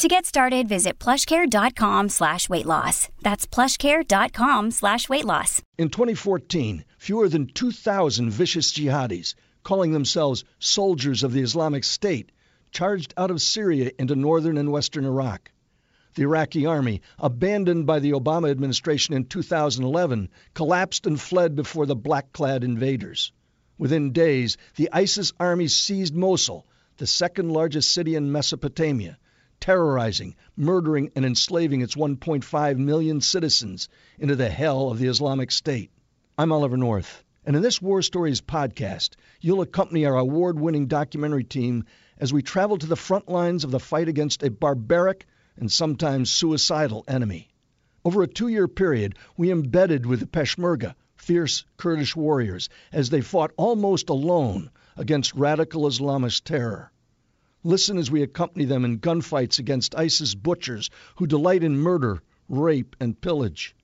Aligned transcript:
To 0.00 0.08
get 0.08 0.24
started, 0.24 0.66
visit 0.66 0.98
plushcare.com 0.98 2.08
slash 2.08 2.48
weight 2.48 2.64
loss. 2.64 3.10
That's 3.20 3.46
plushcare.com 3.46 4.70
slash 4.70 5.10
weight 5.10 5.26
loss. 5.26 5.60
In 5.76 5.90
2014, 5.90 6.86
fewer 6.96 7.28
than 7.28 7.48
2,000 7.48 8.30
vicious 8.30 8.72
jihadis, 8.72 9.34
calling 9.62 9.92
themselves 9.92 10.44
soldiers 10.58 11.22
of 11.22 11.34
the 11.34 11.42
Islamic 11.42 11.84
State, 11.84 12.32
charged 12.70 13.12
out 13.18 13.30
of 13.30 13.42
Syria 13.42 13.90
into 13.98 14.16
northern 14.16 14.56
and 14.56 14.72
western 14.72 15.04
Iraq. 15.04 15.50
The 16.14 16.22
Iraqi 16.22 16.64
army, 16.64 17.02
abandoned 17.18 17.86
by 17.86 17.98
the 17.98 18.12
Obama 18.12 18.50
administration 18.50 19.14
in 19.14 19.26
2011, 19.26 20.30
collapsed 20.54 21.06
and 21.06 21.20
fled 21.20 21.54
before 21.54 21.84
the 21.84 21.94
black 21.94 22.32
clad 22.32 22.64
invaders. 22.64 23.32
Within 23.76 24.12
days, 24.12 24.56
the 24.76 24.88
ISIS 24.94 25.34
army 25.38 25.68
seized 25.68 26.14
Mosul, 26.14 26.66
the 26.96 27.06
second 27.06 27.50
largest 27.50 27.92
city 27.92 28.14
in 28.14 28.32
Mesopotamia, 28.32 29.18
terrorizing, 29.60 30.34
murdering, 30.56 31.10
and 31.14 31.24
enslaving 31.24 31.82
its 31.82 31.94
1.5 31.94 32.78
million 32.78 33.20
citizens 33.20 33.88
into 34.18 34.34
the 34.34 34.48
hell 34.48 34.90
of 34.90 34.98
the 34.98 35.06
Islamic 35.06 35.50
State. 35.50 35.90
I'm 36.38 36.50
Oliver 36.50 36.78
North, 36.78 37.22
and 37.44 37.54
in 37.54 37.62
this 37.62 37.82
War 37.82 38.00
Stories 38.00 38.40
podcast, 38.40 39.10
you'll 39.40 39.60
accompany 39.60 40.06
our 40.06 40.16
award 40.16 40.58
winning 40.58 40.86
documentary 40.86 41.44
team 41.44 41.84
as 42.16 42.32
we 42.32 42.42
travel 42.42 42.78
to 42.78 42.86
the 42.86 42.96
front 42.96 43.28
lines 43.28 43.62
of 43.62 43.70
the 43.70 43.78
fight 43.78 44.08
against 44.08 44.42
a 44.42 44.50
barbaric 44.50 45.26
and 45.56 45.70
sometimes 45.70 46.30
suicidal 46.30 47.04
enemy. 47.06 47.50
Over 48.02 48.22
a 48.22 48.26
two 48.26 48.48
year 48.48 48.66
period, 48.66 49.16
we 49.36 49.50
embedded 49.52 50.06
with 50.06 50.20
the 50.20 50.26
Peshmerga, 50.26 50.94
fierce 51.16 51.66
Kurdish 51.76 52.16
warriors, 52.16 52.70
as 52.92 53.10
they 53.10 53.20
fought 53.20 53.52
almost 53.58 54.08
alone 54.08 54.70
against 54.96 55.34
radical 55.34 55.82
Islamist 55.82 56.44
terror. 56.44 56.90
Listen 57.62 57.98
as 57.98 58.10
we 58.10 58.22
accompany 58.22 58.64
them 58.64 58.86
in 58.86 59.00
gunfights 59.00 59.58
against 59.58 59.94
ISIS 59.94 60.34
butchers 60.34 60.88
who 61.16 61.26
delight 61.26 61.62
in 61.62 61.76
murder, 61.76 62.22
rape, 62.48 62.96
and 63.00 63.20
pillage. 63.20 63.76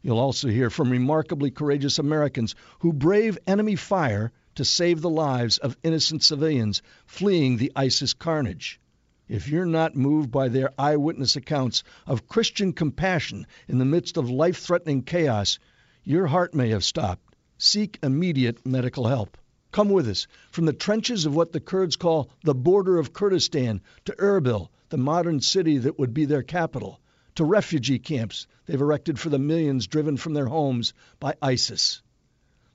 You'll 0.00 0.18
also 0.18 0.48
hear 0.48 0.70
from 0.70 0.90
remarkably 0.90 1.50
courageous 1.50 1.98
Americans 1.98 2.54
who 2.78 2.94
brave 2.94 3.38
enemy 3.46 3.76
fire 3.76 4.32
to 4.54 4.64
save 4.64 5.02
the 5.02 5.10
lives 5.10 5.58
of 5.58 5.76
innocent 5.82 6.22
civilians 6.22 6.80
fleeing 7.04 7.58
the 7.58 7.72
ISIS 7.76 8.14
carnage. 8.14 8.80
If 9.28 9.48
you're 9.48 9.66
not 9.66 9.94
moved 9.94 10.30
by 10.30 10.48
their 10.48 10.72
eyewitness 10.78 11.36
accounts 11.36 11.84
of 12.06 12.26
Christian 12.26 12.72
compassion 12.72 13.46
in 13.68 13.76
the 13.76 13.84
midst 13.84 14.16
of 14.16 14.30
life 14.30 14.58
threatening 14.58 15.02
chaos, 15.02 15.58
your 16.02 16.26
heart 16.26 16.54
may 16.54 16.70
have 16.70 16.84
stopped. 16.84 17.36
Seek 17.58 17.98
immediate 18.02 18.64
medical 18.66 19.06
help. 19.06 19.36
Come 19.72 19.90
with 19.90 20.08
us 20.08 20.26
from 20.50 20.64
the 20.64 20.72
trenches 20.72 21.26
of 21.26 21.34
what 21.36 21.52
the 21.52 21.60
Kurds 21.60 21.94
call 21.94 22.30
the 22.42 22.54
border 22.54 22.98
of 22.98 23.12
Kurdistan 23.12 23.80
to 24.04 24.12
Erbil, 24.18 24.68
the 24.88 24.96
modern 24.96 25.40
city 25.40 25.78
that 25.78 25.96
would 25.96 26.12
be 26.12 26.24
their 26.24 26.42
capital, 26.42 27.00
to 27.36 27.44
refugee 27.44 28.00
camps 28.00 28.48
they've 28.66 28.80
erected 28.80 29.18
for 29.18 29.28
the 29.28 29.38
millions 29.38 29.86
driven 29.86 30.16
from 30.16 30.34
their 30.34 30.48
homes 30.48 30.92
by 31.20 31.36
ISIS. 31.40 32.02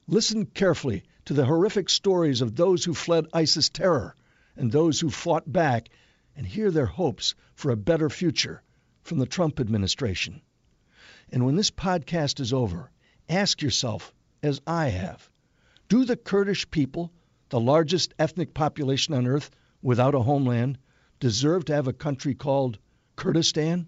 Listen 0.07 0.45
carefully 0.45 1.03
to 1.25 1.33
the 1.33 1.45
horrific 1.45 1.89
stories 1.89 2.39
of 2.39 2.55
those 2.55 2.85
who 2.85 2.93
fled 2.93 3.27
ISIS 3.33 3.67
terror 3.67 4.15
and 4.55 4.71
those 4.71 4.99
who 4.99 5.09
fought 5.09 5.51
back 5.51 5.89
and 6.35 6.45
hear 6.45 6.71
their 6.71 6.85
hopes 6.85 7.35
for 7.55 7.71
a 7.71 7.77
better 7.77 8.09
future 8.09 8.61
from 9.01 9.17
the 9.17 9.25
Trump 9.25 9.59
administration. 9.59 10.41
And 11.29 11.45
when 11.45 11.55
this 11.55 11.71
podcast 11.71 12.39
is 12.39 12.53
over, 12.53 12.89
ask 13.27 13.61
yourself, 13.61 14.13
as 14.41 14.61
I 14.65 14.87
have, 14.89 15.29
do 15.87 16.03
the 16.03 16.17
Kurdish 16.17 16.71
people, 16.71 17.13
the 17.49 17.59
largest 17.59 18.15
ethnic 18.17 18.55
population 18.55 19.13
on 19.13 19.27
earth 19.27 19.51
without 19.83 20.15
a 20.15 20.21
homeland, 20.23 20.79
deserve 21.19 21.63
to 21.65 21.75
have 21.75 21.87
a 21.87 21.93
country 21.93 22.33
called 22.33 22.79
Kurdistan? 23.15 23.87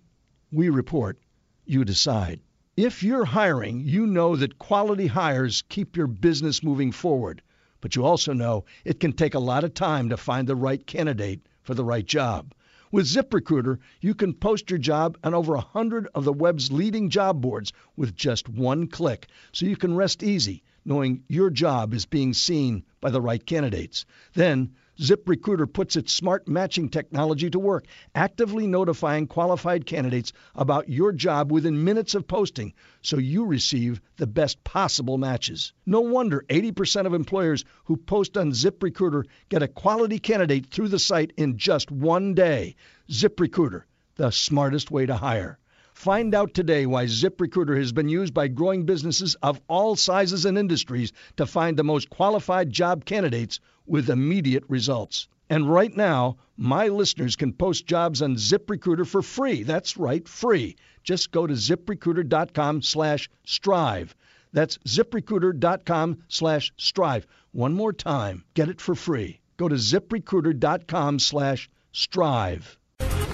We 0.51 0.69
report, 0.69 1.19
you 1.65 1.83
decide. 1.83 2.39
If 2.75 3.01
you're 3.01 3.25
hiring, 3.25 3.79
you 3.79 4.05
know 4.05 4.35
that 4.35 4.59
quality 4.59 5.07
hires 5.07 5.63
keep 5.69 5.97
your 5.97 6.05
business 6.05 6.61
moving 6.61 6.91
forward, 6.91 7.41
but 7.81 7.95
you 7.95 8.05
also 8.05 8.31
know 8.31 8.65
it 8.85 8.99
can 8.99 9.13
take 9.13 9.33
a 9.33 9.39
lot 9.39 9.63
of 9.63 9.73
time 9.73 10.09
to 10.09 10.17
find 10.17 10.47
the 10.47 10.55
right 10.55 10.85
candidate 10.85 11.47
for 11.63 11.73
the 11.73 11.83
right 11.83 12.05
job. 12.05 12.53
With 12.91 13.07
ZipRecruiter, 13.07 13.79
you 14.01 14.13
can 14.13 14.35
post 14.35 14.69
your 14.69 14.77
job 14.77 15.17
on 15.23 15.33
over 15.33 15.55
a 15.55 15.61
100 15.61 16.09
of 16.13 16.25
the 16.25 16.33
web's 16.33 16.71
leading 16.71 17.09
job 17.09 17.41
boards 17.41 17.73
with 17.95 18.15
just 18.15 18.47
one 18.47 18.85
click, 18.85 19.25
so 19.51 19.65
you 19.65 19.75
can 19.75 19.95
rest 19.95 20.21
easy 20.21 20.61
knowing 20.87 21.21
your 21.27 21.49
job 21.49 21.93
is 21.93 22.05
being 22.05 22.33
seen 22.33 22.83
by 23.01 23.11
the 23.11 23.21
right 23.21 23.45
candidates. 23.45 24.05
Then, 24.33 24.73
ZipRecruiter 24.99 25.71
puts 25.71 25.95
its 25.95 26.11
smart 26.11 26.47
matching 26.47 26.89
technology 26.89 27.49
to 27.49 27.59
work, 27.59 27.85
actively 28.15 28.65
notifying 28.65 29.27
qualified 29.27 29.85
candidates 29.85 30.33
about 30.55 30.89
your 30.89 31.11
job 31.11 31.51
within 31.51 31.83
minutes 31.83 32.15
of 32.15 32.27
posting 32.27 32.73
so 33.01 33.17
you 33.17 33.45
receive 33.45 34.01
the 34.15 34.25
best 34.25 34.63
possible 34.63 35.17
matches. 35.17 35.73
No 35.85 36.01
wonder 36.01 36.45
80% 36.49 37.05
of 37.05 37.13
employers 37.13 37.63
who 37.83 37.97
post 37.97 38.37
on 38.37 38.51
ZipRecruiter 38.51 39.25
get 39.49 39.61
a 39.61 39.67
quality 39.67 40.19
candidate 40.19 40.67
through 40.71 40.87
the 40.87 40.99
site 40.99 41.33
in 41.37 41.57
just 41.57 41.91
one 41.91 42.33
day. 42.33 42.75
ZipRecruiter, 43.09 43.83
the 44.15 44.31
smartest 44.31 44.89
way 44.89 45.05
to 45.05 45.15
hire. 45.15 45.59
Find 45.97 46.35
out 46.35 46.53
today 46.53 46.85
why 46.85 47.05
ZipRecruiter 47.05 47.75
has 47.75 47.91
been 47.91 48.07
used 48.07 48.31
by 48.31 48.49
growing 48.49 48.85
businesses 48.85 49.33
of 49.41 49.59
all 49.67 49.95
sizes 49.95 50.45
and 50.45 50.55
industries 50.55 51.11
to 51.37 51.47
find 51.47 51.75
the 51.75 51.83
most 51.83 52.11
qualified 52.11 52.69
job 52.69 53.03
candidates 53.03 53.59
with 53.87 54.11
immediate 54.11 54.63
results. 54.67 55.27
And 55.49 55.67
right 55.67 55.91
now, 55.97 56.37
my 56.55 56.89
listeners 56.89 57.35
can 57.35 57.51
post 57.51 57.87
jobs 57.87 58.21
on 58.21 58.35
ZipRecruiter 58.35 59.07
for 59.07 59.23
free. 59.23 59.63
That's 59.63 59.97
right, 59.97 60.25
free. 60.29 60.75
Just 61.03 61.31
go 61.31 61.47
to 61.47 61.55
ziprecruiter.com 61.55 62.83
slash 62.83 63.27
strive. 63.43 64.15
That's 64.53 64.77
ziprecruiter.com 64.77 66.23
slash 66.27 66.71
strive. 66.77 67.25
One 67.53 67.73
more 67.73 67.91
time, 67.91 68.43
get 68.53 68.69
it 68.69 68.81
for 68.81 68.93
free. 68.93 69.41
Go 69.57 69.67
to 69.67 69.75
ziprecruiter.com 69.75 71.17
slash 71.17 71.71
strive. 71.91 72.76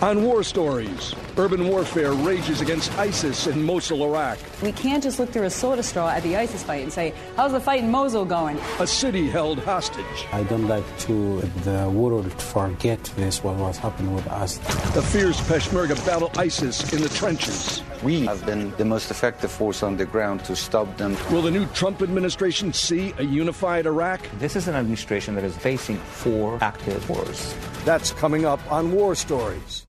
On 0.03 0.21
War 0.21 0.43
Stories, 0.43 1.15
urban 1.37 1.65
warfare 1.65 2.11
rages 2.11 2.59
against 2.59 2.91
ISIS 2.99 3.47
in 3.47 3.63
Mosul, 3.63 4.03
Iraq. 4.03 4.37
We 4.61 4.73
can't 4.73 5.01
just 5.01 5.17
look 5.17 5.29
through 5.29 5.43
a 5.45 5.49
soda 5.49 5.81
straw 5.81 6.09
at 6.09 6.23
the 6.23 6.35
ISIS 6.35 6.61
fight 6.61 6.83
and 6.83 6.91
say, 6.91 7.13
how's 7.37 7.53
the 7.53 7.61
fight 7.61 7.85
in 7.85 7.89
Mosul 7.89 8.25
going? 8.25 8.59
A 8.81 8.85
city 8.85 9.29
held 9.29 9.59
hostage. 9.59 10.27
I 10.33 10.43
don't 10.43 10.67
like 10.67 10.83
to 11.07 11.39
the 11.63 11.89
world 11.89 12.29
forget 12.41 13.01
this, 13.15 13.45
what 13.45 13.55
was 13.55 13.77
happening 13.77 14.13
with 14.13 14.27
us. 14.27 14.57
The 14.93 15.01
fierce 15.01 15.39
Peshmerga 15.39 15.95
battle 16.05 16.29
ISIS 16.35 16.91
in 16.91 17.01
the 17.01 17.07
trenches. 17.07 17.81
We 18.03 18.25
have 18.25 18.45
been 18.45 18.71
the 18.75 18.83
most 18.83 19.09
effective 19.09 19.51
force 19.51 19.83
on 19.83 19.95
the 19.95 20.05
ground 20.05 20.43
to 20.43 20.55
stop 20.57 20.97
them. 20.97 21.15
Will 21.31 21.41
the 21.41 21.49
new 21.49 21.65
Trump 21.67 22.01
administration 22.01 22.73
see 22.73 23.13
a 23.19 23.23
unified 23.23 23.85
Iraq? 23.85 24.19
This 24.37 24.57
is 24.57 24.67
an 24.67 24.75
administration 24.75 25.33
that 25.35 25.45
is 25.45 25.55
facing 25.55 25.95
four 25.95 26.57
active 26.61 27.09
wars. 27.09 27.55
That's 27.85 28.11
coming 28.11 28.43
up 28.43 28.59
on 28.69 28.91
War 28.91 29.15
Stories. 29.15 29.85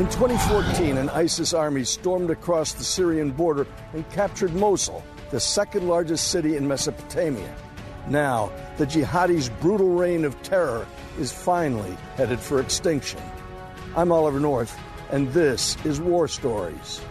In 0.00 0.06
2014, 0.06 0.96
an 0.96 1.10
ISIS 1.10 1.52
army 1.52 1.84
stormed 1.84 2.30
across 2.30 2.72
the 2.72 2.82
Syrian 2.82 3.32
border 3.32 3.66
and 3.92 4.08
captured 4.08 4.54
Mosul, 4.54 5.04
the 5.30 5.38
second 5.38 5.88
largest 5.88 6.30
city 6.30 6.56
in 6.56 6.66
Mesopotamia. 6.66 7.54
Now, 8.08 8.50
the 8.78 8.86
jihadis' 8.86 9.50
brutal 9.60 9.90
reign 9.90 10.24
of 10.24 10.42
terror 10.42 10.86
is 11.18 11.32
finally 11.32 11.94
headed 12.16 12.40
for 12.40 12.60
extinction. 12.60 13.20
I'm 13.94 14.10
Oliver 14.10 14.40
North, 14.40 14.74
and 15.10 15.30
this 15.34 15.76
is 15.84 16.00
War 16.00 16.28
Stories. 16.28 17.02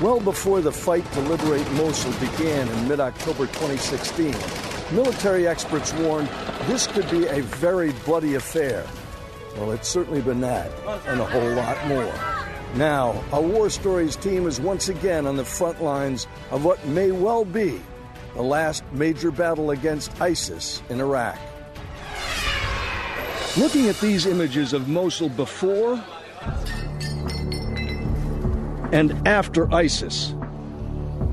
Well 0.00 0.20
before 0.20 0.60
the 0.60 0.70
fight 0.70 1.04
to 1.14 1.20
liberate 1.22 1.68
Mosul 1.72 2.12
began 2.20 2.68
in 2.68 2.86
mid 2.86 3.00
October 3.00 3.46
2016, 3.46 4.36
military 4.94 5.48
experts 5.48 5.92
warned 5.94 6.28
this 6.68 6.86
could 6.86 7.10
be 7.10 7.26
a 7.26 7.42
very 7.42 7.90
bloody 8.04 8.36
affair. 8.36 8.86
Well, 9.58 9.72
it's 9.72 9.88
certainly 9.88 10.20
been 10.20 10.40
that, 10.42 10.70
and 11.06 11.20
a 11.20 11.24
whole 11.24 11.50
lot 11.50 11.84
more. 11.88 12.14
Now, 12.76 13.24
our 13.32 13.42
War 13.42 13.68
Stories 13.70 14.14
team 14.14 14.46
is 14.46 14.60
once 14.60 14.88
again 14.88 15.26
on 15.26 15.36
the 15.36 15.44
front 15.44 15.82
lines 15.82 16.28
of 16.52 16.64
what 16.64 16.86
may 16.86 17.10
well 17.10 17.44
be 17.44 17.80
the 18.34 18.42
last 18.42 18.84
major 18.92 19.32
battle 19.32 19.72
against 19.72 20.20
ISIS 20.20 20.80
in 20.90 21.00
Iraq. 21.00 21.36
Looking 23.56 23.88
at 23.88 23.98
these 24.00 24.26
images 24.26 24.72
of 24.72 24.88
Mosul 24.88 25.30
before 25.30 26.00
and 28.92 29.26
after 29.26 29.72
ISIS, 29.74 30.34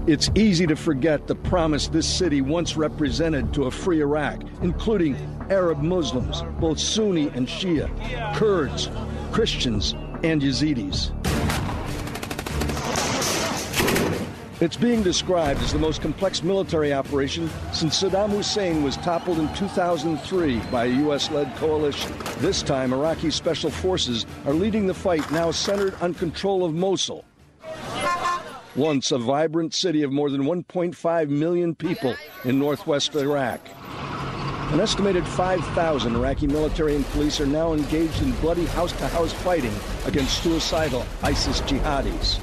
it's 0.08 0.32
easy 0.34 0.66
to 0.66 0.76
forget 0.76 1.28
the 1.28 1.36
promise 1.36 1.90
this 1.90 2.08
city 2.08 2.42
once 2.42 2.76
represented 2.76 3.54
to 3.54 3.66
a 3.66 3.72
free 3.72 4.02
Iraq, 4.02 4.42
including 4.62 5.16
Arab 5.50 5.80
Muslims, 5.80 6.44
both 6.60 6.80
Sunni 6.80 7.28
and 7.30 7.48
Shia, 7.48 7.90
Kurds, 8.36 8.90
Christians, 9.32 9.94
and 10.24 10.42
Yazidis. 10.42 11.12
It's 14.62 14.78
being 14.78 15.04
described 15.04 15.62
as 15.62 15.74
the 15.74 15.80
most 15.80 16.02
complex 16.02 16.42
military 16.42 16.94
operation 16.94 17.50
since 17.74 18.02
Saddam 18.02 18.30
Hussein 18.30 18.84
was 18.84 18.96
toppled 18.98 19.38
in 19.38 19.54
2003 19.54 20.60
by 20.72 20.86
a 20.86 20.88
U.S. 20.88 21.30
led 21.30 21.54
coalition. 21.58 22.14
This 22.38 22.64
time, 22.64 22.94
Iraqi 22.94 23.32
special 23.32 23.70
forces 23.70 24.26
are 24.46 24.54
leading 24.54 24.88
the 24.88 24.94
fight 24.94 25.30
now 25.30 25.52
centered 25.52 25.94
on 26.02 26.14
control 26.14 26.64
of 26.64 26.74
Mosul. 26.74 27.26
Once 28.78 29.12
a 29.12 29.18
vibrant 29.18 29.74
city 29.74 30.04
of 30.04 30.14
more 30.14 30.30
than 30.30 30.44
1.5 30.44 31.30
million 31.30 31.76
people 31.76 32.16
in 32.46 32.58
northwest 32.58 33.14
Iraq. 33.14 33.60
An 34.72 34.80
estimated 34.80 35.28
5,000 35.28 36.16
Iraqi 36.16 36.48
military 36.48 36.96
and 36.96 37.06
police 37.10 37.40
are 37.40 37.46
now 37.46 37.74
engaged 37.74 38.22
in 38.24 38.32
bloody 38.42 38.66
house 38.66 38.92
to 38.94 39.08
house 39.08 39.32
fighting 39.32 39.74
against 40.06 40.42
suicidal 40.42 41.06
ISIS 41.22 41.62
jihadis. 41.62 42.40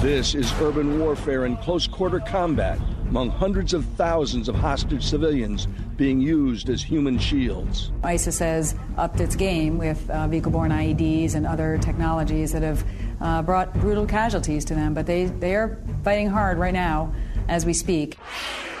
This 0.00 0.34
is 0.34 0.50
urban 0.60 0.98
warfare 0.98 1.44
and 1.44 1.60
close 1.60 1.86
quarter 1.86 2.20
combat 2.20 2.80
among 3.08 3.30
hundreds 3.30 3.74
of 3.74 3.84
thousands 3.96 4.48
of 4.48 4.54
hostage 4.54 5.04
civilians 5.04 5.68
being 5.96 6.20
used 6.20 6.70
as 6.70 6.82
human 6.82 7.18
shields. 7.18 7.92
ISIS 8.02 8.38
has 8.38 8.74
upped 8.96 9.20
its 9.20 9.36
game 9.36 9.76
with 9.76 10.08
uh, 10.10 10.26
vehicle 10.28 10.50
borne 10.50 10.70
IEDs 10.70 11.34
and 11.34 11.46
other 11.46 11.78
technologies 11.78 12.50
that 12.52 12.62
have 12.62 12.84
uh, 13.20 13.42
brought 13.42 13.72
brutal 13.74 14.06
casualties 14.06 14.64
to 14.64 14.74
them, 14.74 14.94
but 14.94 15.06
they, 15.06 15.26
they 15.26 15.54
are 15.54 15.78
fighting 16.02 16.28
hard 16.28 16.58
right 16.58 16.74
now 16.74 17.14
as 17.46 17.66
we 17.66 17.74
speak. 17.74 18.16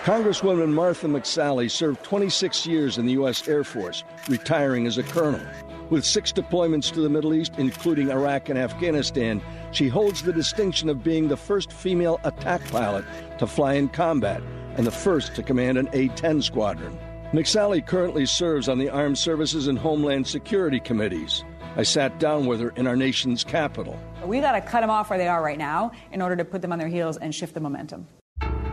Congresswoman 0.06 0.72
Martha 0.72 1.08
McSally 1.08 1.68
served 1.68 2.04
26 2.04 2.64
years 2.64 2.96
in 2.96 3.06
the 3.06 3.14
U.S. 3.14 3.48
Air 3.48 3.64
Force, 3.64 4.04
retiring 4.28 4.86
as 4.86 4.98
a 4.98 5.02
colonel. 5.02 5.44
With 5.90 6.04
six 6.04 6.32
deployments 6.32 6.92
to 6.92 7.00
the 7.00 7.08
Middle 7.08 7.34
East, 7.34 7.54
including 7.58 8.12
Iraq 8.12 8.48
and 8.48 8.56
Afghanistan, 8.56 9.42
she 9.72 9.88
holds 9.88 10.22
the 10.22 10.32
distinction 10.32 10.88
of 10.88 11.02
being 11.02 11.26
the 11.26 11.36
first 11.36 11.72
female 11.72 12.20
attack 12.22 12.64
pilot 12.70 13.04
to 13.40 13.48
fly 13.48 13.72
in 13.72 13.88
combat 13.88 14.40
and 14.76 14.86
the 14.86 14.92
first 14.92 15.34
to 15.34 15.42
command 15.42 15.76
an 15.76 15.88
A 15.92 16.06
10 16.06 16.40
squadron. 16.40 16.96
McSally 17.32 17.84
currently 17.84 18.26
serves 18.26 18.68
on 18.68 18.78
the 18.78 18.88
Armed 18.88 19.18
Services 19.18 19.66
and 19.66 19.76
Homeland 19.76 20.28
Security 20.28 20.78
Committees. 20.78 21.44
I 21.74 21.82
sat 21.82 22.20
down 22.20 22.46
with 22.46 22.60
her 22.60 22.70
in 22.76 22.86
our 22.86 22.94
nation's 22.94 23.42
capital. 23.42 23.98
We 24.24 24.40
got 24.40 24.52
to 24.52 24.60
cut 24.60 24.82
them 24.82 24.90
off 24.90 25.10
where 25.10 25.18
they 25.18 25.26
are 25.26 25.42
right 25.42 25.58
now 25.58 25.90
in 26.12 26.22
order 26.22 26.36
to 26.36 26.44
put 26.44 26.62
them 26.62 26.70
on 26.70 26.78
their 26.78 26.86
heels 26.86 27.16
and 27.16 27.34
shift 27.34 27.54
the 27.54 27.60
momentum. 27.60 28.06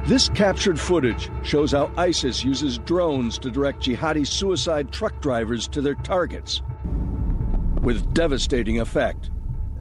This 0.05 0.27
captured 0.27 0.77
footage 0.77 1.29
shows 1.44 1.71
how 1.71 1.89
ISIS 1.95 2.44
uses 2.44 2.77
drones 2.77 3.38
to 3.38 3.50
direct 3.50 3.83
jihadi 3.83 4.27
suicide 4.27 4.91
truck 4.91 5.21
drivers 5.21 5.65
to 5.69 5.79
their 5.79 5.95
targets 5.95 6.61
with 7.81 8.13
devastating 8.13 8.81
effect. 8.81 9.29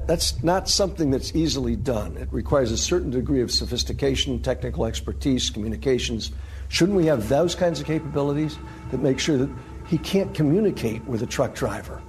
That's 0.06 0.40
not 0.44 0.68
something 0.68 1.10
that's 1.10 1.34
easily 1.34 1.74
done. 1.74 2.16
It 2.16 2.28
requires 2.32 2.70
a 2.70 2.78
certain 2.78 3.10
degree 3.10 3.42
of 3.42 3.50
sophistication, 3.50 4.40
technical 4.40 4.84
expertise, 4.84 5.50
communications. 5.50 6.30
Shouldn't 6.68 6.96
we 6.96 7.06
have 7.06 7.28
those 7.28 7.56
kinds 7.56 7.80
of 7.80 7.86
capabilities 7.86 8.58
that 8.92 8.98
make 8.98 9.18
sure 9.18 9.36
that 9.36 9.50
he 9.88 9.98
can't 9.98 10.32
communicate 10.34 11.04
with 11.04 11.24
a 11.24 11.26
truck 11.26 11.52
driver? 11.56 12.00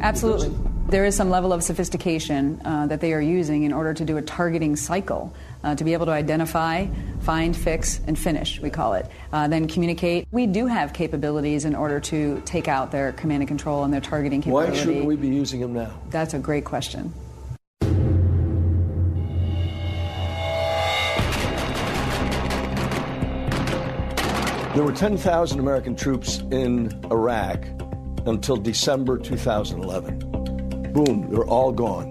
Absolutely. 0.00 0.52
There 0.88 1.04
is 1.04 1.14
some 1.14 1.30
level 1.30 1.52
of 1.52 1.62
sophistication 1.62 2.60
uh, 2.64 2.86
that 2.88 3.00
they 3.00 3.12
are 3.12 3.20
using 3.20 3.62
in 3.62 3.72
order 3.72 3.94
to 3.94 4.04
do 4.04 4.16
a 4.16 4.22
targeting 4.22 4.74
cycle, 4.74 5.32
uh, 5.62 5.74
to 5.74 5.84
be 5.84 5.92
able 5.92 6.06
to 6.06 6.12
identify, 6.12 6.86
find, 7.20 7.56
fix, 7.56 8.00
and 8.06 8.18
finish, 8.18 8.60
we 8.60 8.70
call 8.70 8.94
it. 8.94 9.06
Uh, 9.32 9.48
then 9.48 9.68
communicate. 9.68 10.26
We 10.30 10.46
do 10.46 10.66
have 10.66 10.92
capabilities 10.92 11.64
in 11.64 11.74
order 11.74 12.00
to 12.00 12.42
take 12.44 12.68
out 12.68 12.90
their 12.90 13.12
command 13.12 13.42
and 13.42 13.48
control 13.48 13.84
and 13.84 13.92
their 13.92 14.00
targeting 14.00 14.40
capability. 14.40 14.72
Why 14.72 14.78
shouldn't 14.78 15.04
we 15.04 15.16
be 15.16 15.28
using 15.28 15.60
them 15.60 15.72
now? 15.72 16.00
That's 16.10 16.34
a 16.34 16.38
great 16.38 16.64
question. 16.64 17.12
There 24.72 24.84
were 24.84 24.92
10,000 24.92 25.58
American 25.58 25.96
troops 25.96 26.38
in 26.52 26.98
Iraq 27.10 27.66
until 28.26 28.56
December 28.56 29.18
2011. 29.18 30.92
Boom, 30.92 31.28
they're 31.28 31.44
all 31.44 31.72
gone. 31.72 32.10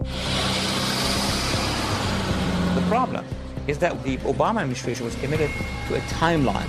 The 2.75 2.85
problem 2.87 3.25
is 3.69 3.77
that 3.80 4.04
the 4.04 4.18
Obama 4.18 4.62
administration 4.62 5.06
was 5.06 5.16
committed 5.16 5.51
to 5.88 5.95
a 5.95 6.00
timeline. 6.01 6.68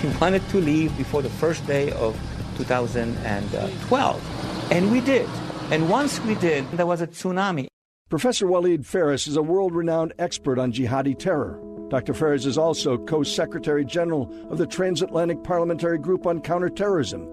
He 0.00 0.08
wanted 0.20 0.46
to 0.48 0.58
leave 0.58 0.96
before 0.98 1.22
the 1.22 1.30
first 1.30 1.64
day 1.66 1.92
of 1.92 2.18
2012. 2.56 4.72
And 4.72 4.90
we 4.90 5.00
did. 5.00 5.28
And 5.70 5.88
once 5.88 6.20
we 6.20 6.34
did, 6.34 6.70
there 6.72 6.86
was 6.86 7.00
a 7.00 7.06
tsunami. 7.06 7.68
Professor 8.10 8.46
Walid 8.46 8.84
Phares 8.84 9.26
is 9.26 9.36
a 9.36 9.42
world 9.42 9.74
renowned 9.74 10.12
expert 10.18 10.58
on 10.58 10.72
jihadi 10.72 11.18
terror. 11.18 11.58
Dr. 11.88 12.12
Phares 12.12 12.44
is 12.44 12.58
also 12.58 12.98
co 12.98 13.22
secretary 13.22 13.84
general 13.84 14.30
of 14.50 14.58
the 14.58 14.66
Transatlantic 14.66 15.42
Parliamentary 15.44 15.98
Group 15.98 16.26
on 16.26 16.40
Counterterrorism, 16.40 17.24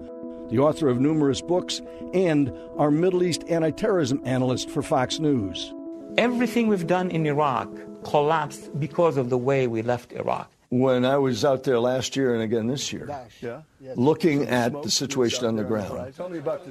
the 0.48 0.58
author 0.58 0.88
of 0.88 1.00
numerous 1.00 1.42
books, 1.42 1.82
and 2.14 2.52
our 2.78 2.90
Middle 2.90 3.22
East 3.22 3.44
anti 3.48 3.70
terrorism 3.70 4.22
analyst 4.24 4.70
for 4.70 4.82
Fox 4.82 5.18
News. 5.18 5.74
Everything 6.16 6.68
we've 6.68 6.86
done 6.86 7.10
in 7.10 7.26
Iraq 7.26 7.68
collapsed 8.04 8.78
because 8.78 9.16
of 9.16 9.30
the 9.30 9.38
way 9.38 9.66
we 9.66 9.82
left 9.82 10.12
Iraq. 10.12 10.50
When 10.70 11.04
I 11.04 11.18
was 11.18 11.44
out 11.44 11.64
there 11.64 11.80
last 11.80 12.14
year 12.14 12.32
and 12.32 12.42
again 12.42 12.68
this 12.68 12.92
year, 12.92 13.08
looking 13.96 14.46
at 14.46 14.70
the 14.82 14.90
situation 14.90 15.44
on 15.44 15.56
the 15.56 15.64
ground, 15.64 16.14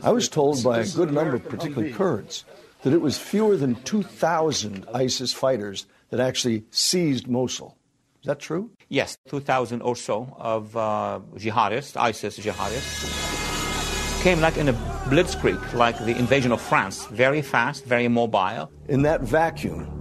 I 0.03 0.11
was 0.11 0.29
told 0.29 0.63
by 0.63 0.79
a 0.79 0.87
good 0.87 1.11
number, 1.11 1.37
particularly 1.37 1.91
Kurds, 1.91 2.45
that 2.83 2.93
it 2.93 3.01
was 3.01 3.17
fewer 3.17 3.57
than 3.57 3.75
2,000 3.83 4.85
ISIS 4.93 5.33
fighters 5.33 5.85
that 6.11 6.21
actually 6.21 6.63
seized 6.71 7.27
Mosul. 7.27 7.75
Is 8.21 8.27
that 8.27 8.39
true? 8.39 8.71
Yes, 8.87 9.17
2,000 9.29 9.81
or 9.81 9.95
so 9.95 10.33
of 10.37 10.75
uh, 10.75 11.19
jihadists, 11.35 11.95
ISIS 11.95 12.39
jihadists, 12.39 14.23
came 14.23 14.41
like 14.41 14.57
in 14.57 14.69
a 14.69 14.73
blitzkrieg, 15.07 15.73
like 15.73 15.97
the 15.99 16.17
invasion 16.17 16.51
of 16.51 16.61
France, 16.61 17.05
very 17.05 17.41
fast, 17.41 17.85
very 17.85 18.07
mobile. 18.07 18.69
In 18.87 19.01
that 19.03 19.21
vacuum, 19.21 19.98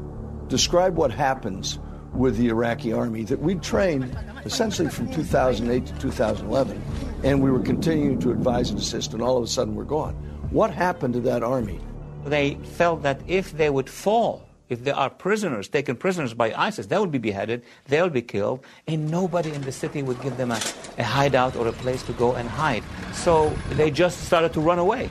describe 0.49 0.97
what 0.97 1.11
happens 1.11 1.79
with 2.15 2.37
the 2.37 2.49
Iraqi 2.49 2.93
army 2.93 3.25
that 3.25 3.41
we 3.41 3.55
trained 3.57 4.17
essentially 4.45 4.89
from 4.89 5.13
2008 5.13 5.87
to 5.87 5.99
2011, 5.99 6.83
and 7.23 7.43
we 7.43 7.51
were 7.51 7.61
continuing 7.61 8.19
to 8.21 8.31
advise 8.31 8.71
and 8.71 8.79
assist, 8.79 9.13
and 9.13 9.23
all 9.23 9.37
of 9.37 9.45
a 9.45 9.47
sudden 9.47 9.75
we're 9.75 9.85
gone. 9.85 10.15
What 10.51 10.71
happened 10.71 11.15
to 11.15 11.21
that 11.21 11.43
army? 11.43 11.81
They 12.25 12.55
felt 12.55 13.03
that 13.03 13.21
if 13.27 13.53
they 13.53 13.71
would 13.71 13.89
fall, 13.91 14.49
if 14.69 14.85
they 14.85 14.91
are 14.91 15.11
prisoners, 15.11 15.69
taken 15.69 15.97
prisoners 15.97 16.35
by 16.35 16.53
ISIS, 16.55 16.87
they 16.87 16.99
would 16.99 17.13
be 17.13 17.19
beheaded, 17.19 17.63
they 17.87 18.03
would 18.03 18.13
be 18.13 18.23
killed, 18.23 18.65
and 18.87 19.11
nobody 19.11 19.53
in 19.53 19.63
the 19.63 19.73
city 19.73 20.03
would 20.03 20.21
give 20.23 20.37
them 20.37 20.51
a, 20.51 20.61
a 20.99 21.05
hideout 21.05 21.57
or 21.57 21.67
a 21.69 21.73
place 21.73 22.03
to 22.05 22.13
go 22.15 22.35
and 22.35 22.49
hide. 22.49 22.83
So 23.13 23.51
they 23.73 23.91
just 23.91 24.25
started 24.25 24.53
to 24.55 24.61
run 24.61 24.79
away. 24.79 25.11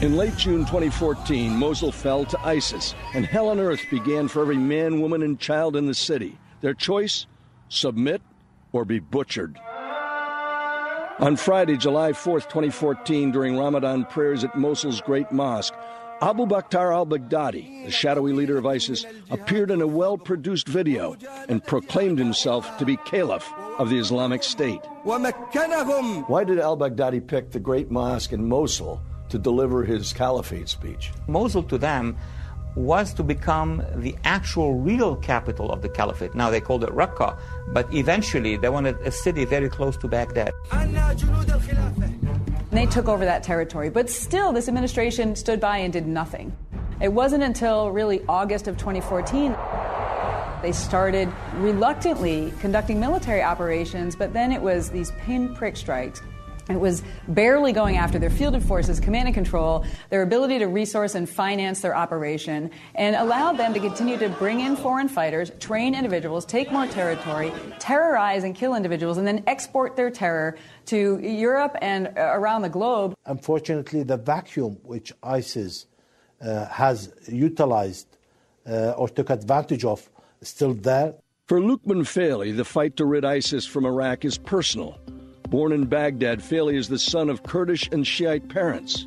In 0.00 0.16
late 0.16 0.36
June 0.36 0.60
2014, 0.60 1.56
Mosul 1.56 1.90
fell 1.90 2.24
to 2.26 2.38
ISIS, 2.46 2.94
and 3.14 3.26
hell 3.26 3.48
on 3.48 3.58
earth 3.58 3.84
began 3.90 4.28
for 4.28 4.42
every 4.42 4.56
man, 4.56 5.00
woman, 5.00 5.24
and 5.24 5.40
child 5.40 5.74
in 5.74 5.86
the 5.86 5.94
city. 5.94 6.38
Their 6.60 6.72
choice 6.72 7.26
submit 7.68 8.22
or 8.70 8.84
be 8.84 9.00
butchered. 9.00 9.58
On 11.18 11.34
Friday, 11.34 11.76
July 11.76 12.12
4th, 12.12 12.44
2014, 12.44 13.32
during 13.32 13.58
Ramadan 13.58 14.04
prayers 14.04 14.44
at 14.44 14.56
Mosul's 14.56 15.00
Great 15.00 15.32
Mosque, 15.32 15.74
Abu 16.20 16.46
Bakr 16.46 16.94
al 16.94 17.04
Baghdadi, 17.04 17.84
the 17.84 17.90
shadowy 17.90 18.32
leader 18.32 18.56
of 18.56 18.66
ISIS, 18.66 19.04
appeared 19.30 19.72
in 19.72 19.82
a 19.82 19.86
well 19.86 20.16
produced 20.16 20.68
video 20.68 21.16
and 21.48 21.64
proclaimed 21.64 22.20
himself 22.20 22.78
to 22.78 22.84
be 22.84 22.96
Caliph 22.98 23.52
of 23.80 23.90
the 23.90 23.98
Islamic 23.98 24.44
State. 24.44 24.80
Why 25.02 26.44
did 26.44 26.60
al 26.60 26.76
Baghdadi 26.76 27.26
pick 27.26 27.50
the 27.50 27.58
Great 27.58 27.90
Mosque 27.90 28.32
in 28.32 28.48
Mosul 28.48 29.02
to 29.30 29.38
deliver 29.38 29.84
his 29.84 30.12
caliphate 30.12 30.68
speech? 30.68 31.12
Mosul 31.26 31.62
to 31.64 31.78
them 31.78 32.16
was 32.74 33.12
to 33.14 33.22
become 33.22 33.82
the 33.96 34.14
actual 34.24 34.74
real 34.74 35.16
capital 35.16 35.70
of 35.72 35.82
the 35.82 35.88
caliphate. 35.88 36.34
Now 36.34 36.50
they 36.50 36.60
called 36.60 36.84
it 36.84 36.90
Raqqa, 36.90 37.38
but 37.68 37.92
eventually 37.92 38.56
they 38.56 38.68
wanted 38.68 38.96
a 38.98 39.10
city 39.10 39.44
very 39.44 39.68
close 39.68 39.96
to 39.98 40.08
Baghdad. 40.08 40.52
And 40.70 40.96
they 42.70 42.86
took 42.86 43.08
over 43.08 43.24
that 43.24 43.42
territory. 43.42 43.90
But 43.90 44.10
still, 44.10 44.52
this 44.52 44.68
administration 44.68 45.34
stood 45.34 45.60
by 45.60 45.78
and 45.78 45.92
did 45.92 46.06
nothing. 46.06 46.56
It 47.00 47.12
wasn't 47.12 47.42
until 47.42 47.90
really 47.90 48.24
August 48.28 48.68
of 48.68 48.76
2014 48.76 49.56
They 50.62 50.72
started 50.72 51.32
reluctantly 51.54 52.52
conducting 52.60 52.98
military 52.98 53.42
operations, 53.42 54.16
but 54.16 54.32
then 54.32 54.50
it 54.50 54.60
was 54.60 54.90
these 54.90 55.12
pinprick 55.20 55.76
strikes 55.76 56.20
it 56.68 56.78
was 56.78 57.02
barely 57.28 57.72
going 57.72 57.96
after 57.96 58.18
their 58.18 58.30
fielded 58.30 58.62
forces, 58.62 59.00
command 59.00 59.28
and 59.28 59.34
control, 59.34 59.84
their 60.10 60.22
ability 60.22 60.58
to 60.58 60.66
resource 60.66 61.14
and 61.14 61.28
finance 61.28 61.80
their 61.80 61.96
operation, 61.96 62.70
and 62.94 63.16
allowed 63.16 63.56
them 63.56 63.72
to 63.74 63.80
continue 63.80 64.18
to 64.18 64.28
bring 64.28 64.60
in 64.60 64.76
foreign 64.76 65.08
fighters, 65.08 65.50
train 65.60 65.94
individuals, 65.94 66.44
take 66.44 66.70
more 66.70 66.86
territory, 66.86 67.52
terrorize 67.78 68.44
and 68.44 68.54
kill 68.54 68.74
individuals, 68.74 69.18
and 69.18 69.26
then 69.26 69.42
export 69.46 69.96
their 69.96 70.10
terror 70.10 70.56
to 70.86 71.18
Europe 71.20 71.76
and 71.80 72.12
around 72.16 72.62
the 72.62 72.68
globe. 72.68 73.14
Unfortunately, 73.26 74.02
the 74.02 74.16
vacuum 74.16 74.78
which 74.82 75.12
ISIS 75.22 75.86
uh, 76.40 76.66
has 76.66 77.12
utilized 77.26 78.18
uh, 78.68 78.90
or 78.92 79.08
took 79.08 79.30
advantage 79.30 79.84
of 79.84 80.08
is 80.40 80.48
still 80.48 80.74
there. 80.74 81.14
For 81.46 81.60
Lukman 81.60 82.02
Faili, 82.02 82.54
the 82.54 82.64
fight 82.64 82.96
to 82.96 83.06
rid 83.06 83.24
ISIS 83.24 83.64
from 83.64 83.86
Iraq 83.86 84.24
is 84.24 84.36
personal. 84.36 84.98
Born 85.50 85.72
in 85.72 85.86
Baghdad, 85.86 86.40
Faili 86.40 86.74
is 86.74 86.88
the 86.88 86.98
son 86.98 87.30
of 87.30 87.42
Kurdish 87.42 87.88
and 87.90 88.06
Shiite 88.06 88.50
parents. 88.50 89.06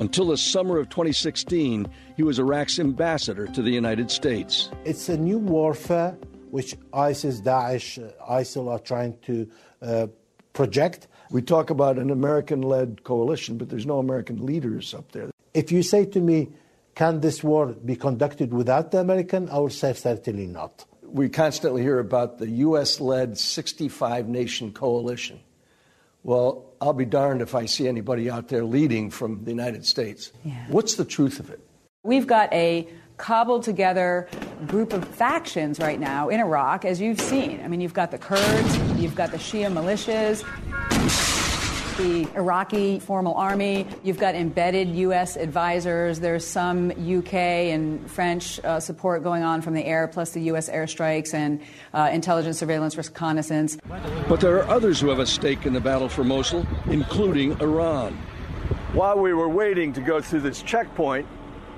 Until 0.00 0.26
the 0.26 0.36
summer 0.36 0.78
of 0.78 0.90
2016, 0.90 1.88
he 2.14 2.22
was 2.22 2.38
Iraq's 2.38 2.78
ambassador 2.78 3.46
to 3.46 3.62
the 3.62 3.70
United 3.70 4.10
States. 4.10 4.68
It's 4.84 5.08
a 5.08 5.16
new 5.16 5.38
warfare 5.38 6.14
which 6.50 6.76
ISIS, 6.92 7.40
Daesh, 7.40 7.96
uh, 7.98 8.10
ISIL 8.30 8.70
are 8.70 8.78
trying 8.78 9.16
to 9.22 9.48
uh, 9.80 10.06
project. 10.52 11.08
We 11.30 11.40
talk 11.40 11.70
about 11.70 11.96
an 11.96 12.10
American 12.10 12.60
led 12.60 13.02
coalition, 13.04 13.56
but 13.56 13.70
there's 13.70 13.86
no 13.86 13.98
American 13.98 14.44
leaders 14.44 14.92
up 14.92 15.12
there. 15.12 15.30
If 15.54 15.72
you 15.72 15.82
say 15.82 16.04
to 16.04 16.20
me, 16.20 16.50
can 16.96 17.20
this 17.20 17.42
war 17.42 17.68
be 17.68 17.96
conducted 17.96 18.52
without 18.52 18.90
the 18.90 18.98
American? 18.98 19.48
I 19.48 19.56
will 19.56 19.70
say 19.70 19.94
certainly 19.94 20.48
not. 20.48 20.84
We 21.02 21.30
constantly 21.30 21.80
hear 21.80 21.98
about 21.98 22.36
the 22.36 22.50
U.S. 22.68 23.00
led 23.00 23.38
65 23.38 24.28
nation 24.28 24.72
coalition. 24.74 25.40
Well, 26.22 26.64
I'll 26.80 26.92
be 26.92 27.04
darned 27.04 27.42
if 27.42 27.54
I 27.54 27.66
see 27.66 27.88
anybody 27.88 28.30
out 28.30 28.48
there 28.48 28.64
leading 28.64 29.10
from 29.10 29.44
the 29.44 29.50
United 29.50 29.86
States. 29.86 30.32
Yeah. 30.44 30.64
What's 30.68 30.94
the 30.96 31.04
truth 31.04 31.40
of 31.40 31.50
it? 31.50 31.60
We've 32.02 32.26
got 32.26 32.52
a 32.52 32.88
cobbled 33.16 33.64
together 33.64 34.28
group 34.66 34.92
of 34.92 35.06
factions 35.06 35.80
right 35.80 35.98
now 35.98 36.28
in 36.28 36.40
Iraq, 36.40 36.84
as 36.84 37.00
you've 37.00 37.20
seen. 37.20 37.60
I 37.62 37.68
mean, 37.68 37.80
you've 37.80 37.94
got 37.94 38.10
the 38.10 38.18
Kurds, 38.18 38.78
you've 39.00 39.16
got 39.16 39.32
the 39.32 39.38
Shia 39.38 39.72
militias 39.72 40.44
the 41.98 42.28
Iraqi 42.34 43.00
formal 43.00 43.34
army. 43.34 43.86
You've 44.02 44.18
got 44.18 44.34
embedded 44.34 44.88
U.S. 44.88 45.36
advisors. 45.36 46.20
There's 46.20 46.46
some 46.46 46.92
U.K. 46.92 47.72
and 47.72 48.10
French 48.10 48.60
uh, 48.60 48.80
support 48.80 49.22
going 49.22 49.42
on 49.42 49.60
from 49.60 49.74
the 49.74 49.84
air, 49.84 50.08
plus 50.08 50.30
the 50.30 50.40
U.S. 50.42 50.70
airstrikes 50.70 51.34
and 51.34 51.60
uh, 51.92 52.08
intelligence, 52.12 52.58
surveillance, 52.58 52.96
reconnaissance. 52.96 53.76
But 54.28 54.40
there 54.40 54.56
are 54.56 54.68
others 54.68 55.00
who 55.00 55.08
have 55.08 55.18
a 55.18 55.26
stake 55.26 55.66
in 55.66 55.72
the 55.72 55.80
battle 55.80 56.08
for 56.08 56.24
Mosul, 56.24 56.66
including 56.86 57.60
Iran. 57.60 58.14
While 58.92 59.18
we 59.18 59.34
were 59.34 59.48
waiting 59.48 59.92
to 59.94 60.00
go 60.00 60.20
through 60.20 60.40
this 60.40 60.62
checkpoint, 60.62 61.26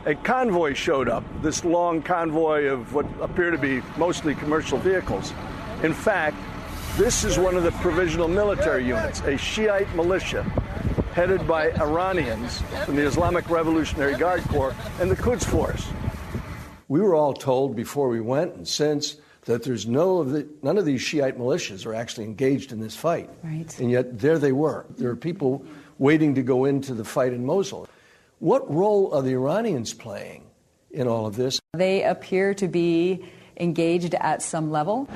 a 0.06 0.14
convoy 0.14 0.74
showed 0.74 1.08
up, 1.08 1.24
this 1.42 1.64
long 1.64 2.02
convoy 2.02 2.66
of 2.66 2.94
what 2.94 3.06
appear 3.20 3.50
to 3.50 3.58
be 3.58 3.82
mostly 3.96 4.34
commercial 4.34 4.78
vehicles. 4.78 5.32
In 5.82 5.94
fact, 5.94 6.36
this 6.96 7.24
is 7.24 7.38
one 7.38 7.56
of 7.56 7.62
the 7.62 7.72
provisional 7.72 8.28
military 8.28 8.86
units, 8.86 9.20
a 9.20 9.36
Shiite 9.36 9.92
militia 9.94 10.42
headed 11.14 11.46
by 11.46 11.70
Iranians 11.72 12.62
from 12.84 12.96
the 12.96 13.02
Islamic 13.02 13.48
Revolutionary 13.50 14.14
Guard 14.14 14.42
Corps 14.44 14.74
and 15.00 15.10
the 15.10 15.16
Quds 15.16 15.44
Force. 15.44 15.88
We 16.88 17.00
were 17.00 17.14
all 17.14 17.34
told 17.34 17.76
before 17.76 18.08
we 18.08 18.20
went 18.20 18.54
and 18.54 18.66
since 18.66 19.16
that 19.44 19.62
there's 19.62 19.86
no 19.86 20.18
of 20.18 20.30
the, 20.30 20.48
none 20.62 20.78
of 20.78 20.84
these 20.84 21.00
Shiite 21.00 21.38
militias 21.38 21.86
are 21.86 21.94
actually 21.94 22.24
engaged 22.24 22.72
in 22.72 22.80
this 22.80 22.94
fight. 22.94 23.30
Right. 23.42 23.78
And 23.78 23.90
yet 23.90 24.18
there 24.18 24.38
they 24.38 24.52
were. 24.52 24.86
There 24.96 25.10
are 25.10 25.16
people 25.16 25.64
waiting 25.98 26.34
to 26.34 26.42
go 26.42 26.64
into 26.64 26.94
the 26.94 27.04
fight 27.04 27.32
in 27.32 27.44
Mosul. 27.44 27.88
What 28.38 28.72
role 28.72 29.12
are 29.14 29.22
the 29.22 29.32
Iranians 29.32 29.94
playing 29.94 30.44
in 30.90 31.06
all 31.06 31.26
of 31.26 31.36
this? 31.36 31.60
They 31.74 32.04
appear 32.04 32.54
to 32.54 32.68
be 32.68 33.24
engaged 33.56 34.14
at 34.14 34.42
some 34.42 34.70
level. 34.70 35.08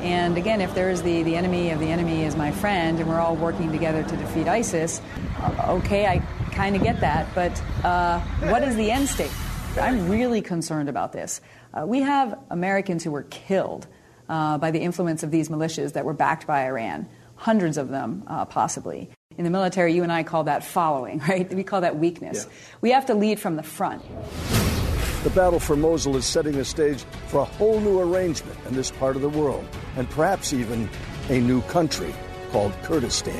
And 0.00 0.38
again, 0.38 0.60
if 0.60 0.74
there's 0.74 1.02
the, 1.02 1.22
the 1.22 1.36
enemy 1.36 1.70
of 1.70 1.78
the 1.78 1.88
enemy 1.88 2.24
is 2.24 2.34
my 2.34 2.50
friend 2.50 2.98
and 2.98 3.08
we're 3.08 3.20
all 3.20 3.36
working 3.36 3.70
together 3.70 4.02
to 4.02 4.16
defeat 4.16 4.48
ISIS, 4.48 5.00
uh, 5.38 5.76
okay, 5.78 6.06
I 6.06 6.18
kind 6.52 6.74
of 6.74 6.82
get 6.82 7.00
that. 7.00 7.34
But 7.34 7.60
uh, 7.84 8.20
what 8.50 8.62
is 8.62 8.76
the 8.76 8.90
end 8.90 9.08
state? 9.08 9.30
I'm 9.78 10.08
really 10.08 10.40
concerned 10.42 10.88
about 10.88 11.12
this. 11.12 11.40
Uh, 11.72 11.86
we 11.86 12.00
have 12.00 12.38
Americans 12.50 13.04
who 13.04 13.10
were 13.10 13.24
killed 13.24 13.86
uh, 14.28 14.58
by 14.58 14.70
the 14.70 14.80
influence 14.80 15.22
of 15.22 15.30
these 15.30 15.48
militias 15.48 15.92
that 15.92 16.04
were 16.04 16.14
backed 16.14 16.46
by 16.46 16.66
Iran, 16.66 17.06
hundreds 17.36 17.76
of 17.76 17.88
them, 17.88 18.24
uh, 18.26 18.46
possibly. 18.46 19.10
In 19.36 19.44
the 19.44 19.50
military, 19.50 19.94
you 19.94 20.02
and 20.02 20.12
I 20.12 20.22
call 20.22 20.44
that 20.44 20.64
following, 20.64 21.18
right? 21.28 21.52
We 21.52 21.62
call 21.62 21.82
that 21.82 21.98
weakness. 21.98 22.46
Yeah. 22.46 22.52
We 22.80 22.90
have 22.92 23.06
to 23.06 23.14
lead 23.14 23.38
from 23.38 23.56
the 23.56 23.62
front. 23.62 24.02
The 25.22 25.30
battle 25.30 25.60
for 25.60 25.76
Mosul 25.76 26.16
is 26.16 26.24
setting 26.24 26.52
the 26.52 26.64
stage 26.64 27.02
for 27.26 27.40
a 27.40 27.44
whole 27.44 27.78
new 27.78 28.00
arrangement 28.00 28.58
in 28.66 28.74
this 28.74 28.90
part 28.90 29.16
of 29.16 29.22
the 29.22 29.28
world, 29.28 29.66
and 29.96 30.08
perhaps 30.08 30.54
even 30.54 30.88
a 31.28 31.38
new 31.38 31.60
country 31.62 32.14
called 32.50 32.72
Kurdistan. 32.82 33.36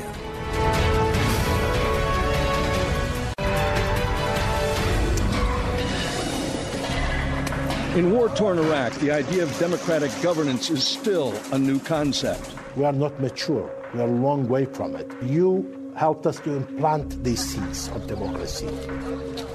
In 7.97 8.11
war 8.11 8.29
torn 8.29 8.59
Iraq, 8.59 8.93
the 8.99 9.09
idea 9.09 9.41
of 9.41 9.57
democratic 9.57 10.11
governance 10.21 10.69
is 10.69 10.83
still 10.83 11.33
a 11.51 11.57
new 11.57 11.79
concept. 11.79 12.53
We 12.75 12.85
are 12.85 12.93
not 12.93 13.19
mature. 13.19 13.69
We 13.95 14.01
are 14.01 14.07
a 14.07 14.11
long 14.11 14.47
way 14.47 14.65
from 14.65 14.95
it. 14.95 15.11
You 15.23 15.91
helped 15.97 16.27
us 16.27 16.39
to 16.41 16.53
implant 16.53 17.23
these 17.23 17.43
seeds 17.43 17.89
of 17.89 18.05
democracy. 18.05 18.69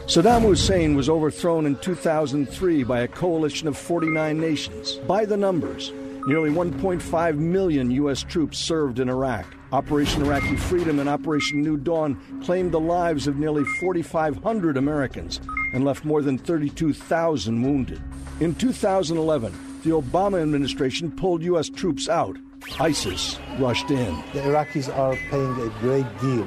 Saddam 0.06 0.42
Hussein 0.42 0.94
was 0.94 1.08
overthrown 1.08 1.66
in 1.66 1.75
2003 1.78 2.84
by 2.84 3.00
a 3.00 3.08
coalition 3.08 3.66
of 3.66 3.76
49 3.76 4.38
nations. 4.38 4.94
By 5.08 5.25
the 5.25 5.36
numbers, 5.36 5.92
nearly 6.28 6.48
1.5 6.48 7.36
million 7.38 7.90
U.S. 7.90 8.22
troops 8.22 8.56
served 8.56 9.00
in 9.00 9.08
Iraq. 9.08 9.52
Operation 9.72 10.22
Iraqi 10.22 10.54
Freedom 10.54 11.00
and 11.00 11.08
Operation 11.08 11.60
New 11.60 11.76
Dawn 11.76 12.20
claimed 12.44 12.70
the 12.70 12.78
lives 12.78 13.26
of 13.26 13.38
nearly 13.38 13.64
4,500 13.80 14.76
Americans 14.76 15.40
and 15.72 15.84
left 15.84 16.04
more 16.04 16.22
than 16.22 16.38
32,000 16.38 17.60
wounded. 17.60 18.00
In 18.38 18.54
2011, 18.54 19.52
the 19.82 19.90
Obama 19.90 20.40
administration 20.40 21.10
pulled 21.10 21.42
U.S. 21.42 21.68
troops 21.68 22.08
out. 22.08 22.36
ISIS 22.78 23.40
rushed 23.58 23.90
in. 23.90 24.14
The 24.32 24.42
Iraqis 24.42 24.88
are 24.96 25.16
paying 25.30 25.60
a 25.60 25.80
great 25.80 26.06
deal 26.20 26.46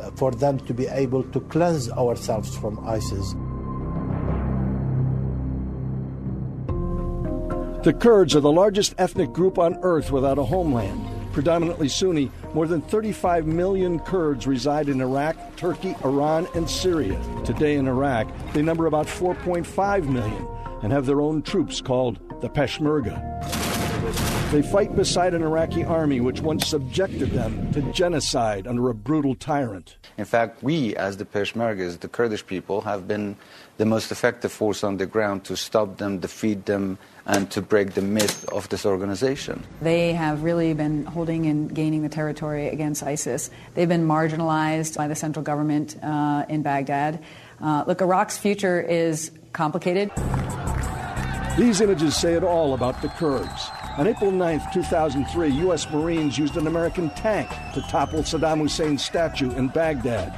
Uh, 0.00 0.10
for 0.12 0.30
them 0.30 0.58
to 0.60 0.72
be 0.72 0.86
able 0.86 1.22
to 1.22 1.40
cleanse 1.40 1.90
ourselves 1.90 2.56
from 2.56 2.78
ISIS. 2.86 3.34
The 7.84 7.92
Kurds 7.92 8.34
are 8.34 8.40
the 8.40 8.50
largest 8.50 8.94
ethnic 8.96 9.32
group 9.32 9.58
on 9.58 9.76
earth 9.82 10.10
without 10.10 10.38
a 10.38 10.44
homeland. 10.44 11.04
Predominantly 11.32 11.88
Sunni, 11.88 12.30
more 12.54 12.66
than 12.66 12.80
35 12.80 13.46
million 13.46 13.98
Kurds 13.98 14.46
reside 14.46 14.88
in 14.88 15.00
Iraq, 15.00 15.36
Turkey, 15.56 15.94
Iran, 16.04 16.46
and 16.54 16.68
Syria. 16.68 17.20
Today 17.44 17.76
in 17.76 17.86
Iraq, 17.86 18.28
they 18.54 18.62
number 18.62 18.86
about 18.86 19.06
4.5 19.06 20.08
million 20.08 20.48
and 20.82 20.90
have 20.90 21.04
their 21.04 21.20
own 21.20 21.42
troops 21.42 21.80
called 21.80 22.18
the 22.40 22.48
Peshmerga. 22.48 23.61
They 24.52 24.60
fight 24.60 24.94
beside 24.94 25.32
an 25.32 25.42
Iraqi 25.42 25.82
army 25.82 26.20
which 26.20 26.42
once 26.42 26.66
subjected 26.66 27.30
them 27.30 27.72
to 27.72 27.80
genocide 27.92 28.66
under 28.66 28.90
a 28.90 28.94
brutal 28.94 29.34
tyrant. 29.34 29.96
In 30.18 30.26
fact, 30.26 30.62
we, 30.62 30.94
as 30.96 31.16
the 31.16 31.24
Peshmergas, 31.24 32.00
the 32.00 32.08
Kurdish 32.08 32.44
people, 32.46 32.82
have 32.82 33.08
been 33.08 33.36
the 33.78 33.86
most 33.86 34.12
effective 34.12 34.52
force 34.52 34.84
on 34.84 34.98
the 34.98 35.06
ground 35.06 35.44
to 35.44 35.56
stop 35.56 35.96
them, 35.96 36.18
defeat 36.18 36.66
them, 36.66 36.98
and 37.24 37.50
to 37.52 37.62
break 37.62 37.94
the 37.94 38.02
myth 38.02 38.46
of 38.50 38.68
this 38.68 38.84
organization. 38.84 39.64
They 39.80 40.12
have 40.12 40.42
really 40.42 40.74
been 40.74 41.06
holding 41.06 41.46
and 41.46 41.74
gaining 41.74 42.02
the 42.02 42.10
territory 42.10 42.68
against 42.68 43.02
ISIS. 43.02 43.48
They've 43.72 43.88
been 43.88 44.06
marginalized 44.06 44.98
by 44.98 45.08
the 45.08 45.14
central 45.14 45.42
government 45.42 45.96
uh, 46.02 46.44
in 46.50 46.60
Baghdad. 46.60 47.24
Uh, 47.58 47.84
look, 47.86 48.02
Iraq's 48.02 48.36
future 48.36 48.82
is 48.82 49.30
complicated. 49.54 50.10
These 51.56 51.80
images 51.80 52.16
say 52.16 52.34
it 52.34 52.44
all 52.44 52.74
about 52.74 53.00
the 53.00 53.08
Kurds. 53.08 53.70
On 53.98 54.06
April 54.06 54.30
9, 54.30 54.62
2003, 54.72 55.48
U.S. 55.50 55.90
Marines 55.90 56.38
used 56.38 56.56
an 56.56 56.66
American 56.66 57.10
tank 57.10 57.50
to 57.74 57.82
topple 57.82 58.20
Saddam 58.20 58.60
Hussein's 58.60 59.04
statue 59.04 59.50
in 59.52 59.68
Baghdad. 59.68 60.32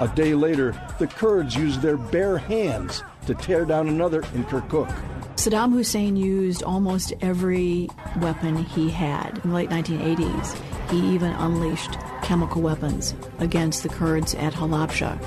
A 0.00 0.08
day 0.08 0.32
later, 0.32 0.74
the 0.98 1.06
Kurds 1.06 1.54
used 1.54 1.82
their 1.82 1.98
bare 1.98 2.38
hands 2.38 3.02
to 3.26 3.34
tear 3.34 3.66
down 3.66 3.88
another 3.88 4.22
in 4.32 4.44
Kirkuk. 4.44 4.88
Saddam 5.36 5.72
Hussein 5.72 6.16
used 6.16 6.62
almost 6.62 7.12
every 7.20 7.90
weapon 8.20 8.56
he 8.56 8.88
had. 8.88 9.42
In 9.44 9.50
the 9.50 9.56
late 9.56 9.68
1980s, 9.68 10.56
he 10.90 11.14
even 11.14 11.32
unleashed 11.32 11.98
chemical 12.22 12.62
weapons 12.62 13.14
against 13.40 13.82
the 13.82 13.90
Kurds 13.90 14.34
at 14.36 14.54
Halabja 14.54 15.22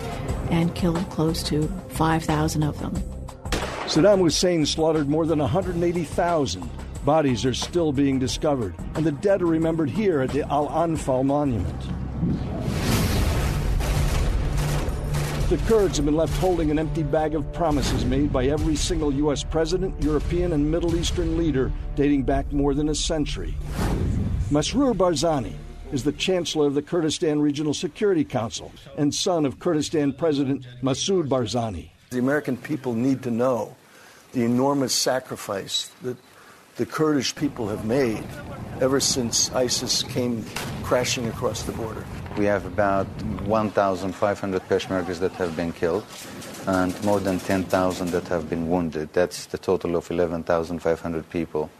and 0.50 0.74
killed 0.74 1.08
close 1.12 1.44
to 1.44 1.68
5,000 1.90 2.64
of 2.64 2.80
them. 2.80 2.96
Saddam 3.86 4.22
Hussein 4.22 4.66
slaughtered 4.66 5.08
more 5.08 5.28
than 5.28 5.38
180,000. 5.38 6.77
Bodies 7.08 7.46
are 7.46 7.54
still 7.54 7.94
being 7.94 8.20
discovered, 8.20 8.76
and 8.96 9.06
the 9.06 9.14
dead 9.14 9.42
are 9.42 9.46
remembered 9.46 9.90
here 9.90 10.20
at 10.20 10.30
the 10.32 10.42
Al 10.52 10.68
Anfal 10.68 11.24
Monument. 11.24 11.80
The 15.48 15.56
Kurds 15.70 15.96
have 15.96 16.06
been 16.06 16.18
left 16.18 16.38
holding 16.40 16.70
an 16.70 16.78
empty 16.78 17.04
bag 17.04 17.34
of 17.34 17.50
promises 17.54 18.04
made 18.04 18.34
by 18.34 18.48
every 18.48 18.76
single 18.76 19.14
U.S. 19.14 19.42
president, 19.42 20.04
European, 20.04 20.52
and 20.52 20.70
Middle 20.70 20.98
Eastern 20.98 21.38
leader 21.38 21.72
dating 21.96 22.24
back 22.24 22.52
more 22.52 22.74
than 22.74 22.90
a 22.90 22.96
century. 22.96 23.56
Masroor 24.52 24.94
Barzani 24.94 25.54
is 25.94 26.04
the 26.04 26.12
chancellor 26.12 26.68
of 26.68 26.74
the 26.74 26.82
Kurdistan 26.82 27.40
Regional 27.40 27.74
Security 27.74 28.26
Council 28.26 28.70
and 28.98 29.16
son 29.16 29.46
of 29.46 29.60
Kurdistan 29.60 30.12
President 30.12 30.68
Masoud 30.84 31.30
Barzani. 31.30 31.88
The 32.10 32.20
American 32.20 32.58
people 32.58 32.94
need 32.94 33.24
to 33.24 33.32
know 33.32 33.78
the 34.34 34.44
enormous 34.44 34.94
sacrifice 34.94 35.90
that 36.02 36.18
the 36.78 36.86
Kurdish 36.86 37.34
people 37.36 37.68
have 37.68 37.86
made 37.86 38.24
ever 38.82 39.00
since 39.00 39.52
ISIS 39.52 40.04
came 40.04 40.46
crashing 40.84 41.28
across 41.28 41.64
the 41.64 41.72
border. 41.72 42.06
We 42.38 42.46
have 42.46 42.66
about 42.66 43.08
1,500 43.46 44.62
Peshmergas 44.70 45.20
that 45.20 45.32
have 45.34 45.56
been 45.56 45.74
killed 45.74 46.06
and 46.68 46.94
more 47.04 47.20
than 47.20 47.40
10,000 47.40 48.10
that 48.10 48.28
have 48.28 48.48
been 48.48 48.70
wounded. 48.70 49.12
That's 49.14 49.48
the 49.48 49.58
total 49.58 49.96
of 49.96 50.12
11,500 50.12 51.30
people. 51.32 51.72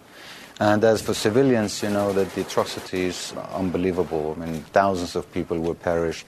And 0.60 0.84
as 0.84 1.04
for 1.04 1.14
civilians, 1.14 1.84
you 1.84 1.92
know 1.92 2.12
that 2.14 2.34
the 2.34 2.42
atrocity 2.42 3.06
is 3.06 3.34
unbelievable. 3.54 4.36
I 4.36 4.46
mean, 4.46 4.62
thousands 4.74 5.16
of 5.16 5.32
people 5.32 5.60
were 5.60 5.76
perished. 5.76 6.26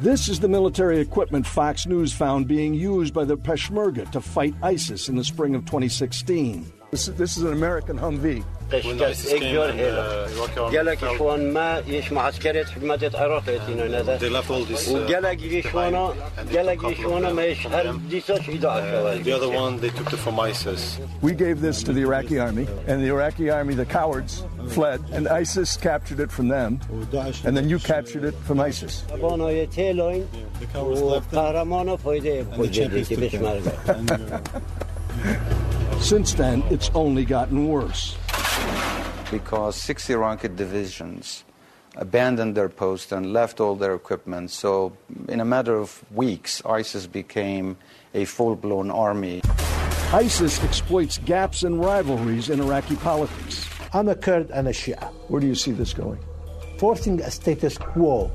This 0.00 0.28
is 0.28 0.38
the 0.38 0.46
military 0.46 1.00
equipment 1.00 1.44
Fox 1.44 1.84
News 1.84 2.12
found 2.12 2.46
being 2.46 2.72
used 2.72 3.12
by 3.12 3.24
the 3.24 3.36
Peshmerga 3.36 4.08
to 4.12 4.20
fight 4.20 4.54
ISIS 4.62 5.08
in 5.08 5.16
the 5.16 5.24
spring 5.24 5.56
of 5.56 5.64
2016. 5.64 6.72
This 6.91 7.07
is, 7.07 7.15
this 7.15 7.37
is 7.37 7.43
an 7.43 7.53
American 7.53 7.97
Humvee. 7.97 8.43
قالك 10.73 11.03
اخوان 11.03 11.53
ما 11.53 11.83
يش 11.87 12.11
معسكرة 12.11 12.63
حكومة 12.65 12.99
العراق 13.03 13.49
هنا 13.49 14.17
They 14.19 14.29
left 14.29 14.49
all 14.49 14.63
this. 14.63 14.89
وقالك 14.89 15.41
يشوانا 15.41 16.13
قالك 16.55 16.83
يشوانا 16.83 17.33
ما 17.33 17.45
يش 17.45 17.67
هر 17.67 17.95
ديساش 18.09 18.49
إداعة 18.49 19.23
The 19.23 19.31
other 19.31 19.49
one, 19.49 19.79
they 19.79 19.89
took 19.89 20.13
it 20.13 20.19
from 20.19 20.39
ISIS. 20.39 20.99
We 21.21 21.33
gave 21.33 21.61
this 21.61 21.83
to 21.83 21.93
the 21.93 22.01
Iraqi 22.01 22.39
army, 22.39 22.67
and 22.87 23.01
the 23.03 23.07
Iraqi 23.07 23.49
army, 23.49 23.73
the 23.75 23.85
cowards, 23.85 24.43
fled, 24.69 25.01
and 25.11 25.27
ISIS 25.27 25.77
captured 25.77 26.19
it 26.19 26.31
from 26.31 26.47
them, 26.47 26.79
and 27.45 27.57
then 27.57 27.69
you 27.69 27.79
captured 27.79 28.23
it 28.23 28.35
from 28.47 28.59
ISIS. 28.59 29.03
بانا 29.21 29.49
يتيلين 29.49 30.25
وقهرمانا 30.75 31.95
فايدة 31.95 32.41
بوجودي 32.41 33.15
بشمرقة 33.15 34.41
Since 36.00 36.34
then, 36.34 36.62
it's 36.70 36.90
only 36.94 37.24
gotten 37.24 37.68
worse. 37.68 38.16
because 39.30 39.76
six 39.76 40.08
Iraqi 40.08 40.48
divisions 40.48 41.44
abandoned 41.96 42.54
their 42.54 42.68
post 42.68 43.12
and 43.12 43.32
left 43.32 43.60
all 43.60 43.74
their 43.74 43.94
equipment. 43.94 44.50
So, 44.50 44.92
in 45.28 45.40
a 45.40 45.44
matter 45.44 45.76
of 45.76 46.02
weeks, 46.14 46.62
ISIS 46.64 47.06
became 47.06 47.76
a 48.14 48.24
full 48.24 48.56
blown 48.56 48.90
army. 48.90 49.42
ISIS 50.12 50.62
exploits 50.64 51.18
gaps 51.18 51.62
and 51.62 51.78
rivalries 51.80 52.48
in 52.48 52.60
Iraqi 52.60 52.96
politics. 52.96 53.68
I'm 53.92 54.08
a 54.08 54.14
Kurd 54.14 54.50
and 54.50 54.68
a 54.68 54.72
Shia. 54.72 55.12
Where 55.28 55.40
do 55.40 55.46
you 55.46 55.54
see 55.54 55.72
this 55.72 55.92
going? 55.92 56.20
Forcing 56.78 57.20
a 57.20 57.30
status 57.30 57.76
quo 57.76 58.30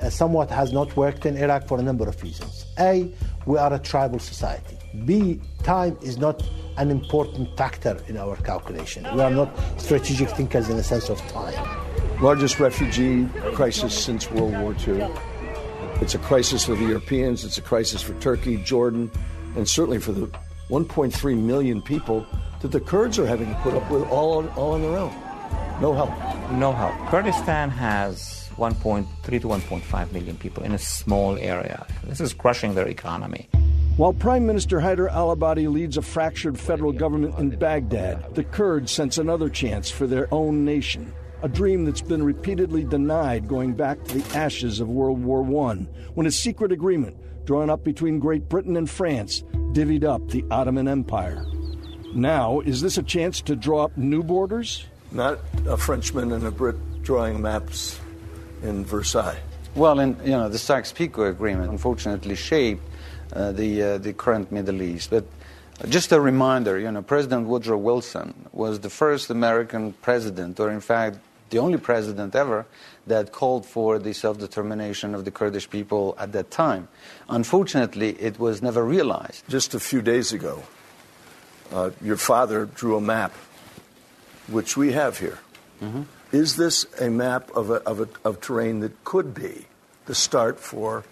uh, 0.00 0.10
somewhat 0.10 0.50
has 0.50 0.72
not 0.72 0.94
worked 0.96 1.26
in 1.26 1.36
Iraq 1.36 1.66
for 1.66 1.78
a 1.80 1.82
number 1.82 2.08
of 2.08 2.22
reasons. 2.22 2.66
A, 2.78 3.12
we 3.46 3.58
are 3.58 3.72
a 3.72 3.78
tribal 3.78 4.18
society. 4.18 4.76
B, 5.04 5.40
time 5.64 5.96
is 6.02 6.18
not 6.18 6.42
an 6.76 6.90
important 6.90 7.56
factor 7.56 8.02
in 8.08 8.16
our 8.16 8.36
calculation. 8.36 9.06
We 9.14 9.20
are 9.20 9.30
not 9.30 9.50
strategic 9.78 10.30
thinkers 10.30 10.68
in 10.68 10.76
the 10.76 10.82
sense 10.82 11.08
of 11.08 11.18
time. 11.28 11.54
Largest 12.20 12.60
refugee 12.60 13.26
crisis 13.54 13.98
since 13.98 14.30
World 14.30 14.52
War 14.58 14.74
II. 14.86 15.08
It's 16.00 16.14
a 16.14 16.18
crisis 16.18 16.64
for 16.64 16.74
the 16.74 16.84
Europeans, 16.84 17.44
it's 17.44 17.58
a 17.58 17.62
crisis 17.62 18.00
for 18.00 18.14
Turkey, 18.20 18.56
Jordan, 18.58 19.10
and 19.56 19.68
certainly 19.68 19.98
for 19.98 20.12
the 20.12 20.26
1.3 20.68 21.38
million 21.38 21.82
people 21.82 22.24
that 22.60 22.68
the 22.72 22.80
Kurds 22.80 23.18
are 23.18 23.26
having 23.26 23.48
to 23.48 23.60
put 23.60 23.74
up 23.74 23.90
with 23.90 24.02
all 24.08 24.38
on, 24.38 24.48
all 24.50 24.72
on 24.72 24.82
their 24.82 24.96
own. 24.96 25.14
No 25.80 25.94
help. 25.94 26.10
No 26.52 26.72
help. 26.72 26.94
Kurdistan 27.08 27.70
has 27.70 28.48
1.3 28.56 29.06
to 29.24 29.48
1.5 29.48 30.12
million 30.12 30.36
people 30.36 30.62
in 30.62 30.72
a 30.72 30.78
small 30.78 31.36
area. 31.38 31.86
This 32.04 32.20
is 32.20 32.34
crushing 32.34 32.74
their 32.74 32.86
economy. 32.86 33.48
While 33.96 34.14
Prime 34.14 34.46
Minister 34.46 34.80
Haider 34.80 35.10
al 35.10 35.36
Abadi 35.36 35.70
leads 35.70 35.98
a 35.98 36.02
fractured 36.02 36.58
federal 36.58 36.92
government 36.92 37.38
in 37.38 37.50
Baghdad, 37.50 38.34
the 38.34 38.44
Kurds 38.44 38.90
sense 38.90 39.18
another 39.18 39.50
chance 39.50 39.90
for 39.90 40.06
their 40.06 40.32
own 40.32 40.64
nation. 40.64 41.12
A 41.42 41.48
dream 41.48 41.84
that's 41.84 42.00
been 42.00 42.22
repeatedly 42.22 42.84
denied 42.84 43.46
going 43.46 43.74
back 43.74 44.02
to 44.04 44.18
the 44.18 44.36
ashes 44.38 44.80
of 44.80 44.88
World 44.88 45.22
War 45.22 45.42
I, 45.68 45.74
when 46.14 46.26
a 46.26 46.30
secret 46.30 46.72
agreement 46.72 47.16
drawn 47.44 47.68
up 47.68 47.84
between 47.84 48.18
Great 48.18 48.48
Britain 48.48 48.76
and 48.76 48.88
France 48.88 49.42
divvied 49.72 50.04
up 50.04 50.26
the 50.28 50.44
Ottoman 50.50 50.88
Empire. 50.88 51.44
Now, 52.14 52.60
is 52.60 52.80
this 52.80 52.96
a 52.98 53.02
chance 53.02 53.40
to 53.42 53.56
draw 53.56 53.84
up 53.84 53.96
new 53.96 54.22
borders? 54.22 54.86
Not 55.12 55.40
a 55.66 55.76
Frenchman 55.76 56.32
and 56.32 56.46
a 56.46 56.50
Brit 56.50 56.76
drawing 57.02 57.40
maps 57.42 58.00
in 58.62 58.84
Versailles. 58.84 59.40
Well, 59.74 60.00
in, 60.00 60.16
you 60.24 60.32
know, 60.32 60.48
the 60.48 60.58
Sykes-Picot 60.58 61.28
Agreement 61.28 61.70
unfortunately 61.70 62.34
shaped 62.34 62.82
the, 63.30 63.82
uh, 63.82 63.98
the 63.98 64.12
current 64.12 64.50
Middle 64.52 64.82
East. 64.82 65.10
But 65.10 65.24
just 65.88 66.12
a 66.12 66.20
reminder, 66.20 66.78
you 66.78 66.90
know, 66.90 67.02
President 67.02 67.46
Woodrow 67.46 67.78
Wilson 67.78 68.48
was 68.52 68.80
the 68.80 68.90
first 68.90 69.30
American 69.30 69.94
president, 69.94 70.60
or 70.60 70.70
in 70.70 70.80
fact, 70.80 71.18
the 71.50 71.58
only 71.58 71.78
president 71.78 72.34
ever 72.34 72.66
that 73.06 73.32
called 73.32 73.66
for 73.66 73.98
the 73.98 74.12
self-determination 74.12 75.14
of 75.14 75.24
the 75.24 75.30
Kurdish 75.30 75.68
people 75.68 76.14
at 76.18 76.32
that 76.32 76.50
time. 76.50 76.88
Unfortunately, 77.28 78.10
it 78.20 78.38
was 78.38 78.62
never 78.62 78.84
realized. 78.84 79.44
Just 79.48 79.74
a 79.74 79.80
few 79.80 80.00
days 80.00 80.32
ago, 80.32 80.62
uh, 81.72 81.90
your 82.02 82.16
father 82.16 82.66
drew 82.66 82.96
a 82.96 83.00
map, 83.00 83.32
which 84.48 84.76
we 84.76 84.92
have 84.92 85.18
here. 85.18 85.38
Mm-hmm. 85.82 86.02
Is 86.32 86.56
this 86.56 86.86
a 87.00 87.10
map 87.10 87.50
of, 87.56 87.70
a, 87.70 87.82
of, 87.82 88.00
a, 88.00 88.08
of 88.24 88.40
terrain 88.40 88.80
that 88.80 89.02
could 89.04 89.34
be 89.34 89.66
the 90.06 90.14
start 90.14 90.60
for 90.60 91.04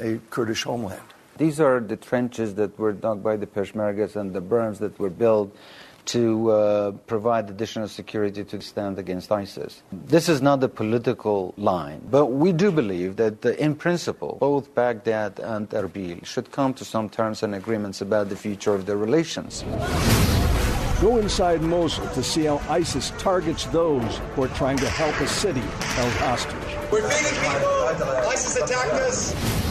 a 0.00 0.20
Kurdish 0.30 0.62
homeland? 0.62 1.02
These 1.42 1.58
are 1.58 1.80
the 1.80 1.96
trenches 1.96 2.54
that 2.54 2.78
were 2.78 2.92
dug 2.92 3.20
by 3.20 3.34
the 3.34 3.48
Peshmergas 3.48 4.14
and 4.14 4.32
the 4.32 4.40
berms 4.40 4.78
that 4.78 4.96
were 5.00 5.10
built 5.10 5.52
to 6.14 6.52
uh, 6.52 6.92
provide 7.08 7.50
additional 7.50 7.88
security 7.88 8.44
to 8.44 8.60
stand 8.60 8.96
against 8.96 9.32
ISIS. 9.32 9.82
This 9.90 10.28
is 10.28 10.40
not 10.40 10.62
a 10.62 10.68
political 10.68 11.52
line, 11.56 12.00
but 12.08 12.26
we 12.26 12.52
do 12.52 12.70
believe 12.70 13.16
that, 13.16 13.44
uh, 13.44 13.54
in 13.54 13.74
principle, 13.74 14.36
both 14.38 14.72
Baghdad 14.76 15.40
and 15.40 15.68
Erbil 15.70 16.24
should 16.24 16.52
come 16.52 16.74
to 16.74 16.84
some 16.84 17.08
terms 17.08 17.42
and 17.42 17.56
agreements 17.56 18.00
about 18.00 18.28
the 18.28 18.36
future 18.36 18.74
of 18.76 18.86
their 18.86 18.96
relations. 18.96 19.64
Go 21.00 21.16
inside 21.16 21.60
Mosul 21.60 22.06
to 22.10 22.22
see 22.22 22.44
how 22.44 22.62
ISIS 22.68 23.10
targets 23.18 23.64
those 23.74 24.20
who 24.36 24.44
are 24.44 24.54
trying 24.54 24.76
to 24.76 24.88
help 24.88 25.18
a 25.18 25.26
city 25.26 25.66
held 25.98 26.12
hostage. 26.22 26.54
We're 26.92 27.02
feeding 27.10 27.34
people. 27.42 28.30
ISIS 28.30 28.62
attacked 28.62 28.94
us. 29.10 29.61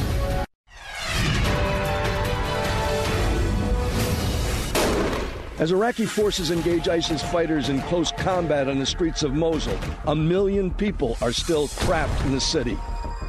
As 5.62 5.72
Iraqi 5.72 6.08
forces 6.08 6.50
engage 6.50 6.88
ISIS 6.88 7.22
fighters 7.22 7.70
in 7.70 7.82
close 7.82 8.12
combat 8.14 8.68
on 8.68 8.80
the 8.80 8.86
streets 8.88 9.22
of 9.22 9.36
Mosul, 9.36 9.78
a 10.08 10.16
million 10.16 10.72
people 10.72 11.20
are 11.22 11.32
still 11.32 11.68
trapped 11.68 12.26
in 12.26 12.32
the 12.32 12.42
city. 12.42 12.76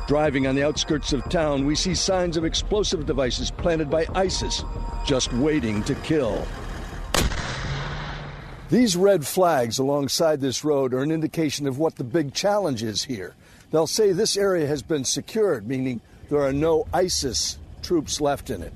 Driving 0.09 0.47
on 0.47 0.55
the 0.55 0.63
outskirts 0.63 1.13
of 1.13 1.29
town, 1.29 1.67
we 1.67 1.75
see 1.75 1.95
signs 1.95 2.39
of 2.39 2.47
explosive 2.47 3.05
devices 3.05 3.51
planted 3.51 3.91
by 3.91 4.07
ISIS, 4.15 4.65
just 5.05 5.31
waiting 5.35 5.83
to 5.83 5.95
kill. 5.97 6.47
These 8.71 8.97
red 8.97 9.27
flags 9.27 9.79
alongside 9.79 10.41
this 10.41 10.65
road 10.65 10.95
are 10.95 11.03
an 11.03 11.13
indication 11.13 11.67
of 11.67 11.79
what 11.79 11.97
the 11.97 12.03
big 12.03 12.33
challenge 12.33 12.83
is 12.83 13.05
here. 13.05 13.35
They'll 13.73 13.87
say 13.87 14.13
this 14.13 14.39
area 14.39 14.67
has 14.67 14.83
been 14.83 15.05
secured, 15.05 15.69
meaning 15.69 16.01
there 16.31 16.41
are 16.41 16.55
no 16.55 16.87
ISIS 16.95 17.59
troops 17.83 18.23
left 18.23 18.49
in 18.49 18.63
it. 18.63 18.73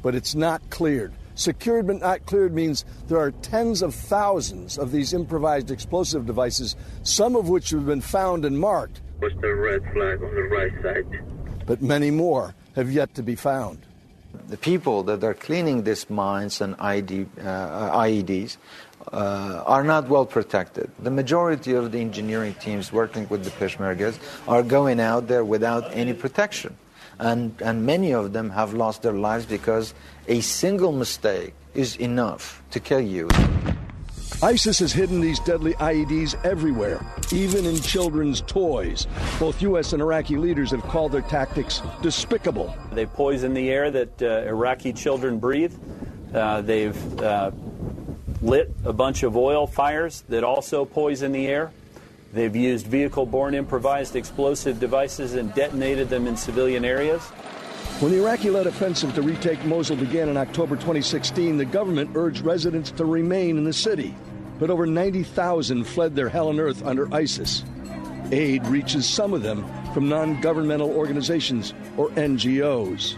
But 0.00 0.14
it's 0.14 0.36
not 0.36 0.62
cleared. 0.70 1.12
Secured 1.40 1.86
but 1.86 2.00
not 2.00 2.26
cleared 2.26 2.52
means 2.52 2.84
there 3.08 3.16
are 3.16 3.30
tens 3.30 3.80
of 3.80 3.94
thousands 3.94 4.76
of 4.76 4.92
these 4.92 5.14
improvised 5.14 5.70
explosive 5.70 6.26
devices, 6.26 6.76
some 7.02 7.34
of 7.34 7.48
which 7.48 7.70
have 7.70 7.86
been 7.86 8.02
found 8.02 8.44
and 8.44 8.60
marked. 8.60 9.00
What's 9.20 9.40
the 9.40 9.54
red 9.54 9.82
flag 9.94 10.22
on 10.22 10.34
the 10.34 10.42
right 10.42 10.72
side? 10.82 11.06
But 11.64 11.80
many 11.80 12.10
more 12.10 12.54
have 12.76 12.92
yet 12.92 13.14
to 13.14 13.22
be 13.22 13.36
found. 13.36 13.78
The 14.48 14.58
people 14.58 15.02
that 15.04 15.24
are 15.24 15.32
cleaning 15.32 15.82
these 15.82 16.10
mines 16.10 16.60
and 16.60 16.76
ID, 16.78 17.26
uh, 17.40 17.42
IEDs 18.04 18.58
uh, 19.10 19.62
are 19.64 19.82
not 19.82 20.10
well 20.10 20.26
protected. 20.26 20.90
The 20.98 21.10
majority 21.10 21.72
of 21.72 21.90
the 21.90 22.02
engineering 22.02 22.52
teams 22.60 22.92
working 22.92 23.26
with 23.30 23.44
the 23.44 23.50
Peshmergas 23.52 24.18
are 24.46 24.62
going 24.62 25.00
out 25.00 25.26
there 25.26 25.46
without 25.46 25.90
any 25.94 26.12
protection. 26.12 26.76
And, 27.20 27.54
and 27.62 27.84
many 27.84 28.12
of 28.12 28.32
them 28.32 28.50
have 28.50 28.74
lost 28.74 29.02
their 29.02 29.12
lives 29.12 29.46
because 29.46 29.94
a 30.26 30.40
single 30.40 30.90
mistake 30.90 31.54
is 31.74 31.96
enough 31.96 32.62
to 32.70 32.80
kill 32.80 33.00
you. 33.00 33.28
ISIS 34.42 34.78
has 34.78 34.92
hidden 34.92 35.20
these 35.20 35.38
deadly 35.40 35.74
IEDs 35.74 36.34
everywhere, 36.46 37.04
even 37.30 37.66
in 37.66 37.76
children's 37.76 38.40
toys. 38.40 39.06
Both 39.38 39.60
U.S. 39.60 39.92
and 39.92 40.00
Iraqi 40.00 40.38
leaders 40.38 40.70
have 40.70 40.82
called 40.82 41.12
their 41.12 41.20
tactics 41.20 41.82
despicable. 42.00 42.74
They 42.92 43.04
poison 43.04 43.52
the 43.52 43.68
air 43.68 43.90
that 43.90 44.22
uh, 44.22 44.48
Iraqi 44.48 44.94
children 44.94 45.38
breathe. 45.38 45.74
Uh, 46.32 46.62
they've 46.62 47.20
uh, 47.20 47.50
lit 48.40 48.74
a 48.84 48.94
bunch 48.94 49.24
of 49.24 49.36
oil 49.36 49.66
fires 49.66 50.22
that 50.30 50.42
also 50.42 50.86
poison 50.86 51.32
the 51.32 51.46
air. 51.46 51.70
They've 52.32 52.54
used 52.54 52.86
vehicle 52.86 53.26
borne 53.26 53.54
improvised 53.54 54.16
explosive 54.16 54.78
devices 54.78 55.34
and 55.34 55.52
detonated 55.54 56.08
them 56.08 56.26
in 56.26 56.36
civilian 56.36 56.84
areas. 56.84 57.22
When 58.00 58.12
the 58.12 58.18
Iraqi 58.18 58.50
led 58.50 58.66
offensive 58.66 59.14
to 59.14 59.22
retake 59.22 59.64
Mosul 59.64 59.96
began 59.96 60.28
in 60.28 60.36
October 60.36 60.76
2016, 60.76 61.56
the 61.56 61.64
government 61.64 62.10
urged 62.14 62.44
residents 62.44 62.90
to 62.92 63.04
remain 63.04 63.58
in 63.58 63.64
the 63.64 63.72
city 63.72 64.14
but 64.60 64.68
over 64.68 64.86
90,000 64.86 65.84
fled 65.84 66.14
their 66.14 66.28
hell 66.28 66.48
on 66.48 66.60
earth 66.60 66.84
under 66.84 67.12
ISIS. 67.12 67.64
Aid 68.30 68.64
reaches 68.66 69.08
some 69.08 69.32
of 69.32 69.42
them 69.42 69.64
from 69.94 70.08
non 70.08 70.40
governmental 70.40 70.90
organizations 70.90 71.72
or 71.96 72.10
NGOs. 72.10 73.16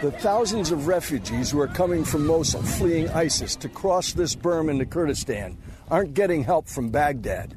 The 0.00 0.12
thousands 0.12 0.70
of 0.70 0.86
refugees 0.86 1.50
who 1.50 1.60
are 1.60 1.66
coming 1.66 2.04
from 2.04 2.26
Mosul 2.26 2.62
fleeing 2.62 3.08
ISIS 3.10 3.56
to 3.56 3.68
cross 3.68 4.12
this 4.12 4.36
berm 4.36 4.70
into 4.70 4.86
Kurdistan 4.86 5.58
aren't 5.90 6.14
getting 6.14 6.42
help 6.42 6.68
from 6.68 6.90
Baghdad. 6.90 7.54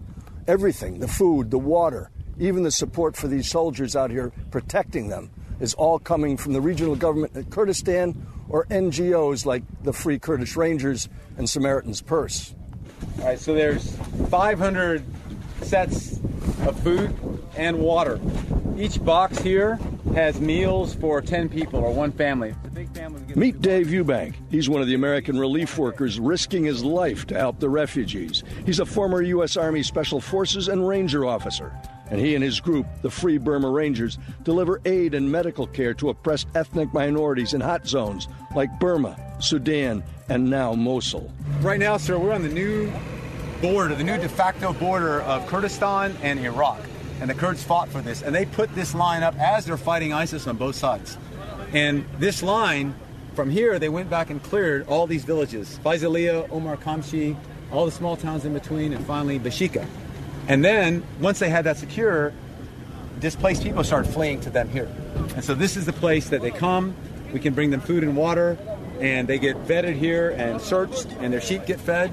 Everything 0.48 1.00
the 1.00 1.08
food, 1.08 1.52
the 1.52 1.60
water, 1.60 2.12
even 2.40 2.64
the 2.64 2.72
support 2.72 3.16
for 3.16 3.28
these 3.28 3.50
soldiers 3.50 3.96
out 3.96 4.12
here 4.12 4.32
protecting 4.52 5.10
them 5.10 5.30
is 5.60 5.74
all 5.74 6.00
coming 6.00 6.38
from 6.38 6.54
the 6.54 6.62
regional 6.62 6.96
government 6.96 7.36
in 7.36 7.44
Kurdistan 7.46 8.26
or 8.48 8.66
NGOs 8.66 9.46
like 9.46 9.64
the 9.84 9.94
Free 9.94 10.18
Kurdish 10.18 10.56
Rangers 10.56 11.10
and 11.38 11.50
Samaritan's 11.50 12.02
Purse. 12.02 12.56
All 13.20 13.26
right, 13.26 13.40
so 13.40 13.54
there's 13.54 13.96
500 14.30 15.04
sets 15.62 16.20
of 16.66 16.80
food 16.82 17.14
and 17.58 17.78
water. 17.80 18.20
Each 18.78 19.04
box 19.04 19.40
here 19.40 19.78
has 20.14 20.40
meals 20.40 20.96
for 20.96 21.22
10 21.22 21.50
people 21.50 21.80
or 21.80 21.94
one 21.94 22.12
family. 22.12 22.56
Meet 23.36 23.62
Dave 23.62 23.88
Eubank. 23.88 24.36
He's 24.50 24.70
one 24.70 24.82
of 24.82 24.88
the 24.88 24.96
American 24.96 25.38
relief 25.38 25.78
workers 25.78 26.20
risking 26.20 26.64
his 26.64 26.84
life 26.84 27.28
to 27.28 27.38
help 27.38 27.60
the 27.60 27.70
refugees. 27.70 28.44
He's 28.66 28.80
a 28.80 28.86
former 28.86 29.22
U.S. 29.22 29.58
Army 29.58 29.84
Special 29.84 30.20
Forces 30.20 30.68
and 30.68 30.88
Ranger 30.88 31.26
officer 31.26 31.74
and 32.10 32.20
he 32.20 32.36
and 32.36 32.44
his 32.44 32.60
group, 32.60 32.88
the 33.02 33.10
Free 33.10 33.38
Burma 33.38 33.70
Rangers, 33.70 34.18
deliver 34.44 34.82
aid 34.86 35.14
and 35.14 35.32
medical 35.32 35.68
care 35.68 35.94
to 35.96 36.10
oppressed 36.10 36.48
ethnic 36.56 36.94
minorities 36.94 37.54
in 37.54 37.62
hot 37.62 37.88
zones 37.88 38.28
like 38.56 38.80
Burma, 38.80 39.16
Sudan, 39.40 40.04
and 40.28 40.50
now 40.50 40.74
Mosul. 40.74 41.32
Right 41.62 41.80
now, 41.80 41.98
sir, 41.98 42.18
we're 42.18 42.34
on 42.34 42.42
the 42.42 42.50
new 42.50 42.92
border, 43.62 43.96
the 43.96 44.04
new 44.04 44.18
de 44.18 44.30
facto 44.30 44.74
border 44.74 45.22
of 45.22 45.46
Kurdistan 45.48 46.16
and 46.22 46.40
Iraq. 46.40 46.80
And 47.22 47.30
the 47.30 47.34
Kurds 47.34 47.64
fought 47.64 47.90
for 47.90 48.02
this, 48.02 48.22
and 48.22 48.34
they 48.34 48.46
put 48.46 48.74
this 48.76 48.96
line 48.96 49.24
up 49.24 49.36
as 49.38 49.66
they're 49.66 49.78
fighting 49.78 50.14
ISIS 50.14 50.48
on 50.48 50.58
both 50.58 50.76
sides. 50.76 51.18
And 51.74 52.06
this 52.18 52.42
line, 52.42 52.96
from 53.36 53.50
here, 53.50 53.78
they 53.78 53.90
went 53.90 54.10
back 54.10 54.30
and 54.30 54.42
cleared 54.42 54.88
all 54.88 55.06
these 55.06 55.26
villages 55.26 55.80
Faisalia, 55.84 56.50
Omar 56.52 56.78
Kamshi, 56.78 57.36
all 57.72 57.86
the 57.86 57.92
small 57.92 58.16
towns 58.16 58.46
in 58.46 58.54
between, 58.54 58.94
and 58.94 59.06
finally 59.06 59.40
Bashika. 59.40 59.86
And 60.48 60.64
then 60.64 61.04
once 61.20 61.40
they 61.40 61.50
had 61.50 61.66
that 61.66 61.78
secure, 61.78 62.34
displaced 63.20 63.64
people 63.64 63.84
started 63.84 64.12
fleeing 64.12 64.40
to 64.42 64.50
them 64.50 64.70
here. 64.70 64.90
And 65.36 65.44
so 65.44 65.54
this 65.54 65.78
is 65.78 65.86
the 65.86 65.94
place 65.94 66.30
that 66.30 66.42
they 66.42 66.52
come. 66.52 66.96
We 67.34 67.40
can 67.40 67.54
bring 67.54 67.70
them 67.70 67.82
food 67.82 68.04
and 68.04 68.16
water, 68.18 68.58
and 69.00 69.28
they 69.28 69.40
get 69.40 69.56
vetted 69.66 69.96
here 69.96 70.32
and 70.32 70.60
searched, 70.62 71.08
and 71.20 71.32
their 71.32 71.42
sheep 71.42 71.66
get 71.66 71.80
fed, 71.80 72.12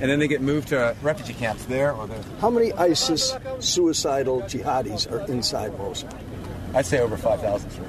and 0.00 0.10
then 0.10 0.18
they 0.18 0.28
get 0.28 0.40
moved 0.40 0.68
to 0.68 0.96
refugee 1.02 1.34
camps 1.34 1.64
there 1.66 1.92
or 1.92 2.06
there. 2.06 2.22
How 2.40 2.50
many 2.50 2.72
ISIS 2.72 3.34
suicidal 3.58 4.42
jihadis 4.42 5.10
are 5.10 5.30
inside 5.30 5.76
Mosul? 5.78 6.08
I'd 6.74 6.86
say 6.86 7.00
over 7.00 7.16
5,000, 7.16 7.70
sir. 7.70 7.82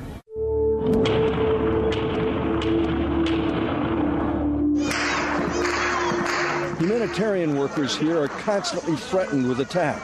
Humanitarian 6.80 7.58
workers 7.60 7.96
here 7.96 8.20
are 8.20 8.28
constantly 8.28 8.96
threatened 8.96 9.48
with 9.48 9.60
attack. 9.60 10.02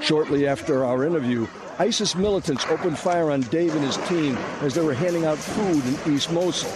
Shortly 0.00 0.46
after 0.46 0.84
our 0.84 1.04
interview, 1.04 1.46
ISIS 1.78 2.14
militants 2.14 2.66
opened 2.66 2.98
fire 2.98 3.30
on 3.30 3.40
Dave 3.42 3.74
and 3.74 3.84
his 3.84 3.96
team 4.08 4.36
as 4.60 4.74
they 4.74 4.82
were 4.82 4.92
handing 4.92 5.24
out 5.24 5.38
food 5.38 5.82
in 5.84 6.14
East 6.14 6.30
Mosul. 6.32 6.70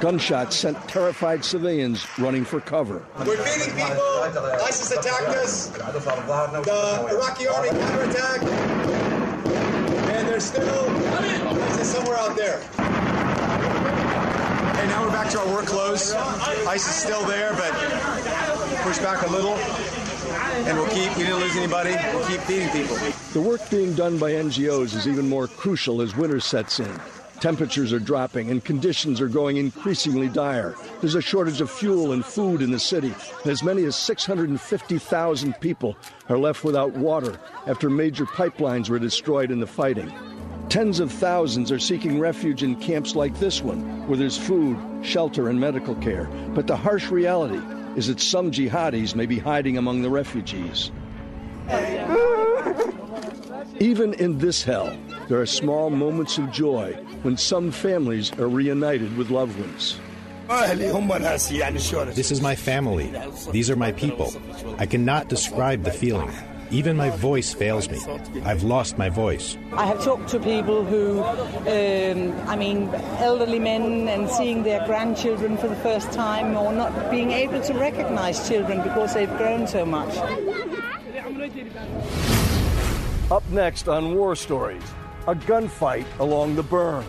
Gunshots 0.00 0.54
sent 0.54 0.76
terrified 0.88 1.44
civilians 1.44 2.06
running 2.18 2.44
for 2.44 2.60
cover. 2.60 3.04
We're 3.18 3.36
feeding 3.38 3.74
people. 3.74 4.00
ISIS 4.62 4.92
attacked 4.92 5.28
us. 5.36 5.68
The 5.68 7.06
Iraqi 7.10 7.48
army 7.48 7.70
counterattacked. 7.70 8.46
And 10.10 10.28
they're 10.28 10.38
still 10.38 10.88
ISIS 11.62 11.92
somewhere 11.92 12.16
out 12.16 12.36
there. 12.36 12.60
Hey, 14.76 14.86
now 14.86 15.04
we're 15.04 15.10
back 15.10 15.30
to 15.30 15.40
our 15.40 15.48
work 15.48 15.66
clothes. 15.66 16.12
ISIS 16.12 16.88
is 16.88 16.94
still 16.94 17.24
there, 17.26 17.52
but 17.54 17.72
push 18.82 18.98
back 18.98 19.26
a 19.26 19.30
little, 19.30 19.54
and 19.54 20.78
we'll 20.78 20.88
keep, 20.90 21.16
we 21.16 21.24
didn't 21.24 21.40
lose 21.40 21.56
anybody, 21.56 21.96
we'll 22.14 22.26
keep 22.26 22.40
feeding 22.42 22.68
people. 22.70 22.96
The 23.32 23.40
work 23.40 23.68
being 23.68 23.94
done 23.94 24.16
by 24.18 24.32
NGOs 24.32 24.94
is 24.94 25.08
even 25.08 25.28
more 25.28 25.48
crucial 25.48 26.00
as 26.00 26.14
winter 26.14 26.38
sets 26.38 26.78
in. 26.78 27.00
Temperatures 27.40 27.92
are 27.92 28.00
dropping 28.00 28.50
and 28.50 28.64
conditions 28.64 29.20
are 29.20 29.28
going 29.28 29.58
increasingly 29.58 30.28
dire. 30.28 30.74
There's 31.00 31.14
a 31.14 31.22
shortage 31.22 31.60
of 31.60 31.70
fuel 31.70 32.10
and 32.10 32.24
food 32.24 32.62
in 32.62 32.72
the 32.72 32.80
city, 32.80 33.14
and 33.42 33.52
as 33.52 33.62
many 33.62 33.84
as 33.84 33.94
650,000 33.94 35.60
people 35.60 35.96
are 36.28 36.38
left 36.38 36.64
without 36.64 36.94
water 36.94 37.38
after 37.68 37.88
major 37.88 38.26
pipelines 38.26 38.88
were 38.88 38.98
destroyed 38.98 39.52
in 39.52 39.60
the 39.60 39.68
fighting. 39.68 40.12
Tens 40.68 40.98
of 40.98 41.12
thousands 41.12 41.70
are 41.70 41.78
seeking 41.78 42.18
refuge 42.18 42.64
in 42.64 42.74
camps 42.74 43.14
like 43.14 43.38
this 43.38 43.62
one, 43.62 44.06
where 44.08 44.18
there's 44.18 44.36
food, 44.36 44.76
shelter, 45.02 45.48
and 45.48 45.60
medical 45.60 45.94
care. 45.94 46.28
But 46.54 46.66
the 46.66 46.76
harsh 46.76 47.08
reality 47.08 47.62
is 47.96 48.08
that 48.08 48.20
some 48.20 48.50
jihadis 48.50 49.14
may 49.14 49.26
be 49.26 49.38
hiding 49.38 49.78
among 49.78 50.02
the 50.02 50.10
refugees. 50.10 50.90
Even 53.80 54.12
in 54.14 54.38
this 54.38 54.64
hell, 54.64 54.96
there 55.28 55.40
are 55.40 55.46
small 55.46 55.88
moments 55.88 56.36
of 56.36 56.50
joy 56.50 56.98
when 57.22 57.36
some 57.36 57.70
families 57.70 58.32
are 58.38 58.48
reunited 58.48 59.16
with 59.16 59.30
loved 59.30 59.58
ones. 59.58 59.98
This 62.14 62.30
is 62.30 62.40
my 62.40 62.54
family. 62.54 63.12
These 63.50 63.70
are 63.70 63.76
my 63.76 63.92
people. 63.92 64.32
I 64.78 64.86
cannot 64.86 65.28
describe 65.28 65.82
the 65.82 65.90
feeling. 65.90 66.30
Even 66.70 66.96
my 66.96 67.08
voice 67.10 67.54
fails 67.54 67.88
me. 67.88 67.98
I've 68.44 68.62
lost 68.62 68.98
my 68.98 69.08
voice. 69.08 69.56
I 69.72 69.86
have 69.86 70.04
talked 70.04 70.28
to 70.30 70.40
people 70.40 70.84
who, 70.84 71.22
um, 71.22 72.48
I 72.48 72.56
mean, 72.56 72.88
elderly 73.18 73.58
men 73.58 74.06
and 74.08 74.28
seeing 74.28 74.64
their 74.64 74.84
grandchildren 74.86 75.56
for 75.56 75.68
the 75.68 75.76
first 75.76 76.12
time 76.12 76.56
or 76.56 76.72
not 76.72 77.10
being 77.10 77.30
able 77.30 77.62
to 77.62 77.72
recognize 77.72 78.46
children 78.48 78.82
because 78.82 79.14
they've 79.14 79.34
grown 79.38 79.66
so 79.66 79.86
much. 79.86 80.14
Up 83.30 83.48
next 83.50 83.88
on 83.88 84.14
War 84.14 84.36
Stories, 84.36 84.82
a 85.28 85.34
gunfight 85.34 86.06
along 86.20 86.56
the 86.56 86.62
berm. 86.62 87.04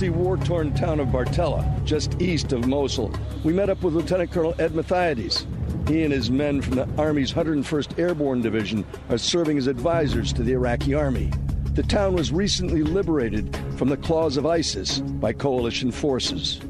Dusty, 0.00 0.08
war 0.08 0.38
torn 0.38 0.72
town 0.72 0.98
of 0.98 1.08
Bartella, 1.08 1.84
just 1.84 2.22
east 2.22 2.54
of 2.54 2.66
Mosul, 2.66 3.12
we 3.44 3.52
met 3.52 3.68
up 3.68 3.82
with 3.82 3.92
Lieutenant 3.92 4.32
Colonel 4.32 4.54
Ed 4.58 4.72
Mathiades. 4.72 5.44
He 5.86 6.04
and 6.04 6.12
his 6.12 6.30
men 6.30 6.62
from 6.62 6.76
the 6.76 6.88
Army's 6.96 7.32
101st 7.32 7.98
Airborne 7.98 8.40
Division 8.40 8.86
are 9.10 9.18
serving 9.18 9.58
as 9.58 9.66
advisors 9.66 10.32
to 10.32 10.42
the 10.42 10.52
Iraqi 10.52 10.94
Army. 10.94 11.30
The 11.74 11.82
town 11.82 12.14
was 12.14 12.32
recently 12.32 12.82
liberated 12.82 13.54
from 13.76 13.90
the 13.90 13.98
claws 13.98 14.38
of 14.38 14.46
ISIS 14.46 15.00
by 15.00 15.34
coalition 15.34 15.90
forces. 15.92 16.60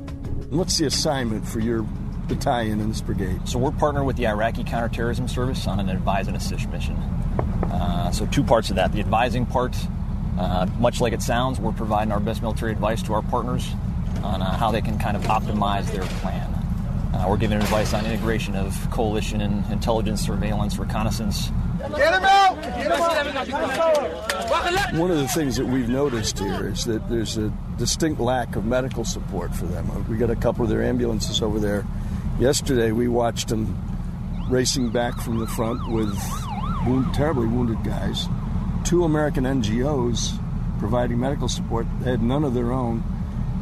What's 0.48 0.78
the 0.78 0.86
assignment 0.86 1.46
for 1.46 1.60
your 1.60 1.82
battalion 2.26 2.80
in 2.80 2.88
this 2.88 3.00
brigade? 3.00 3.48
So 3.48 3.60
we're 3.60 3.70
partnered 3.70 4.06
with 4.06 4.16
the 4.16 4.26
Iraqi 4.26 4.64
Counterterrorism 4.64 5.28
Service 5.28 5.68
on 5.68 5.78
an 5.78 5.88
advise 5.88 6.26
and 6.26 6.36
assist 6.36 6.68
mission. 6.70 6.96
Uh, 6.96 8.10
so 8.10 8.26
two 8.26 8.42
parts 8.42 8.70
of 8.70 8.76
that: 8.76 8.90
the 8.90 8.98
advising 8.98 9.46
part 9.46 9.76
uh, 10.40 10.66
much 10.78 11.00
like 11.00 11.12
it 11.12 11.22
sounds, 11.22 11.60
we're 11.60 11.72
providing 11.72 12.12
our 12.12 12.20
best 12.20 12.40
military 12.40 12.72
advice 12.72 13.02
to 13.04 13.12
our 13.12 13.22
partners 13.22 13.68
on 14.24 14.40
uh, 14.42 14.56
how 14.56 14.70
they 14.70 14.80
can 14.80 14.98
kind 14.98 15.16
of 15.16 15.22
optimize 15.24 15.86
their 15.92 16.04
plan. 16.20 16.48
Uh, 17.12 17.20
Uh, 17.20 17.26
we're 17.28 17.36
giving 17.36 17.58
advice 17.58 17.92
on 17.92 18.06
integration 18.06 18.54
of 18.56 18.72
coalition 18.90 19.40
and 19.42 19.64
intelligence, 19.70 20.22
surveillance, 20.24 20.78
reconnaissance. 20.78 21.50
Get 21.78 22.14
him 22.14 22.24
out! 22.24 22.62
Get 22.62 22.86
him 22.86 22.92
out! 23.52 24.94
One 24.94 25.10
of 25.10 25.18
the 25.18 25.28
things 25.28 25.56
that 25.56 25.66
we've 25.66 25.88
noticed 25.88 26.38
here 26.38 26.68
is 26.68 26.84
that 26.84 27.08
there's 27.10 27.36
a 27.36 27.52
distinct 27.76 28.20
lack 28.20 28.56
of 28.56 28.64
medical 28.64 29.04
support 29.04 29.54
for 29.54 29.66
them. 29.66 29.84
We 30.08 30.16
got 30.16 30.30
a 30.30 30.36
couple 30.36 30.62
of 30.64 30.70
their 30.70 30.82
ambulances 30.82 31.42
over 31.42 31.58
there. 31.58 31.84
Yesterday, 32.38 32.92
we 32.92 33.08
watched 33.08 33.48
them 33.48 33.76
racing 34.48 34.90
back 34.90 35.20
from 35.20 35.38
the 35.40 35.46
front 35.46 35.80
with 35.92 36.16
wound, 36.86 37.12
terribly 37.12 37.48
wounded 37.48 37.82
guys. 37.84 38.28
Two 38.90 39.04
American 39.04 39.44
NGOs 39.44 40.36
providing 40.80 41.20
medical 41.20 41.46
support 41.46 41.86
they 42.00 42.10
had 42.10 42.24
none 42.24 42.42
of 42.42 42.54
their 42.54 42.72
own. 42.72 43.04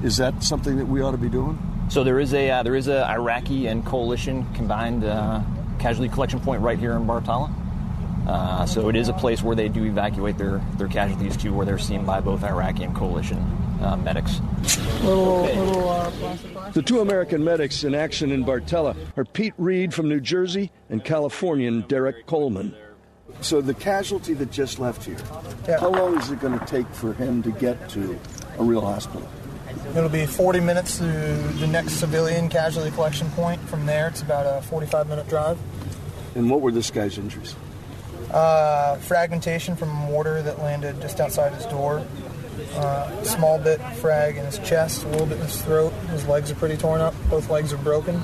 Is 0.03 0.17
that 0.17 0.43
something 0.43 0.79
that 0.79 0.87
we 0.87 1.03
ought 1.03 1.11
to 1.11 1.19
be 1.19 1.29
doing? 1.29 1.59
So 1.91 2.03
there 2.03 2.19
is 2.19 2.33
a 2.33 2.51
uh, 2.51 2.63
there 2.63 2.75
is 2.75 2.89
a 2.89 3.07
Iraqi 3.07 3.67
and 3.67 3.85
coalition 3.85 4.47
combined 4.55 5.05
uh, 5.05 5.43
casualty 5.79 6.11
collection 6.11 6.41
point 6.41 6.63
right 6.63 6.79
here 6.79 6.93
in 6.93 7.05
Bartella. 7.05 7.53
Uh, 8.27 8.65
so 8.65 8.89
it 8.89 8.97
is 8.97 9.11
a 9.11 9.13
place 9.13 9.43
where 9.43 9.55
they 9.55 9.69
do 9.69 9.85
evacuate 9.85 10.39
their, 10.39 10.63
their 10.79 10.89
casualties 10.89 11.37
to, 11.37 11.51
where 11.51 11.67
they're 11.67 11.77
seen 11.77 12.07
by 12.07 12.23
both 12.23 12.43
Iraqi 12.43 12.85
and 12.85 12.97
coalition 12.97 13.37
uh, 13.83 13.99
medics. 13.99 14.41
The 16.73 16.83
two 16.83 17.01
American 17.01 17.45
medics 17.45 17.85
in 17.85 17.95
action 17.95 18.33
in 18.33 18.47
Bartella 18.47 18.97
are 19.19 19.27
Pete 19.27 19.53
Reed 19.59 19.93
from 19.93 20.09
New 20.09 20.21
Jersey 20.21 20.71
and 20.89 21.05
Californian 21.05 21.83
Derek 21.83 22.25
Coleman. 22.25 22.75
So 23.41 23.61
the 23.61 23.75
casualty 23.75 24.35
that 24.35 24.51
just 24.51 24.79
left 24.79 25.05
here, 25.05 25.19
how 25.79 25.91
long 25.91 26.19
is 26.19 26.31
it 26.31 26.41
going 26.41 26.59
to 26.59 26.67
take 26.67 26.89
for 26.89 27.13
him 27.15 27.43
to 27.45 27.51
get 27.53 27.89
to 27.91 28.19
a 28.59 28.65
real 28.65 28.81
hospital? 28.81 29.27
It'll 29.95 30.09
be 30.09 30.27
40 30.27 30.61
minutes 30.61 30.99
to 30.99 31.05
the 31.05 31.67
next 31.67 31.95
civilian 31.95 32.49
casualty 32.49 32.91
collection 32.91 33.31
point. 33.31 33.61
From 33.63 33.87
there, 33.87 34.09
it's 34.09 34.23
about 34.23 34.47
a 34.47 34.63
45 34.67 35.09
minute 35.09 35.29
drive. 35.29 35.59
And 36.35 36.51
what 36.51 36.61
were 36.61 36.73
this 36.73 36.91
guy's 36.91 37.17
injuries? 37.17 37.55
Uh, 38.31 38.97
fragmentation 38.97 39.77
from 39.77 39.91
a 39.91 39.95
mortar 39.95 40.43
that 40.43 40.59
landed 40.59 41.01
just 41.01 41.21
outside 41.21 41.55
his 41.55 41.65
door. 41.67 42.05
Uh, 42.75 43.23
small 43.23 43.59
bit 43.59 43.81
frag 43.95 44.37
in 44.37 44.45
his 44.45 44.59
chest, 44.59 45.05
a 45.05 45.09
little 45.09 45.27
bit 45.27 45.39
in 45.39 45.45
his 45.45 45.63
throat. 45.63 45.93
His 46.11 46.27
legs 46.27 46.51
are 46.51 46.57
pretty 46.57 46.77
torn 46.77 47.01
up. 47.01 47.15
Both 47.31 47.49
legs 47.51 47.73
are 47.73 47.79
broken. 47.79 48.21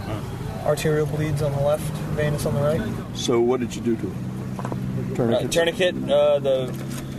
Arterial 0.65 1.07
bleeds 1.07 1.41
on 1.41 1.53
the 1.53 1.61
left, 1.61 1.91
venous 2.15 2.47
on 2.47 2.55
the 2.55 2.61
right. 2.61 3.17
So 3.17 3.41
what 3.41 3.61
did 3.61 3.75
you 3.75 3.81
do 3.81 3.97
to 3.97 4.07
him? 4.07 4.34
Uh, 5.19 5.47
tourniquet 5.49 5.95
uh, 6.11 6.39
the 6.39 6.67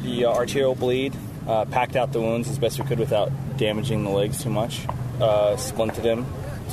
the 0.03 0.25
uh, 0.25 0.33
arterial 0.33 0.75
bleed, 0.75 1.13
uh, 1.47 1.65
packed 1.65 1.95
out 1.95 2.13
the 2.13 2.21
wounds 2.21 2.47
as 2.49 2.59
best 2.59 2.79
we 2.79 2.85
could 2.85 2.99
without 2.99 3.31
damaging 3.57 4.03
the 4.03 4.09
legs 4.09 4.43
too 4.43 4.49
much. 4.49 4.85
Uh, 5.19 5.55
splinted 5.55 6.03
him 6.03 6.25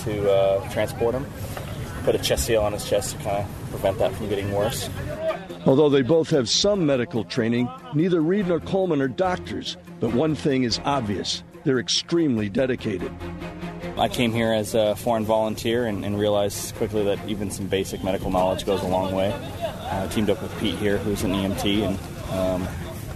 to 0.03 0.31
uh, 0.31 0.69
transport 0.71 1.15
him. 1.15 1.27
Put 2.05 2.15
a 2.15 2.19
chest 2.19 2.47
seal 2.47 2.63
on 2.63 2.73
his 2.73 2.85
chest 2.85 3.17
to 3.17 3.23
kind 3.23 3.45
of 3.45 3.71
prevent 3.71 3.99
that 3.99 4.13
from 4.13 4.29
getting 4.29 4.53
worse. 4.53 4.91
Although 5.65 5.89
they 5.89 6.03
both 6.03 6.31
have 6.31 6.49
some 6.49 6.85
medical 6.85 7.25
training, 7.25 7.69
neither 7.95 8.21
Reed 8.21 8.49
nor 8.49 8.59
Coleman 8.59 9.01
are 9.01 9.09
doctors. 9.09 9.77
But 10.01 10.13
one 10.13 10.35
thing 10.35 10.65
is 10.65 10.81
obvious 10.85 11.45
they're 11.65 11.79
extremely 11.79 12.49
dedicated. 12.49 13.13
I 13.97 14.09
came 14.09 14.33
here 14.33 14.53
as 14.53 14.75
a 14.75 14.97
foreign 14.97 15.25
volunteer 15.25 15.87
and, 15.87 16.05
and 16.05 16.19
realized 16.19 16.75
quickly 16.75 17.05
that 17.05 17.21
even 17.29 17.51
some 17.53 17.69
basic 17.69 18.03
medical 18.03 18.31
knowledge 18.31 18.67
goes 18.67 18.83
a 18.83 18.89
long 18.89 19.15
way. 19.15 19.33
I 20.01 20.07
teamed 20.09 20.31
up 20.31 20.41
with 20.43 20.59
Pete 20.59 20.77
here, 20.77 20.97
who's 20.99 21.23
an 21.23 21.33
EMT, 21.33 21.83
and 21.87 21.99
um, 22.33 22.69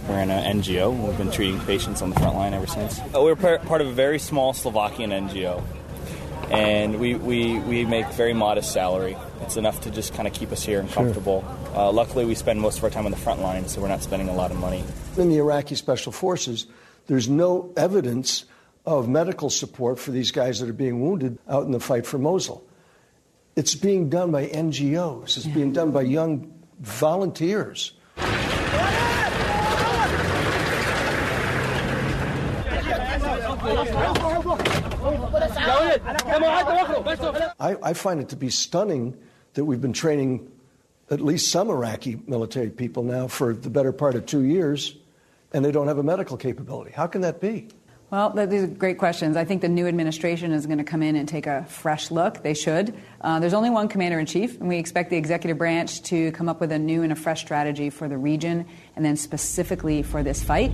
we're 0.07 0.19
in 0.19 0.29
an 0.29 0.61
NGO. 0.61 0.95
We've 1.07 1.17
been 1.17 1.31
treating 1.31 1.59
patients 1.61 2.01
on 2.03 2.11
the 2.11 2.19
front 2.19 2.35
line 2.35 2.53
ever 2.53 2.67
since. 2.67 2.99
Uh, 2.99 3.21
we're 3.21 3.35
par- 3.35 3.57
part 3.59 3.81
of 3.81 3.87
a 3.87 3.91
very 3.91 4.19
small 4.19 4.53
Slovakian 4.53 5.09
NGO, 5.09 5.63
and 6.51 6.99
we, 6.99 7.15
we, 7.15 7.59
we 7.59 7.83
make 7.85 8.05
very 8.09 8.33
modest 8.33 8.71
salary. 8.71 9.17
It's 9.41 9.57
enough 9.57 9.81
to 9.81 9.91
just 9.91 10.13
kind 10.13 10.27
of 10.27 10.33
keep 10.33 10.51
us 10.51 10.63
here 10.63 10.79
and 10.79 10.87
Sure. 10.89 11.03
comfortable. 11.03 11.43
Uh, 11.75 11.91
luckily, 11.91 12.25
we 12.25 12.35
spend 12.35 12.61
most 12.61 12.77
of 12.77 12.83
our 12.83 12.89
time 12.89 13.05
on 13.05 13.11
the 13.11 13.17
front 13.17 13.41
line, 13.41 13.67
so 13.67 13.81
we're 13.81 13.87
not 13.87 14.03
spending 14.03 14.29
a 14.29 14.33
lot 14.35 14.51
of 14.51 14.57
money. 14.57 14.83
In 15.17 15.29
the 15.29 15.37
Iraqi 15.37 15.75
Special 15.75 16.11
Forces, 16.11 16.67
there's 17.07 17.27
no 17.27 17.73
evidence 17.75 18.45
of 18.85 19.09
medical 19.09 19.49
support 19.49 19.99
for 19.99 20.11
these 20.11 20.31
guys 20.31 20.59
that 20.59 20.69
are 20.69 20.73
being 20.73 21.01
wounded 21.01 21.39
out 21.49 21.65
in 21.65 21.71
the 21.71 21.79
fight 21.79 22.05
for 22.05 22.17
Mosul. 22.17 22.63
It's 23.55 23.73
being 23.75 24.09
done 24.09 24.31
by 24.31 24.45
NGOs, 24.47 25.35
it's 25.37 25.47
being 25.47 25.73
done 25.73 25.91
by 25.91 26.03
young 26.03 26.53
volunteers. 26.79 27.93
I, 37.59 37.75
I 37.83 37.93
find 37.93 38.19
it 38.19 38.29
to 38.29 38.35
be 38.35 38.49
stunning 38.49 39.17
that 39.53 39.65
we've 39.65 39.81
been 39.81 39.93
training 39.93 40.51
at 41.09 41.21
least 41.21 41.51
some 41.51 41.69
Iraqi 41.69 42.19
military 42.27 42.69
people 42.69 43.03
now 43.03 43.27
for 43.27 43.53
the 43.53 43.69
better 43.69 43.91
part 43.91 44.15
of 44.15 44.25
two 44.25 44.43
years, 44.43 44.95
and 45.53 45.63
they 45.63 45.71
don't 45.71 45.87
have 45.87 45.97
a 45.97 46.03
medical 46.03 46.37
capability. 46.37 46.91
How 46.91 47.07
can 47.07 47.21
that 47.21 47.39
be? 47.39 47.69
Well, 48.09 48.29
these 48.29 48.63
are 48.63 48.67
great 48.67 48.97
questions. 48.97 49.35
I 49.35 49.43
think 49.43 49.61
the 49.61 49.67
new 49.67 49.85
administration 49.85 50.53
is 50.53 50.65
going 50.65 50.77
to 50.77 50.85
come 50.85 51.03
in 51.03 51.17
and 51.17 51.27
take 51.27 51.45
a 51.45 51.65
fresh 51.65 52.09
look. 52.09 52.41
They 52.41 52.53
should. 52.53 52.93
Uh, 53.19 53.41
there's 53.41 53.53
only 53.53 53.69
one 53.69 53.89
commander 53.89 54.17
in 54.17 54.25
chief, 54.25 54.57
and 54.61 54.69
we 54.69 54.77
expect 54.77 55.09
the 55.09 55.17
executive 55.17 55.57
branch 55.57 56.01
to 56.03 56.31
come 56.31 56.47
up 56.47 56.61
with 56.61 56.71
a 56.71 56.79
new 56.79 57.03
and 57.03 57.11
a 57.11 57.17
fresh 57.17 57.41
strategy 57.41 57.89
for 57.89 58.07
the 58.07 58.17
region, 58.17 58.65
and 58.95 59.03
then 59.03 59.17
specifically 59.17 60.03
for 60.03 60.23
this 60.23 60.41
fight. 60.41 60.71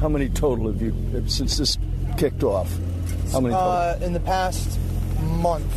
How 0.00 0.08
many 0.08 0.30
total 0.30 0.68
have 0.72 0.80
you, 0.80 0.94
since 1.28 1.58
this 1.58 1.76
kicked 2.16 2.42
off? 2.42 2.70
How 3.30 3.40
many 3.40 3.54
total? 3.54 3.70
Uh, 3.70 3.98
in 4.00 4.14
the 4.14 4.20
past 4.20 4.78
month, 5.20 5.70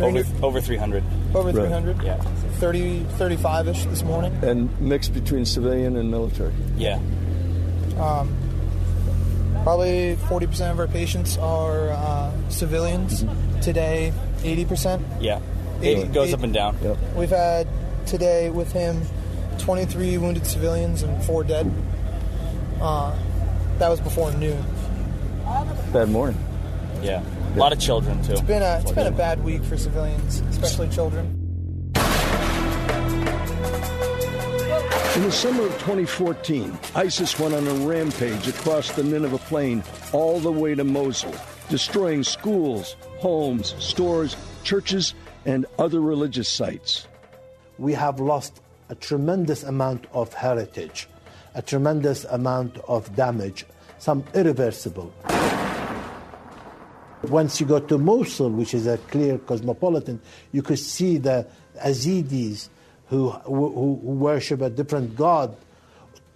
Over, 0.00 0.24
over 0.42 0.60
300. 0.60 1.04
over 1.36 1.50
Right. 1.52 1.66
300. 1.66 2.02
Yeah. 2.02 2.16
30, 2.58 3.04
35-ish 3.16 3.84
this 3.84 4.02
morning. 4.02 4.32
and 4.42 4.68
mixed 4.80 5.14
between 5.14 5.44
civilian 5.44 5.96
and 5.96 6.10
military? 6.10 6.52
Yeah. 6.76 6.98
Um, 7.98 8.34
probably 9.64 10.16
40% 10.28 10.70
of 10.70 10.78
our 10.78 10.86
patients 10.86 11.36
are 11.38 11.90
uh, 11.90 12.32
civilians. 12.48 13.24
Today, 13.62 14.12
80%. 14.38 15.02
Yeah. 15.20 15.40
Eighty- 15.82 16.00
It 16.02 16.12
goes 16.12 16.28
eight- 16.28 16.34
up 16.34 16.42
and 16.42 16.52
down. 16.52 16.76
We've 17.14 17.28
had 17.30 17.66
today 18.06 18.50
with 18.50 18.72
him 18.72 19.02
23 19.58 20.18
wounded 20.18 20.46
civilians 20.46 21.02
and 21.02 21.22
four 21.24 21.44
dead. 21.44 21.70
Uh, 22.80 23.14
that 23.78 23.88
was 23.88 24.00
before 24.00 24.32
noon. 24.32 24.64
Bad 25.92 26.08
morning. 26.08 26.38
Yeah. 27.02 27.22
A 27.54 27.58
lot 27.58 27.72
of 27.72 27.78
children, 27.80 28.22
too. 28.22 28.32
It's 28.32 28.40
been 28.42 28.62
a 28.62 28.78
it's 28.80 28.92
been 28.92 29.06
a 29.06 29.10
bad 29.16 29.42
week 29.42 29.62
for 29.64 29.76
civilians, 29.76 30.40
especially 30.50 30.88
children. 30.88 31.37
In 35.18 35.24
the 35.24 35.32
summer 35.32 35.66
of 35.66 35.72
2014, 35.78 36.78
ISIS 36.94 37.40
went 37.40 37.52
on 37.52 37.66
a 37.66 37.74
rampage 37.84 38.46
across 38.46 38.92
the 38.92 39.02
Nineveh 39.02 39.38
plain 39.38 39.82
all 40.12 40.38
the 40.38 40.52
way 40.52 40.76
to 40.76 40.84
Mosul, 40.84 41.34
destroying 41.68 42.22
schools, 42.22 42.94
homes, 43.18 43.74
stores, 43.80 44.36
churches, 44.62 45.14
and 45.44 45.66
other 45.76 46.00
religious 46.00 46.48
sites. 46.48 47.08
we 47.78 47.94
have 47.94 48.20
lost 48.20 48.60
a 48.90 48.94
tremendous 48.94 49.64
amount 49.64 50.06
of 50.12 50.32
heritage, 50.34 51.08
a 51.56 51.62
tremendous 51.62 52.22
amount 52.26 52.78
of 52.86 53.12
damage, 53.16 53.66
some 53.98 54.22
irreversible. 54.34 55.12
Once 57.24 57.60
you 57.60 57.66
go 57.66 57.80
to 57.80 57.98
Mosul, 57.98 58.50
which 58.50 58.72
is 58.72 58.86
a 58.86 58.98
clear 59.10 59.36
cosmopolitan, 59.38 60.20
you 60.52 60.62
could 60.62 60.78
see 60.78 61.18
the 61.18 61.44
Yazidis 61.84 62.68
who, 63.08 63.30
who, 63.30 63.98
worship 64.02 64.60
a 64.60 64.70
different 64.70 65.16
god 65.16 65.56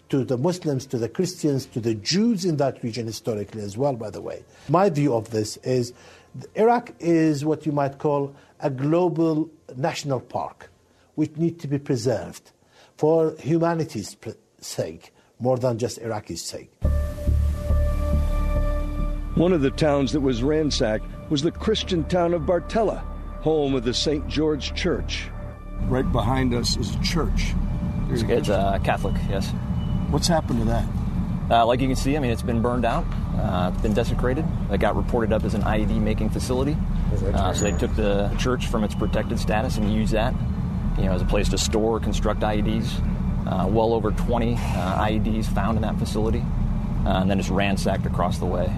to 0.08 0.24
the 0.24 0.36
Muslims, 0.36 0.86
to 0.86 0.98
the 0.98 1.08
Christians, 1.08 1.66
to 1.66 1.80
the 1.80 1.94
Jews 1.94 2.44
in 2.44 2.56
that 2.58 2.82
region 2.82 3.06
historically 3.06 3.62
as 3.62 3.78
well, 3.78 3.94
by 3.94 4.10
the 4.10 4.20
way. 4.20 4.44
My 4.68 4.90
view 4.90 5.14
of 5.14 5.30
this 5.30 5.56
is 5.58 5.92
Iraq 6.54 6.92
is 6.98 7.44
what 7.44 7.66
you 7.66 7.72
might 7.72 7.98
call 7.98 8.34
a 8.60 8.70
global 8.70 9.50
national 9.76 10.20
park, 10.20 10.70
which 11.14 11.36
needs 11.36 11.60
to 11.62 11.68
be 11.68 11.78
preserved 11.78 12.52
for 12.96 13.34
humanity's 13.38 14.16
sake, 14.60 15.12
more 15.38 15.58
than 15.58 15.78
just 15.78 15.98
Iraqi's 16.00 16.42
sake. 16.42 16.70
One 19.34 19.52
of 19.52 19.62
the 19.62 19.70
towns 19.70 20.12
that 20.12 20.20
was 20.20 20.42
ransacked 20.42 21.06
was 21.30 21.42
the 21.42 21.50
Christian 21.50 22.04
town 22.04 22.34
of 22.34 22.42
Bartella, 22.42 23.02
home 23.40 23.74
of 23.74 23.84
the 23.84 23.94
St. 23.94 24.28
George 24.28 24.74
Church. 24.74 25.31
Right 25.88 26.10
behind 26.10 26.54
us 26.54 26.76
is 26.76 26.94
a 26.94 27.02
church. 27.02 27.54
It's, 28.10 28.22
it's 28.22 28.48
uh, 28.48 28.78
Catholic, 28.84 29.14
yes. 29.28 29.50
What's 30.10 30.26
happened 30.26 30.60
to 30.60 30.64
that? 30.66 30.86
Uh, 31.50 31.66
like 31.66 31.80
you 31.80 31.86
can 31.86 31.96
see, 31.96 32.16
I 32.16 32.20
mean, 32.20 32.30
it's 32.30 32.42
been 32.42 32.62
burned 32.62 32.84
out. 32.84 33.04
Uh, 33.36 33.70
it's 33.72 33.82
been 33.82 33.94
desecrated. 33.94 34.44
It 34.70 34.80
got 34.80 34.96
reported 34.96 35.32
up 35.32 35.44
as 35.44 35.54
an 35.54 35.62
IED 35.62 36.00
making 36.00 36.30
facility. 36.30 36.76
Uh, 37.34 37.52
so 37.52 37.64
they 37.64 37.76
took 37.76 37.94
the 37.94 38.34
church 38.38 38.68
from 38.68 38.84
its 38.84 38.94
protected 38.94 39.38
status 39.38 39.76
and 39.76 39.92
used 39.92 40.12
that, 40.12 40.34
you 40.96 41.04
know, 41.04 41.12
as 41.12 41.22
a 41.22 41.26
place 41.26 41.48
to 41.50 41.58
store, 41.58 42.00
construct 42.00 42.40
IEDs. 42.40 42.90
Uh, 43.46 43.66
well 43.66 43.92
over 43.92 44.12
20 44.12 44.54
uh, 44.54 44.56
IEDs 44.56 45.46
found 45.46 45.76
in 45.76 45.82
that 45.82 45.98
facility, 45.98 46.44
uh, 47.04 47.20
and 47.20 47.30
then 47.30 47.40
it's 47.40 47.48
ransacked 47.48 48.06
across 48.06 48.38
the 48.38 48.46
way. 48.46 48.72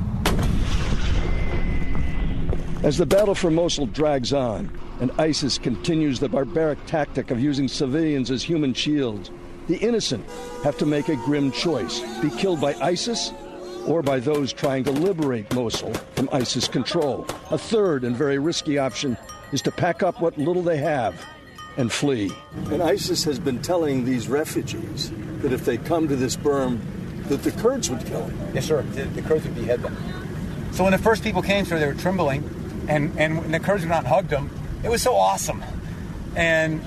As 2.83 2.97
the 2.97 3.07
battle 3.07 3.35
for 3.35 3.51
Mosul 3.51 3.87
drags 3.87 4.33
on 4.33 4.71
and 5.01 5.11
ISIS 5.19 5.59
continues 5.59 6.21
the 6.21 6.29
barbaric 6.29 6.85
tactic 6.87 7.31
of 7.31 7.41
using 7.41 7.69
civilians 7.69 8.31
as 8.31 8.43
human 8.43 8.75
shields, 8.75 9.31
the 9.67 9.77
innocent 9.77 10.25
have 10.63 10.77
to 10.79 10.87
make 10.87 11.09
a 11.09 11.17
grim 11.17 11.51
choice 11.51 12.01
be 12.21 12.31
killed 12.31 12.61
by 12.61 12.75
ISIS 12.75 13.33
or 13.87 14.03
by 14.03 14.19
those 14.19 14.53
trying 14.53 14.85
to 14.85 14.91
liberate 14.91 15.53
Mosul 15.55 15.93
from 16.15 16.29
ISIS 16.33 16.69
control. 16.69 17.27
A 17.51 17.59
third 17.59 18.05
and 18.05 18.17
very 18.17 18.39
risky 18.39 18.79
option 18.79 19.17
is 19.53 19.63
to 19.63 19.71
pack 19.71 20.03
up 20.03 20.21
what 20.21 20.37
little 20.39 20.63
they 20.63 20.79
have 20.79 21.15
and 21.77 21.91
flee. 21.91 22.31
And 22.71 22.83
ISIS 22.83 23.25
has 23.25 23.39
been 23.39 23.61
telling 23.61 24.05
these 24.05 24.29
refugees 24.29 25.11
that 25.39 25.53
if 25.53 25.65
they 25.65 25.77
come 25.77 26.09
to 26.09 26.17
this 26.17 26.37
berm, 26.37 26.81
that 27.29 27.43
the 27.43 27.51
Kurds 27.53 27.91
would 27.91 28.05
kill 28.07 28.27
them. 28.27 28.51
Yes, 28.55 28.67
sir. 28.67 28.83
The, 28.83 29.05
the 29.05 29.23
Kurds 29.23 29.45
would 29.45 29.55
behead 29.55 29.83
them. 29.83 29.97
So 30.73 30.83
when 30.83 30.93
the 30.93 30.99
first 30.99 31.23
people 31.23 31.43
came 31.43 31.65
through, 31.65 31.79
they 31.79 31.87
were 31.87 31.95
trembling, 31.95 32.43
and, 32.89 33.19
and 33.19 33.39
when 33.39 33.51
the 33.51 33.61
Kurds 33.61 33.83
went 33.83 33.93
out 33.93 33.99
and 34.01 34.09
hugged 34.09 34.31
them, 34.31 34.51
it 34.85 34.89
was 34.91 35.03
so 35.03 35.17
awesome. 35.17 35.63
And 36.37 36.81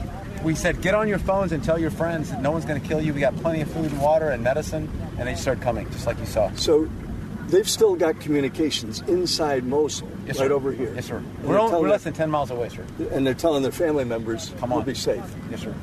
we 0.44 0.56
said, 0.56 0.82
get 0.82 0.94
on 0.94 1.08
your 1.08 1.20
phones 1.20 1.52
and 1.52 1.64
tell 1.64 1.80
your 1.80 1.90
friends 1.92 2.30
that 2.30 2.42
no 2.42 2.52
one's 2.52 2.66
going 2.66 2.80
to 2.80 2.88
kill 2.88 3.02
you. 3.02 3.14
We 3.14 3.20
got 3.20 3.36
plenty 3.38 3.62
of 3.62 3.72
food 3.72 3.92
and 3.92 4.02
water 4.02 4.30
and 4.30 4.44
medicine. 4.44 4.90
And 5.18 5.28
they 5.28 5.36
started 5.36 5.64
coming, 5.64 5.90
just 5.92 6.06
like 6.06 6.20
you 6.20 6.26
saw. 6.26 6.52
So 6.54 6.88
they've 7.48 7.68
still 7.68 7.96
got 7.96 8.20
communications 8.20 9.02
inside 9.02 9.64
Mosul, 9.64 10.10
Yes, 10.26 10.40
right 10.40 10.52
over 10.52 10.72
here. 10.72 10.94
Yes, 10.94 11.08
sir. 11.08 11.18
And 11.18 11.44
We're, 11.44 11.60
we're 11.82 11.90
less 11.90 12.04
than 12.04 12.14
10 12.14 12.30
miles 12.30 12.52
away, 12.52 12.70
sir. 12.70 12.86
And 13.12 13.26
they're 13.26 13.34
telling 13.34 13.64
their 13.64 13.72
family 13.72 14.04
members, 14.06 14.54
Come 14.60 14.70
we'll 14.70 14.80
on. 14.80 14.86
be 14.86 14.94
safe. 14.94 15.24
Yes, 15.50 15.62
sir. 15.62 15.74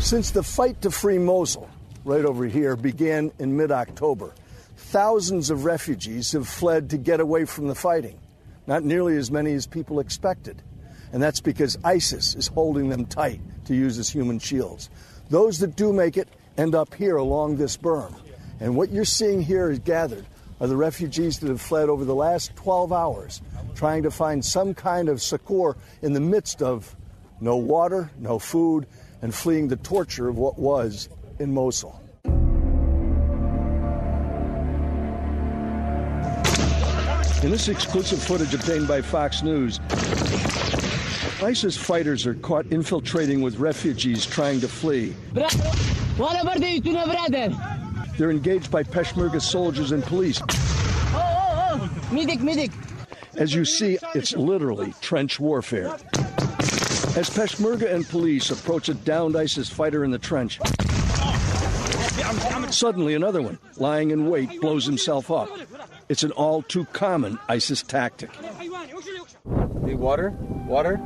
Since 0.00 0.32
the 0.32 0.42
fight 0.42 0.82
to 0.82 0.90
free 0.90 1.18
Mosul, 1.18 1.68
right 2.04 2.24
over 2.24 2.44
here, 2.44 2.76
began 2.76 3.30
in 3.38 3.56
mid 3.56 3.70
October, 3.70 4.34
thousands 4.76 5.50
of 5.50 5.64
refugees 5.64 6.32
have 6.32 6.48
fled 6.48 6.90
to 6.90 6.98
get 6.98 7.20
away 7.20 7.44
from 7.44 7.68
the 7.68 7.74
fighting. 7.74 8.18
Not 8.66 8.84
nearly 8.84 9.16
as 9.16 9.30
many 9.30 9.52
as 9.52 9.66
people 9.66 10.00
expected. 10.00 10.62
And 11.12 11.22
that's 11.22 11.40
because 11.40 11.78
ISIS 11.84 12.34
is 12.34 12.48
holding 12.48 12.88
them 12.88 13.06
tight 13.06 13.40
to 13.66 13.74
use 13.74 13.98
as 13.98 14.08
human 14.08 14.38
shields. 14.38 14.90
Those 15.30 15.58
that 15.60 15.76
do 15.76 15.92
make 15.92 16.16
it 16.16 16.28
end 16.56 16.74
up 16.74 16.94
here 16.94 17.16
along 17.16 17.56
this 17.56 17.76
berm. 17.76 18.14
And 18.60 18.76
what 18.76 18.90
you're 18.90 19.04
seeing 19.04 19.42
here 19.42 19.70
is 19.70 19.78
gathered 19.78 20.26
are 20.60 20.66
the 20.66 20.76
refugees 20.76 21.38
that 21.40 21.48
have 21.48 21.60
fled 21.60 21.88
over 21.88 22.04
the 22.04 22.14
last 22.14 22.54
12 22.56 22.92
hours, 22.92 23.42
trying 23.74 24.04
to 24.04 24.10
find 24.10 24.44
some 24.44 24.74
kind 24.74 25.08
of 25.08 25.20
succor 25.20 25.76
in 26.02 26.12
the 26.12 26.20
midst 26.20 26.62
of 26.62 26.94
no 27.40 27.56
water, 27.56 28.10
no 28.18 28.38
food, 28.38 28.86
and 29.20 29.34
fleeing 29.34 29.68
the 29.68 29.76
torture 29.76 30.28
of 30.28 30.38
what 30.38 30.58
was 30.58 31.08
in 31.38 31.52
Mosul. 31.52 32.00
In 37.44 37.50
this 37.50 37.68
exclusive 37.68 38.22
footage 38.22 38.54
obtained 38.54 38.88
by 38.88 39.02
Fox 39.02 39.42
News, 39.42 39.78
ISIS 41.42 41.76
fighters 41.76 42.26
are 42.26 42.32
caught 42.36 42.64
infiltrating 42.70 43.42
with 43.42 43.58
refugees 43.58 44.24
trying 44.24 44.62
to 44.62 44.68
flee. 44.68 45.14
They're 48.16 48.30
engaged 48.30 48.70
by 48.70 48.82
Peshmerga 48.82 49.42
soldiers 49.42 49.92
and 49.92 50.02
police. 50.02 50.40
As 53.36 53.54
you 53.54 53.66
see, 53.66 53.98
it's 54.14 54.34
literally 54.34 54.94
trench 55.02 55.38
warfare. 55.38 55.92
As 57.14 57.28
Peshmerga 57.28 57.92
and 57.92 58.08
police 58.08 58.50
approach 58.52 58.88
a 58.88 58.94
downed 58.94 59.36
ISIS 59.36 59.68
fighter 59.68 60.02
in 60.02 60.10
the 60.10 60.18
trench, 60.18 60.58
suddenly 62.74 63.14
another 63.14 63.40
one, 63.40 63.58
lying 63.76 64.10
in 64.10 64.28
wait, 64.28 64.60
blows 64.60 64.84
himself 64.84 65.30
up. 65.30 65.48
It's 66.08 66.22
an 66.22 66.32
all 66.32 66.62
too 66.62 66.84
common 66.86 67.38
ISIS 67.48 67.82
tactic. 67.82 68.30
Need 69.82 69.94
water? 69.94 70.30
Water? 70.66 71.00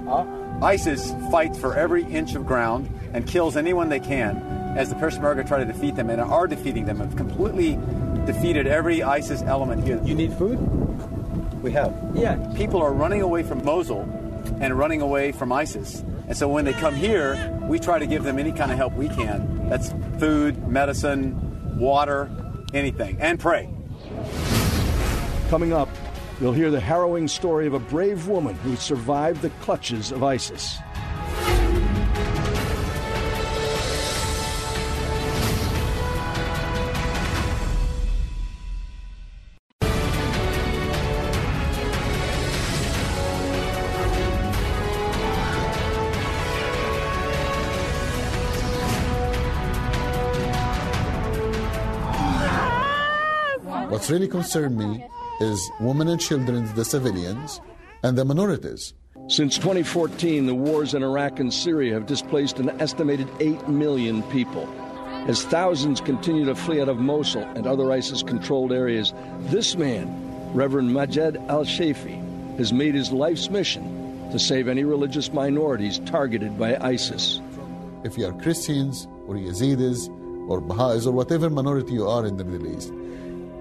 ISIS 0.62 1.12
fights 1.30 1.58
for 1.58 1.76
every 1.76 2.04
inch 2.04 2.34
of 2.34 2.46
ground 2.46 2.88
and 3.12 3.26
kills 3.26 3.56
anyone 3.56 3.88
they 3.88 4.00
can 4.00 4.36
as 4.76 4.88
the 4.88 4.96
Peshmerga 4.96 5.46
try 5.46 5.58
to 5.58 5.64
defeat 5.64 5.96
them 5.96 6.10
and 6.10 6.20
are 6.20 6.46
defeating 6.46 6.84
them. 6.84 6.98
Have 6.98 7.16
completely 7.16 7.78
defeated 8.26 8.66
every 8.66 9.02
ISIS 9.02 9.42
element 9.42 9.84
here. 9.84 10.00
You 10.04 10.14
need 10.14 10.32
food? 10.34 10.58
We 11.62 11.72
have. 11.72 11.94
Yeah. 12.14 12.36
People 12.56 12.82
are 12.82 12.92
running 12.92 13.22
away 13.22 13.42
from 13.42 13.64
Mosul 13.64 14.02
and 14.60 14.76
running 14.76 15.00
away 15.00 15.32
from 15.32 15.52
ISIS. 15.52 16.02
And 16.28 16.36
so 16.36 16.48
when 16.48 16.64
they 16.64 16.72
come 16.74 16.94
here, 16.94 17.58
we 17.62 17.78
try 17.78 17.98
to 17.98 18.06
give 18.06 18.22
them 18.22 18.38
any 18.38 18.52
kind 18.52 18.70
of 18.70 18.76
help 18.76 18.92
we 18.94 19.08
can. 19.08 19.68
That's 19.68 19.92
food, 20.18 20.68
medicine, 20.68 21.47
water, 21.78 22.30
anything, 22.74 23.16
and 23.20 23.38
pray. 23.38 23.68
Coming 25.48 25.72
up, 25.72 25.88
you'll 26.40 26.52
hear 26.52 26.70
the 26.70 26.80
harrowing 26.80 27.28
story 27.28 27.66
of 27.66 27.74
a 27.74 27.78
brave 27.78 28.28
woman 28.28 28.54
who 28.56 28.76
survived 28.76 29.42
the 29.42 29.50
clutches 29.60 30.12
of 30.12 30.22
ISIS. 30.22 30.78
What's 54.08 54.18
really 54.18 54.28
concerned 54.28 54.78
me 54.78 55.04
is 55.38 55.70
women 55.80 56.08
and 56.08 56.18
children, 56.18 56.74
the 56.74 56.82
civilians, 56.82 57.60
and 58.02 58.16
the 58.16 58.24
minorities. 58.24 58.94
Since 59.26 59.58
2014, 59.58 60.46
the 60.46 60.54
wars 60.54 60.94
in 60.94 61.02
Iraq 61.02 61.40
and 61.40 61.52
Syria 61.52 61.92
have 61.92 62.06
displaced 62.06 62.58
an 62.58 62.70
estimated 62.80 63.28
8 63.38 63.68
million 63.68 64.22
people. 64.30 64.66
As 65.28 65.44
thousands 65.44 66.00
continue 66.00 66.46
to 66.46 66.54
flee 66.54 66.80
out 66.80 66.88
of 66.88 66.96
Mosul 66.96 67.42
and 67.42 67.66
other 67.66 67.92
ISIS 67.92 68.22
controlled 68.22 68.72
areas, 68.72 69.12
this 69.50 69.76
man, 69.76 70.08
Reverend 70.54 70.88
Majed 70.88 71.36
El 71.50 71.66
Shafie, 71.66 72.56
has 72.56 72.72
made 72.72 72.94
his 72.94 73.12
life's 73.12 73.50
mission 73.50 74.30
to 74.32 74.38
save 74.38 74.68
any 74.68 74.84
religious 74.84 75.34
minorities 75.34 75.98
targeted 76.06 76.58
by 76.58 76.78
ISIS. 76.78 77.42
If 78.04 78.16
you 78.16 78.24
are 78.24 78.32
Christians 78.40 79.06
or 79.26 79.34
Yazidis 79.34 80.08
or 80.48 80.62
Baha'is 80.62 81.06
or 81.06 81.12
whatever 81.12 81.50
minority 81.50 81.92
you 81.92 82.08
are 82.08 82.24
in 82.24 82.38
the 82.38 82.44
Middle 82.44 82.74
East, 82.74 82.90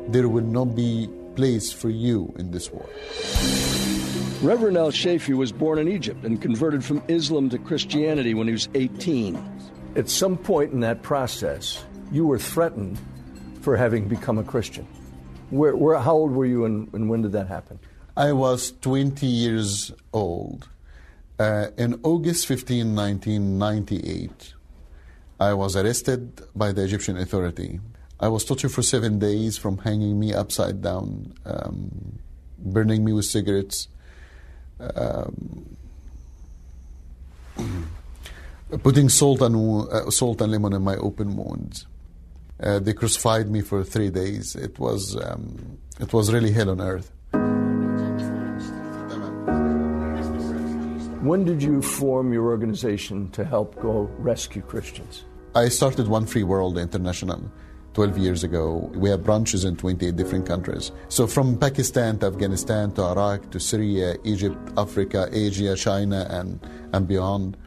there 0.07 0.27
will 0.29 0.43
not 0.43 0.75
be 0.75 1.09
place 1.35 1.71
for 1.71 1.89
you 1.89 2.33
in 2.39 2.51
this 2.51 2.71
war. 2.71 2.89
Reverend 4.41 4.77
El 4.77 4.91
Shafie 4.91 5.35
was 5.35 5.51
born 5.51 5.79
in 5.79 5.87
Egypt 5.87 6.23
and 6.23 6.41
converted 6.41 6.83
from 6.83 7.01
Islam 7.07 7.49
to 7.49 7.57
Christianity 7.57 8.33
when 8.33 8.47
he 8.47 8.53
was 8.53 8.69
18. 8.75 9.37
At 9.95 10.09
some 10.09 10.37
point 10.37 10.73
in 10.73 10.81
that 10.81 11.01
process, 11.01 11.83
you 12.11 12.27
were 12.27 12.39
threatened 12.39 12.99
for 13.61 13.75
having 13.75 14.07
become 14.07 14.37
a 14.37 14.43
Christian. 14.43 14.87
Where, 15.49 15.75
where, 15.75 15.97
how 15.97 16.13
old 16.13 16.31
were 16.31 16.45
you 16.45 16.65
and, 16.65 16.91
and 16.93 17.09
when 17.09 17.21
did 17.21 17.31
that 17.31 17.47
happen? 17.47 17.79
I 18.15 18.31
was 18.33 18.73
20 18.81 19.25
years 19.25 19.91
old. 20.13 20.67
Uh, 21.39 21.67
in 21.77 21.99
August 22.03 22.47
15, 22.47 22.95
1998, 22.95 24.53
I 25.39 25.53
was 25.53 25.75
arrested 25.75 26.41
by 26.55 26.71
the 26.71 26.83
Egyptian 26.83 27.17
authority. 27.17 27.79
I 28.19 28.27
was 28.29 28.43
tortured 28.45 28.69
for 28.69 28.81
seven 28.81 29.19
days 29.19 29.57
from 29.57 29.77
hanging 29.77 30.19
me 30.19 30.33
upside 30.33 30.81
down, 30.81 31.33
um, 31.45 32.17
burning 32.57 33.05
me 33.05 33.13
with 33.13 33.25
cigarettes, 33.25 33.89
um, 34.79 35.77
putting 38.83 39.09
salt 39.09 39.41
and, 39.41 39.55
uh, 39.91 40.09
salt 40.09 40.41
and 40.41 40.51
lemon 40.51 40.73
in 40.73 40.81
my 40.81 40.95
open 40.95 41.35
wounds. 41.35 41.85
Uh, 42.59 42.79
they 42.79 42.93
crucified 42.93 43.51
me 43.51 43.61
for 43.61 43.83
three 43.83 44.09
days. 44.09 44.55
It 44.55 44.79
was, 44.79 45.15
um, 45.15 45.77
it 45.99 46.11
was 46.11 46.33
really 46.33 46.51
hell 46.51 46.71
on 46.71 46.81
earth. 46.81 47.11
When 51.21 51.43
did 51.43 51.61
you 51.61 51.83
form 51.83 52.33
your 52.33 52.45
organization 52.47 53.29
to 53.31 53.43
help 53.43 53.79
go 53.79 54.09
rescue 54.17 54.63
Christians? 54.63 55.25
I 55.53 55.69
started 55.69 56.07
One 56.07 56.25
Free 56.25 56.43
World 56.43 56.77
International 56.77 57.51
12 57.97 58.19
years 58.19 58.43
ago. 58.43 58.91
We 58.93 59.09
have 59.09 59.23
branches 59.23 59.65
in 59.65 59.75
28 59.75 60.15
different 60.15 60.45
countries. 60.45 60.91
So 61.09 61.25
from 61.25 61.57
Pakistan 61.57 62.19
to 62.19 62.27
Afghanistan 62.27 62.91
to 62.91 63.01
Iraq 63.01 63.49
to 63.49 63.59
Syria, 63.59 64.17
Egypt, 64.23 64.55
Africa, 64.77 65.27
Asia, 65.31 65.75
China, 65.75 66.27
and, 66.29 66.59
and 66.93 67.07
beyond. 67.07 67.57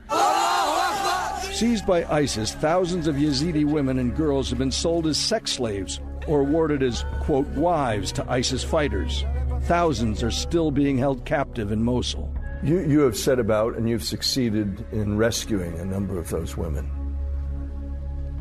Seized 1.53 1.85
by 1.85 2.05
ISIS, 2.05 2.55
thousands 2.55 3.09
of 3.09 3.17
Yazidi 3.17 3.65
women 3.65 3.99
and 3.99 4.15
girls 4.15 4.49
have 4.51 4.59
been 4.61 4.71
sold 4.71 5.09
as 5.09 5.19
sex 5.19 5.51
slaves 5.51 5.99
or 6.29 6.43
awarded 6.43 6.85
as, 6.85 7.05
quote, 7.23 7.49
wives 7.49 8.13
to 8.13 8.25
ISIS 8.31 8.63
fighters. 8.63 9.25
Thousands 9.63 10.23
are 10.23 10.31
still 10.31 10.71
being 10.71 10.97
held 10.97 11.25
captive 11.25 11.73
in 11.73 11.83
Mosul. 11.83 12.33
You, 12.63 12.79
you 12.83 13.01
have 13.01 13.17
set 13.17 13.41
about 13.41 13.77
and 13.77 13.89
you've 13.89 14.05
succeeded 14.05 14.87
in 14.93 15.17
rescuing 15.17 15.77
a 15.81 15.85
number 15.85 16.21
of 16.21 16.31
those 16.31 16.57
women. 16.57 16.89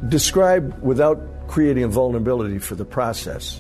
Describe, 0.08 0.80
without 0.84 1.20
creating 1.50 1.84
a 1.84 1.88
vulnerability 1.88 2.60
for 2.60 2.76
the 2.76 2.86
process, 2.86 3.60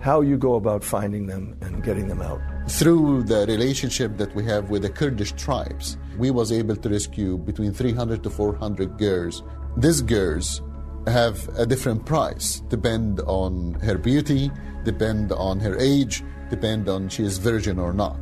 how 0.00 0.22
you 0.22 0.38
go 0.38 0.54
about 0.54 0.82
finding 0.82 1.26
them 1.26 1.54
and 1.60 1.84
getting 1.84 2.08
them 2.08 2.22
out. 2.22 2.40
Through 2.70 3.24
the 3.24 3.44
relationship 3.46 4.16
that 4.16 4.34
we 4.34 4.44
have 4.46 4.70
with 4.70 4.80
the 4.80 4.88
Kurdish 4.88 5.32
tribes, 5.32 5.98
we 6.16 6.30
was 6.30 6.50
able 6.50 6.74
to 6.74 6.88
rescue 6.88 7.36
between 7.36 7.74
300 7.74 8.22
to 8.22 8.30
400 8.30 8.96
girls. 8.96 9.42
These 9.76 10.00
girls 10.00 10.62
have 11.06 11.46
a 11.58 11.66
different 11.66 12.06
price, 12.06 12.60
depend 12.70 13.20
on 13.20 13.74
her 13.74 13.98
beauty, 13.98 14.50
depend 14.84 15.30
on 15.32 15.60
her 15.60 15.76
age, 15.78 16.24
depend 16.48 16.88
on 16.88 17.10
she 17.10 17.24
is 17.24 17.36
virgin 17.36 17.78
or 17.78 17.92
not. 17.92 18.18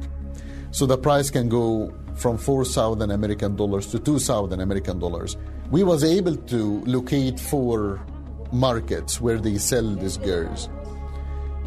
So 0.73 0.85
the 0.85 0.99
price 0.99 1.31
can 1.31 1.49
go 1.49 1.95
from 2.17 2.39
4,000 2.39 3.09
American 3.13 3.55
dollars 3.55 3.87
to 3.93 4.01
2,000 4.01 4.61
American 4.61 4.99
dollars. 4.99 5.37
We 5.71 5.85
was 5.85 6.03
able 6.03 6.35
to 6.35 6.81
locate 6.87 7.39
four 7.39 8.05
markets 8.59 9.21
where 9.21 9.39
they 9.39 9.59
sell 9.59 9.95
these 9.95 10.17
girls. 10.17 10.69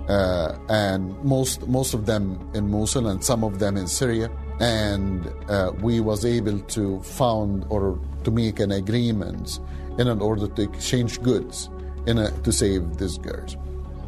Uh, 0.08 0.58
and 0.70 1.16
most 1.24 1.68
most 1.68 1.94
of 1.94 2.08
them 2.08 2.50
in 2.56 2.70
Mosul 2.70 3.08
and 3.08 3.24
some 3.24 3.44
of 3.44 3.60
them 3.60 3.78
in 3.78 3.88
Syria. 3.88 4.30
And 4.60 5.32
uh, 5.50 5.72
we 5.82 6.00
was 6.00 6.26
able 6.26 6.60
to 6.60 7.00
found 7.02 7.66
or 7.70 8.00
to 8.24 8.32
make 8.32 8.60
an 8.60 8.72
agreement 8.72 9.60
in 9.98 10.08
an 10.08 10.22
order 10.22 10.48
to 10.48 10.62
exchange 10.62 11.22
goods 11.22 11.70
in 12.08 12.18
a, 12.18 12.32
to 12.42 12.52
save 12.52 12.98
these 12.98 13.18
girls. 13.18 13.56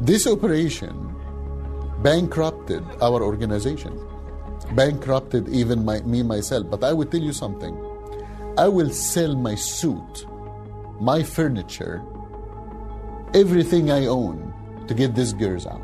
This 0.00 0.26
operation 0.26 1.14
bankrupted 2.02 2.82
our 3.00 3.22
organization, 3.22 3.98
bankrupted 4.74 5.48
even 5.48 5.84
my, 5.84 6.00
me 6.00 6.22
myself. 6.22 6.68
But 6.68 6.82
I 6.82 6.92
will 6.92 7.06
tell 7.06 7.20
you 7.20 7.32
something. 7.32 7.74
I 8.58 8.68
will 8.68 8.90
sell 8.90 9.36
my 9.36 9.54
suit, 9.54 10.26
my 11.00 11.22
furniture, 11.22 12.02
everything 13.34 13.90
I 13.90 14.06
own 14.06 14.52
to 14.88 14.94
get 14.94 15.14
these 15.14 15.32
girls 15.32 15.66
out. 15.66 15.80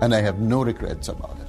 And 0.00 0.14
I 0.14 0.20
have 0.20 0.40
no 0.40 0.64
regrets 0.64 1.08
about 1.08 1.38
it. 1.40 1.44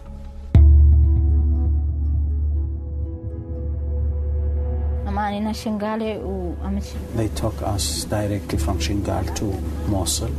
They 7.15 7.29
took 7.29 7.61
us 7.61 8.03
directly 8.03 8.57
from 8.57 8.79
Shingal 8.79 9.33
to 9.35 9.45
Mosul. 9.89 10.29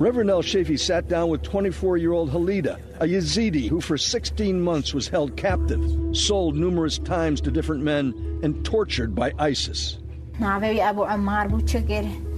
Reverend 0.00 0.30
El 0.30 0.42
Shafie 0.42 0.80
sat 0.80 1.08
down 1.08 1.28
with 1.28 1.42
24 1.42 1.98
year 1.98 2.12
old 2.12 2.30
Halida, 2.30 2.80
a 3.00 3.04
Yazidi 3.04 3.68
who 3.68 3.80
for 3.80 3.96
16 3.98 4.60
months 4.60 4.94
was 4.94 5.08
held 5.08 5.36
captive, 5.36 5.82
sold 6.16 6.56
numerous 6.56 6.98
times 6.98 7.40
to 7.42 7.50
different 7.50 7.82
men, 7.82 8.40
and 8.42 8.64
tortured 8.64 9.14
by 9.14 9.32
ISIS. 9.38 9.99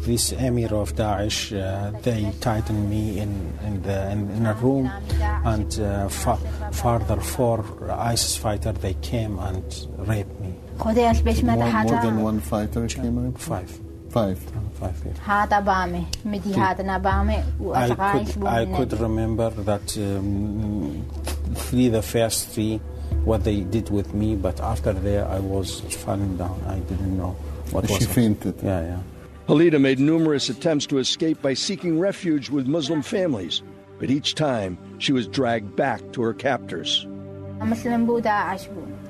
This 0.05 0.33
emir 0.33 0.75
of 0.75 0.95
Daesh, 0.97 1.53
uh, 1.55 1.93
they 2.01 2.33
tightened 2.41 2.91
me 2.91 3.21
in, 3.21 3.53
in, 3.65 3.83
the, 3.83 4.11
in, 4.11 4.31
in 4.31 4.47
a 4.47 4.55
room, 4.55 4.91
and 5.45 5.79
uh, 5.81 6.09
fa- 6.09 6.39
further 6.73 7.21
four 7.21 7.65
ISIS 7.91 8.37
fighters, 8.37 8.77
they 8.79 8.95
came 8.95 9.39
and 9.39 9.65
raped 9.99 10.41
me. 10.41 10.53
More, 11.55 11.71
more 11.93 12.03
than 12.03 12.23
one 12.23 12.41
fighter 12.41 12.87
came 12.89 13.17
in? 13.19 13.33
Five. 13.35 13.71
Five. 14.11 14.39
Five, 14.81 14.97
yeah. 15.07 15.13
I 17.77 17.89
could, 18.25 18.45
I 18.45 18.65
could 18.77 18.93
remember 19.01 19.51
that 19.51 19.97
um, 19.99 21.07
three, 21.55 21.89
the 21.89 22.03
first 22.03 22.49
three, 22.49 22.79
what 23.25 23.45
they 23.45 23.61
did 23.61 23.89
with 23.91 24.13
me, 24.15 24.35
but 24.35 24.61
after 24.61 24.93
there 24.93 25.29
I 25.29 25.39
was 25.39 25.81
falling 26.03 26.37
down. 26.37 26.61
I 26.67 26.81
didn't 26.81 27.17
know 27.17 27.37
what 27.73 27.89
She 27.91 28.05
fainted. 28.05 28.55
Yeah, 28.63 28.83
yeah. 28.83 29.01
Halida 29.49 29.79
made 29.79 29.99
numerous 29.99 30.49
attempts 30.49 30.87
to 30.87 30.99
escape 30.99 31.43
by 31.43 31.55
seeking 31.55 31.99
refuge 31.99 32.49
with 32.51 32.67
Muslim 32.67 33.03
families, 33.03 33.63
but 33.99 34.11
each 34.11 34.35
time 34.35 34.79
she 34.99 35.13
was 35.13 35.27
dragged 35.27 35.75
back 35.75 36.01
to 36.13 36.23
her 36.23 36.33
captors. 36.33 37.07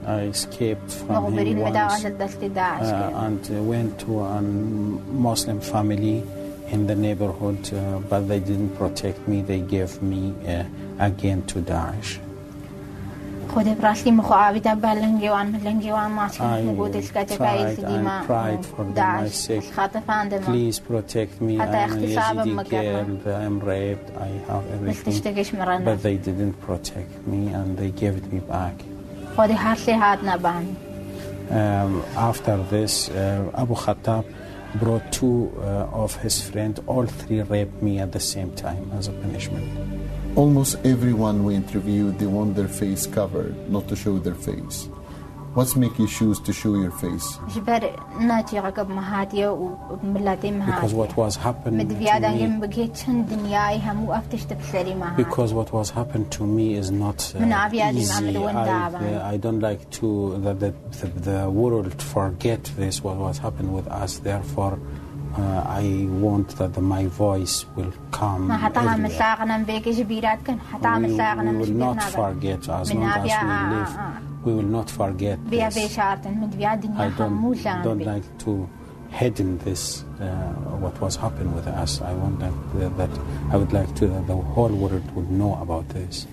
I 0.06 0.22
escaped 0.22 0.90
from 0.90 1.34
him 1.34 1.60
once 1.60 2.04
uh, 2.04 3.12
and 3.14 3.68
went 3.68 4.00
to 4.00 4.20
a 4.20 4.42
Muslim 4.42 5.60
family 5.60 6.22
in 6.68 6.86
the 6.86 6.94
neighborhood, 6.94 7.72
uh, 7.72 7.98
but 8.10 8.28
they 8.28 8.40
didn't 8.40 8.76
protect 8.76 9.26
me. 9.28 9.42
They 9.42 9.60
gave 9.60 10.02
me 10.02 10.34
uh, 10.46 10.64
again 10.98 11.42
to 11.46 11.60
Daesh. 11.60 12.18
خودت 13.54 13.84
راستی 13.84 14.10
می‌خوای 14.10 14.48
آبیت 14.50 14.68
بلنگی 14.68 15.28
وان 15.28 15.52
بلنگی 15.52 15.90
وان 15.90 16.10
ماش 16.10 16.38
کنی 16.38 16.62
مگود 16.62 16.96
از 16.96 17.12
کجا 17.12 17.36
باید 17.36 17.86
دیما 17.86 18.20
داش 18.96 19.50
خدا 19.50 20.00
فاند 20.06 20.34
ما 20.34 20.40
خدا 21.58 21.78
اختراع 22.02 22.44
می‌کنه 22.44 23.10
میخوایش 24.82 25.20
تگش 25.20 25.54
مرانه 25.54 25.96
but 25.96 25.98
they 26.02 26.16
didn't 26.28 26.66
protect 26.68 27.12
me 27.32 27.52
and 27.58 27.78
they 27.78 27.90
gave 28.02 28.14
it 28.20 28.34
me 28.34 28.40
back. 28.52 28.84
خودی 29.36 29.52
هر 29.52 29.74
سه 29.74 29.98
هات 29.98 30.18
نبان 30.24 30.76
after 32.16 32.56
this 32.72 33.08
uh, 33.08 33.12
ابو 33.60 33.74
خطاب 33.74 34.24
brought 34.80 35.12
two 35.12 35.50
uh, 35.60 36.02
of 36.04 36.16
his 36.24 36.40
friends 36.50 36.80
all 36.86 37.06
three 37.06 37.42
raped 37.42 37.82
me 37.82 37.98
at 38.04 38.10
the 38.12 38.20
same 38.20 38.50
time 38.66 38.84
as 38.98 39.08
a 39.08 39.12
punishment. 39.22 39.68
Almost 40.34 40.76
everyone 40.84 41.44
we 41.44 41.54
interviewed, 41.54 42.18
they 42.18 42.26
want 42.26 42.56
their 42.56 42.68
face 42.68 43.06
covered, 43.06 43.54
not 43.70 43.86
to 43.88 43.96
show 43.96 44.18
their 44.18 44.34
face. 44.34 44.88
What's 45.54 45.76
make 45.76 45.98
you 45.98 46.08
choose 46.08 46.40
to 46.40 46.52
show 46.54 46.74
your 46.76 46.90
face? 46.92 47.38
Because 50.66 50.94
what 50.94 51.14
was 51.14 51.36
happening 51.36 51.86
to 51.86 51.94
me, 51.94 52.00
because 55.16 55.52
what 55.52 55.70
was 55.70 55.90
happened 55.90 56.32
to 56.32 56.46
me 56.46 56.74
is 56.76 56.90
not 56.90 57.34
uh, 57.36 57.44
easy. 57.98 58.38
I, 58.48 59.14
uh, 59.16 59.28
I 59.28 59.36
don't 59.36 59.60
like 59.60 59.90
to 59.90 60.38
that 60.38 60.60
the, 60.60 60.72
the, 61.00 61.06
the 61.20 61.50
world 61.50 62.00
forget 62.02 62.64
this 62.78 63.04
what 63.04 63.18
was 63.18 63.36
happened 63.36 63.74
with 63.74 63.86
us. 63.88 64.20
Therefore, 64.20 64.78
uh, 65.36 65.64
I 65.66 66.06
want 66.10 66.56
that 66.58 66.74
the, 66.74 66.80
my 66.82 67.06
voice 67.06 67.64
will 67.76 67.92
come. 68.10 68.48
everywhere. 68.50 69.08
We, 70.98 71.52
we 71.52 71.56
will 71.58 71.66
not 71.78 72.02
forget 72.02 72.68
as 72.68 72.92
long 72.92 73.04
as 73.04 73.24
we 73.24 73.76
live. 73.76 74.44
We 74.44 74.52
will 74.54 74.62
not 74.62 74.90
forget 74.90 75.38
this. 75.48 75.86
I 76.98 77.08
don't, 77.16 77.40
don't 77.82 77.98
like 78.04 78.38
to 78.40 78.68
hidden 79.10 79.58
this, 79.58 80.04
uh, 80.20 80.52
what 80.80 80.98
was 81.00 81.16
happening 81.16 81.54
with 81.54 81.66
us. 81.66 82.00
I 82.00 82.12
want 82.14 82.40
that, 82.40 82.96
that 82.96 83.10
I 83.50 83.56
would 83.56 83.72
like 83.72 83.94
to 83.96 84.06
that 84.08 84.26
the 84.26 84.36
whole 84.36 84.70
world 84.70 85.10
would 85.14 85.30
know 85.30 85.54
about 85.62 85.88
this. 85.90 86.26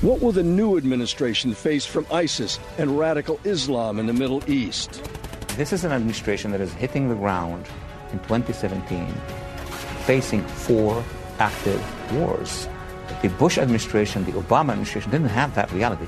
What 0.00 0.20
will 0.22 0.30
the 0.32 0.44
new 0.44 0.76
administration 0.76 1.54
face 1.54 1.84
from 1.84 2.06
ISIS 2.12 2.60
and 2.78 2.98
radical 2.98 3.40
Islam 3.44 3.98
in 3.98 4.06
the 4.06 4.12
Middle 4.12 4.48
East? 4.48 5.02
This 5.58 5.72
is 5.72 5.82
an 5.82 5.90
administration 5.90 6.52
that 6.52 6.60
is 6.60 6.72
hitting 6.74 7.08
the 7.08 7.16
ground 7.16 7.66
in 8.12 8.20
2017, 8.20 9.08
facing 10.06 10.40
four 10.44 11.02
active 11.40 11.82
wars. 12.14 12.68
The 13.22 13.28
Bush 13.30 13.58
administration, 13.58 14.24
the 14.24 14.30
Obama 14.34 14.70
administration 14.70 15.10
didn't 15.10 15.30
have 15.30 15.56
that 15.56 15.72
reality. 15.72 16.06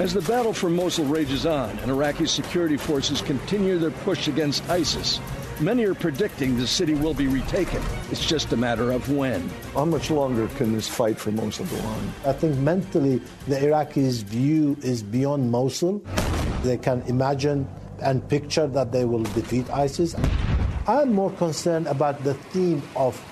As 0.00 0.14
the 0.14 0.22
battle 0.22 0.54
for 0.54 0.70
Mosul 0.70 1.04
rages 1.04 1.44
on 1.44 1.78
and 1.80 1.90
Iraqi 1.90 2.24
security 2.24 2.78
forces 2.78 3.20
continue 3.20 3.76
their 3.76 3.90
push 3.90 4.28
against 4.28 4.66
ISIS, 4.70 5.20
many 5.60 5.84
are 5.84 5.94
predicting 5.94 6.56
the 6.56 6.66
city 6.66 6.94
will 6.94 7.12
be 7.12 7.26
retaken. 7.26 7.82
It's 8.10 8.24
just 8.24 8.50
a 8.54 8.56
matter 8.56 8.92
of 8.92 9.12
when. 9.12 9.46
How 9.74 9.84
much 9.84 10.10
longer 10.10 10.48
can 10.56 10.72
this 10.72 10.88
fight 10.88 11.18
for 11.18 11.32
Mosul 11.32 11.66
go 11.66 11.76
on? 11.80 12.14
I 12.24 12.32
think 12.32 12.56
mentally 12.56 13.20
the 13.46 13.56
Iraqis' 13.56 14.22
view 14.24 14.74
is 14.82 15.02
beyond 15.02 15.50
Mosul. 15.50 16.02
They 16.62 16.78
can 16.78 17.02
imagine 17.02 17.68
and 18.00 18.26
picture 18.26 18.66
that 18.68 18.92
they 18.92 19.04
will 19.04 19.24
defeat 19.24 19.68
ISIS. 19.68 20.16
I'm 20.86 21.12
more 21.12 21.30
concerned 21.32 21.88
about 21.88 22.24
the 22.24 22.32
theme 22.32 22.82
of 22.96 23.22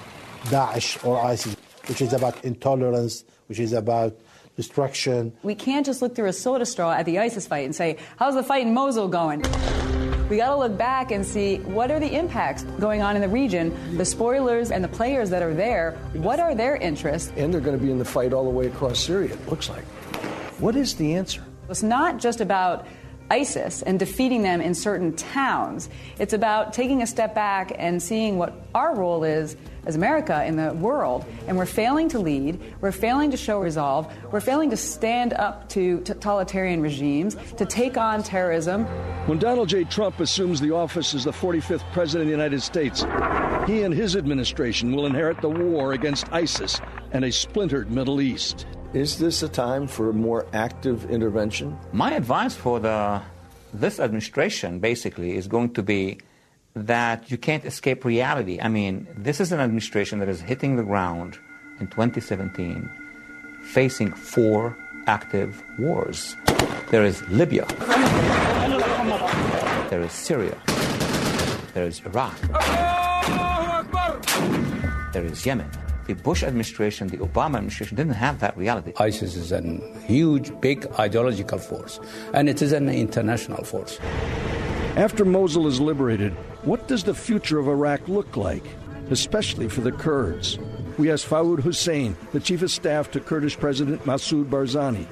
Daesh 0.51 1.03
or 1.03 1.19
ISIS, 1.19 1.57
which 1.87 2.03
is 2.03 2.13
about 2.13 2.45
intolerance, 2.45 3.25
which 3.47 3.59
is 3.59 3.73
about 3.73 4.15
destruction. 4.59 5.33
We 5.45 5.55
can't 5.55 5.87
just 5.87 6.03
look 6.03 6.17
through 6.17 6.27
a 6.27 6.33
soda 6.33 6.67
straw 6.67 6.91
at 6.91 7.07
the 7.07 7.21
ISIS 7.21 7.47
fight 7.47 7.65
and 7.65 7.75
say, 7.75 7.97
how's 8.17 8.35
the 8.35 8.43
fight 8.43 8.67
in 8.67 8.75
Mosul 8.75 9.07
going? 9.07 9.43
We 10.29 10.37
got 10.37 10.51
to 10.51 10.57
look 10.57 10.77
back 10.77 11.13
and 11.13 11.25
see 11.25 11.59
what 11.59 11.93
are 11.93 12.01
the 12.01 12.13
impacts 12.13 12.65
going 12.81 13.01
on 13.01 13.15
in 13.15 13.23
the 13.23 13.29
region, 13.29 13.97
the 13.97 14.05
spoilers 14.05 14.73
and 14.73 14.83
the 14.83 14.89
players 14.89 15.31
that 15.31 15.43
are 15.43 15.55
there, 15.55 15.93
what 16.13 16.41
are 16.41 16.57
their 16.57 16.75
interests? 16.75 17.33
And 17.37 17.55
they're 17.55 17.61
going 17.61 17.79
to 17.79 17.83
be 17.83 17.93
in 17.93 18.01
the 18.01 18.05
fight 18.05 18.33
all 18.33 18.43
the 18.43 18.51
way 18.51 18.67
across 18.67 18.99
Syria, 18.99 19.33
it 19.33 19.49
looks 19.49 19.69
like. 19.71 19.85
What 20.59 20.75
is 20.75 20.97
the 20.97 21.15
answer? 21.15 21.45
It's 21.71 21.85
not 21.85 22.19
just 22.19 22.41
about 22.41 22.85
ISIS 23.31 23.83
and 23.83 23.99
defeating 23.99 24.43
them 24.43 24.61
in 24.61 24.75
certain 24.75 25.15
towns. 25.15 25.89
It's 26.19 26.33
about 26.33 26.73
taking 26.73 27.03
a 27.03 27.07
step 27.07 27.35
back 27.35 27.73
and 27.79 28.03
seeing 28.03 28.39
what 28.39 28.55
our 28.75 28.95
role 28.95 29.25
is 29.25 29.57
as 29.87 29.97
America 29.97 30.45
in 30.45 30.57
the 30.57 30.75
world. 30.75 31.25
And 31.47 31.57
we're 31.57 31.67
failing 31.67 32.09
to 32.11 32.19
lead, 32.19 32.61
we're 32.81 32.93
failing 32.93 33.31
to 33.31 33.37
show 33.37 33.61
resolve, 33.61 34.13
we're 34.31 34.41
failing 34.41 34.71
to 34.71 34.77
stand 34.77 35.33
up 35.33 35.69
to 35.71 36.01
totalitarian 36.01 36.81
regimes, 36.83 37.37
to 37.57 37.65
take 37.65 37.97
on 37.97 38.23
terrorism. 38.23 38.85
When 39.27 39.39
Donald 39.39 39.69
J. 39.69 39.85
Trump 39.85 40.21
assumes 40.21 40.61
the 40.61 40.73
office 40.73 41.15
as 41.15 41.25
the 41.25 41.33
45th 41.33 41.91
President 41.93 42.23
of 42.23 42.27
the 42.27 42.33
United 42.33 42.63
States, 42.63 43.01
he 43.67 43.83
and 43.83 43.95
his 43.95 44.17
administration 44.17 44.95
will 44.95 45.07
inherit 45.07 45.41
the 45.41 45.49
war 45.49 45.93
against 45.93 46.31
ISIS 46.33 46.81
and 47.13 47.25
a 47.25 47.33
splintered 47.33 47.91
Middle 47.91 48.21
East. 48.21 48.67
Is 48.95 49.19
this 49.19 49.43
a 49.43 49.51
time 49.51 49.87
for 49.87 50.15
more 50.15 50.47
active 50.55 51.11
intervention? 51.11 51.79
My 51.93 52.15
advice 52.15 52.55
for 52.55 52.81
the 52.81 53.21
this 53.75 54.01
administration 54.01 54.79
basically 54.79 55.37
is 55.37 55.47
going 55.47 55.75
to 55.75 55.83
be 55.83 56.21
that 56.75 57.31
you 57.31 57.37
can't 57.37 57.67
escape 57.67 58.03
reality. 58.07 58.59
I 58.59 58.69
mean, 58.69 59.07
this 59.15 59.41
is 59.41 59.53
an 59.53 59.61
administration 59.61 60.21
that 60.21 60.29
is 60.31 60.41
hitting 60.41 60.77
the 60.77 60.83
ground 60.85 61.39
in 61.81 61.89
2017 61.89 62.89
facing 63.61 64.11
four 64.11 64.75
active 65.07 65.63
wars. 65.79 66.35
There 66.91 67.05
is 67.05 67.21
Libya. 67.29 67.67
There 69.91 70.01
is 70.01 70.13
Syria. 70.13 70.57
There 71.75 71.85
is 71.85 72.01
Iraq. 72.07 72.41
There 75.13 75.27
is 75.27 75.45
Yemen 75.45 75.69
the 76.09 76.15
Bush 76.15 76.43
administration, 76.43 77.09
the 77.09 77.19
Obama 77.19 77.57
administration 77.57 77.95
didn't 77.95 78.15
have 78.15 78.41
that 78.41 78.57
reality. 78.57 78.95
ISIS 78.97 79.37
is 79.37 79.53
a 79.53 79.61
huge, 80.07 80.59
big 80.63 80.87
ideological 80.99 81.59
force, 81.59 82.01
and 82.33 82.49
it 82.49 82.63
is 82.63 82.73
an 82.73 82.89
international 82.89 83.63
force. 83.63 84.01
After 84.97 85.27
Mosul 85.27 85.67
is 85.67 85.83
liberated, 85.83 86.33
what 86.63 86.89
does 86.89 87.05
the 87.05 87.15
future 87.15 87.59
of 87.59 87.69
Iraq 87.69 88.09
look 88.09 88.39
like, 88.39 88.65
especially 89.11 89.69
for 89.69 89.83
the 89.83 89.93
Kurds? 89.93 90.59
We 90.97 91.11
asked 91.13 91.27
Fawad 91.27 91.61
Hussein, 91.61 92.17
the 92.33 92.41
chief 92.41 92.63
of 92.63 92.71
staff 92.71 93.11
to 93.11 93.21
Kurdish 93.21 93.59
President 93.59 94.03
Masoud 94.05 94.49
Barzani. 94.49 95.07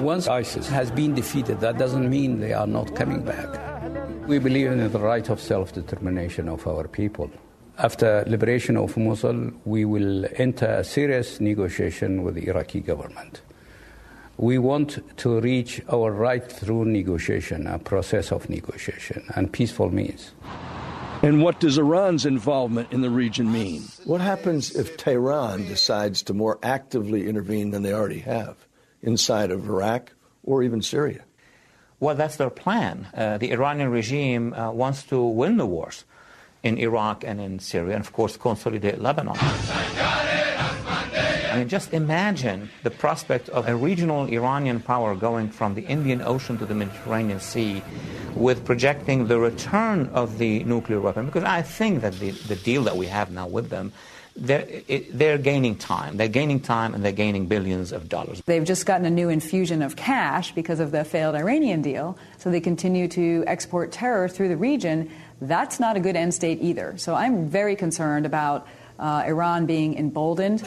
Once 0.00 0.26
ISIS 0.26 0.70
has 0.70 0.90
been 0.90 1.14
defeated, 1.14 1.60
that 1.60 1.76
doesn't 1.76 2.08
mean 2.08 2.40
they 2.40 2.54
are 2.54 2.66
not 2.66 2.96
coming 2.96 3.22
back. 3.22 4.26
We 4.26 4.38
believe 4.38 4.72
in 4.72 4.90
the 4.90 4.98
right 4.98 5.28
of 5.28 5.38
self 5.38 5.74
determination 5.74 6.48
of 6.48 6.66
our 6.66 6.88
people. 6.88 7.30
After 7.78 8.24
liberation 8.26 8.78
of 8.78 8.96
Mosul, 8.96 9.50
we 9.66 9.84
will 9.84 10.24
enter 10.36 10.64
a 10.64 10.82
serious 10.82 11.40
negotiation 11.40 12.22
with 12.22 12.34
the 12.34 12.48
Iraqi 12.48 12.80
government. 12.80 13.42
We 14.38 14.56
want 14.56 14.98
to 15.18 15.40
reach 15.40 15.82
our 15.92 16.10
right 16.10 16.42
through 16.50 16.86
negotiation, 16.86 17.66
a 17.66 17.78
process 17.78 18.32
of 18.32 18.48
negotiation, 18.48 19.24
and 19.34 19.52
peaceful 19.52 19.90
means. 19.90 20.32
And 21.22 21.42
what 21.42 21.60
does 21.60 21.76
Iran's 21.76 22.24
involvement 22.24 22.92
in 22.92 23.02
the 23.02 23.10
region 23.10 23.52
mean? 23.52 23.82
What 24.06 24.22
happens 24.22 24.74
if 24.74 24.96
Tehran 24.96 25.66
decides 25.66 26.22
to 26.24 26.34
more 26.34 26.58
actively 26.62 27.28
intervene 27.28 27.72
than 27.72 27.82
they 27.82 27.92
already 27.92 28.20
have 28.20 28.56
inside 29.02 29.50
of 29.50 29.68
Iraq 29.68 30.12
or 30.44 30.62
even 30.62 30.80
Syria? 30.80 31.24
Well, 32.00 32.14
that's 32.14 32.36
their 32.36 32.50
plan. 32.50 33.08
Uh, 33.12 33.36
the 33.36 33.52
Iranian 33.52 33.90
regime 33.90 34.54
uh, 34.54 34.70
wants 34.70 35.02
to 35.04 35.22
win 35.22 35.58
the 35.58 35.66
wars 35.66 36.06
in 36.66 36.78
Iraq 36.78 37.22
and 37.24 37.40
in 37.40 37.60
Syria, 37.60 37.94
and 37.94 38.04
of 38.04 38.12
course, 38.12 38.36
consolidate 38.36 39.00
Lebanon. 39.00 39.36
I 41.56 41.60
mean, 41.60 41.68
just 41.68 41.94
imagine 41.94 42.68
the 42.82 42.90
prospect 42.90 43.48
of 43.50 43.68
a 43.68 43.74
regional 43.74 44.26
Iranian 44.26 44.80
power 44.80 45.14
going 45.14 45.48
from 45.48 45.74
the 45.74 45.82
Indian 45.82 46.20
Ocean 46.20 46.58
to 46.58 46.66
the 46.66 46.74
Mediterranean 46.74 47.40
Sea 47.40 47.82
with 48.34 48.64
projecting 48.64 49.28
the 49.28 49.38
return 49.38 50.10
of 50.12 50.38
the 50.38 50.64
nuclear 50.64 51.00
weapon. 51.00 51.24
Because 51.24 51.44
I 51.44 51.62
think 51.62 52.02
that 52.02 52.18
the, 52.18 52.32
the 52.32 52.56
deal 52.56 52.82
that 52.82 52.96
we 52.96 53.06
have 53.06 53.30
now 53.30 53.46
with 53.46 53.70
them 53.70 53.92
they're, 54.36 54.66
it, 54.88 55.16
they're, 55.16 55.38
gaining 55.38 55.76
time. 55.76 56.16
They're 56.16 56.28
gaining 56.28 56.60
time 56.60 56.94
and 56.94 57.04
they're 57.04 57.12
gaining 57.12 57.46
billions 57.46 57.92
of 57.92 58.08
dollars. 58.08 58.42
They've 58.46 58.64
just 58.64 58.86
gotten 58.86 59.06
a 59.06 59.10
new 59.10 59.28
infusion 59.28 59.82
of 59.82 59.96
cash 59.96 60.52
because 60.52 60.80
of 60.80 60.90
the 60.90 61.04
failed 61.04 61.34
Iranian 61.34 61.82
deal, 61.82 62.18
so 62.38 62.50
they 62.50 62.60
continue 62.60 63.08
to 63.08 63.44
export 63.46 63.92
terror 63.92 64.28
through 64.28 64.48
the 64.48 64.56
region. 64.56 65.10
That's 65.40 65.80
not 65.80 65.96
a 65.96 66.00
good 66.00 66.16
end 66.16 66.34
state 66.34 66.58
either. 66.60 66.96
So 66.98 67.14
I'm 67.14 67.48
very 67.48 67.76
concerned 67.76 68.26
about 68.26 68.66
uh, 68.98 69.24
Iran 69.26 69.66
being 69.66 69.96
emboldened. 69.96 70.62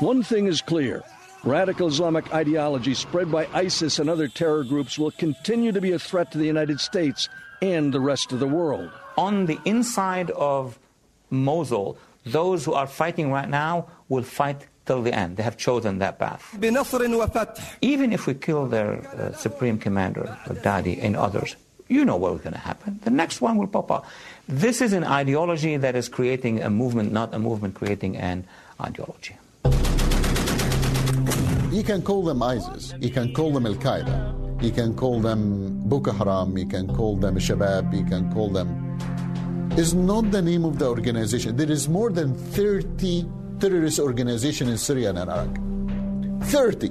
One 0.00 0.22
thing 0.22 0.46
is 0.46 0.60
clear. 0.60 1.02
Radical 1.44 1.88
Islamic 1.88 2.34
ideology 2.34 2.94
spread 2.94 3.30
by 3.30 3.46
ISIS 3.54 3.98
and 3.98 4.10
other 4.10 4.26
terror 4.26 4.64
groups 4.64 4.98
will 4.98 5.12
continue 5.12 5.70
to 5.72 5.80
be 5.80 5.92
a 5.92 5.98
threat 5.98 6.32
to 6.32 6.38
the 6.38 6.46
United 6.46 6.80
States 6.80 7.28
and 7.62 7.92
the 7.92 8.00
rest 8.00 8.32
of 8.32 8.40
the 8.40 8.48
world. 8.48 8.90
On 9.16 9.46
the 9.46 9.58
inside 9.64 10.30
of 10.32 10.78
Mosul, 11.30 11.98
those 12.26 12.64
who 12.64 12.74
are 12.74 12.86
fighting 12.86 13.30
right 13.32 13.48
now 13.48 13.86
will 14.08 14.22
fight 14.22 14.66
till 14.84 15.02
the 15.02 15.14
end. 15.14 15.36
They 15.36 15.42
have 15.42 15.56
chosen 15.56 15.98
that 15.98 16.18
path. 16.18 16.58
Even 17.80 18.12
if 18.12 18.26
we 18.26 18.34
kill 18.34 18.66
their 18.66 18.92
uh, 18.92 19.32
supreme 19.32 19.78
commander, 19.78 20.36
Baghdadi, 20.46 21.02
and 21.02 21.16
others, 21.16 21.56
you 21.88 22.04
know 22.04 22.16
what's 22.16 22.42
going 22.42 22.52
to 22.52 22.58
happen. 22.58 22.98
The 23.04 23.10
next 23.10 23.40
one 23.40 23.56
will 23.56 23.68
pop 23.68 23.90
up. 23.90 24.06
This 24.48 24.80
is 24.80 24.92
an 24.92 25.04
ideology 25.04 25.76
that 25.76 25.94
is 25.94 26.08
creating 26.08 26.62
a 26.62 26.70
movement, 26.70 27.12
not 27.12 27.32
a 27.34 27.38
movement 27.38 27.74
creating 27.74 28.16
an 28.16 28.44
ideology. 28.80 29.36
You 31.70 31.82
can 31.82 32.02
call 32.02 32.24
them 32.24 32.42
ISIS, 32.42 32.94
you 33.00 33.10
can 33.10 33.34
call 33.34 33.52
them 33.52 33.66
Al 33.66 33.74
Qaeda, 33.74 34.62
you 34.62 34.70
can 34.70 34.94
call 34.94 35.20
them 35.20 35.80
Boko 35.88 36.10
Haram, 36.10 36.56
you 36.56 36.66
can 36.66 36.86
call 36.88 37.16
them 37.16 37.36
Shabab, 37.36 37.94
you 37.94 38.04
can 38.04 38.32
call 38.32 38.50
them. 38.50 38.68
Is 39.76 39.94
not 39.94 40.30
the 40.30 40.40
name 40.40 40.64
of 40.64 40.78
the 40.78 40.86
organization. 40.86 41.56
There 41.56 41.70
is 41.70 41.88
more 41.88 42.10
than 42.10 42.34
30 42.34 43.26
terrorist 43.60 43.98
organizations 43.98 44.70
in 44.70 44.78
Syria 44.78 45.10
and 45.10 45.18
Iraq. 45.18 45.48
30. 46.50 46.90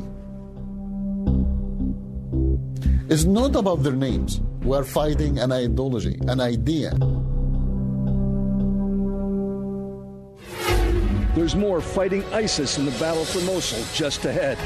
It's 3.08 3.26
not 3.26 3.56
about 3.56 3.84
their 3.84 3.94
names. 3.94 4.42
We're 4.64 4.84
fighting 4.84 5.40
an 5.40 5.52
ideology, 5.52 6.20
an 6.28 6.40
idea. 6.40 6.92
There's 11.36 11.56
more 11.56 11.82
fighting 11.82 12.24
ISIS 12.34 12.78
in 12.78 12.86
the 12.86 12.92
battle 12.92 13.26
for 13.26 13.42
Mosul 13.42 13.84
just 13.94 14.26
ahead. 14.26 14.58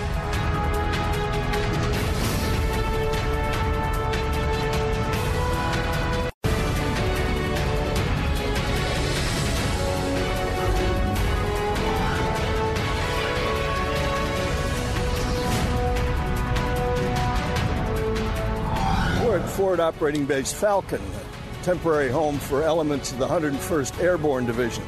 Operating 19.89 20.25
Base 20.25 20.53
Falcon, 20.53 21.01
a 21.01 21.63
temporary 21.63 22.11
home 22.11 22.37
for 22.37 22.61
elements 22.61 23.11
of 23.11 23.17
the 23.17 23.25
101st 23.25 23.99
Airborne 23.99 24.45
Division. 24.45 24.83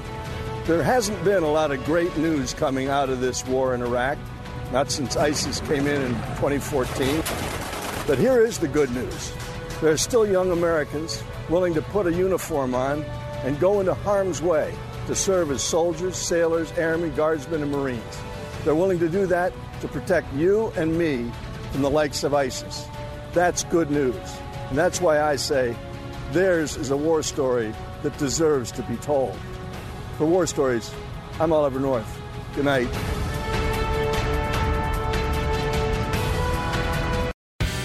There 0.67 0.83
hasn't 0.83 1.23
been 1.23 1.41
a 1.41 1.51
lot 1.51 1.71
of 1.71 1.83
great 1.85 2.15
news 2.17 2.53
coming 2.53 2.87
out 2.87 3.09
of 3.09 3.19
this 3.19 3.43
war 3.47 3.73
in 3.73 3.81
Iraq, 3.81 4.19
not 4.71 4.91
since 4.91 5.17
ISIS 5.17 5.59
came 5.61 5.87
in 5.87 6.03
in 6.03 6.11
2014. 6.37 7.23
But 8.05 8.19
here 8.19 8.45
is 8.45 8.59
the 8.59 8.67
good 8.67 8.91
news 8.91 9.33
there 9.81 9.91
are 9.91 9.97
still 9.97 10.27
young 10.27 10.51
Americans 10.51 11.23
willing 11.49 11.73
to 11.73 11.81
put 11.81 12.05
a 12.05 12.13
uniform 12.13 12.75
on 12.75 13.01
and 13.43 13.59
go 13.59 13.79
into 13.79 13.95
harm's 13.95 14.39
way 14.39 14.71
to 15.07 15.15
serve 15.15 15.49
as 15.49 15.63
soldiers, 15.63 16.15
sailors, 16.15 16.71
airmen, 16.73 17.11
guardsmen, 17.15 17.63
and 17.63 17.71
Marines. 17.71 18.19
They're 18.63 18.75
willing 18.75 18.99
to 18.99 19.09
do 19.09 19.25
that 19.25 19.51
to 19.81 19.87
protect 19.87 20.31
you 20.35 20.71
and 20.75 20.95
me 20.95 21.31
from 21.71 21.81
the 21.81 21.89
likes 21.89 22.23
of 22.23 22.35
ISIS. 22.35 22.85
That's 23.33 23.63
good 23.63 23.89
news. 23.89 24.40
And 24.71 24.77
that's 24.77 25.01
why 25.01 25.19
I 25.19 25.35
say 25.35 25.75
theirs 26.31 26.77
is 26.77 26.91
a 26.91 26.97
war 26.97 27.21
story 27.23 27.73
that 28.03 28.17
deserves 28.17 28.71
to 28.71 28.81
be 28.83 28.95
told. 28.95 29.37
For 30.17 30.25
War 30.25 30.47
Stories, 30.47 30.93
I'm 31.41 31.51
Oliver 31.51 31.81
North. 31.81 32.21
Good 32.55 32.63
night. 32.63 32.87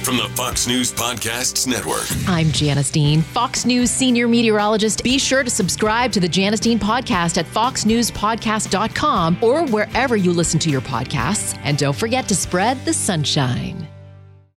From 0.04 0.16
the 0.18 0.30
Fox 0.36 0.68
News 0.68 0.92
Podcasts 0.92 1.66
Network. 1.66 2.06
I'm 2.28 2.52
Janice 2.52 2.92
Dean, 2.92 3.22
Fox 3.22 3.66
News 3.66 3.90
senior 3.90 4.28
meteorologist. 4.28 5.02
Be 5.02 5.18
sure 5.18 5.42
to 5.42 5.50
subscribe 5.50 6.12
to 6.12 6.20
the 6.20 6.28
Janice 6.28 6.60
Dean 6.60 6.78
podcast 6.78 7.36
at 7.36 7.46
foxnewspodcast.com 7.46 9.38
or 9.42 9.66
wherever 9.66 10.16
you 10.16 10.32
listen 10.32 10.60
to 10.60 10.70
your 10.70 10.82
podcasts. 10.82 11.58
And 11.64 11.76
don't 11.76 11.96
forget 11.96 12.28
to 12.28 12.36
spread 12.36 12.84
the 12.84 12.94
sunshine. 12.94 13.88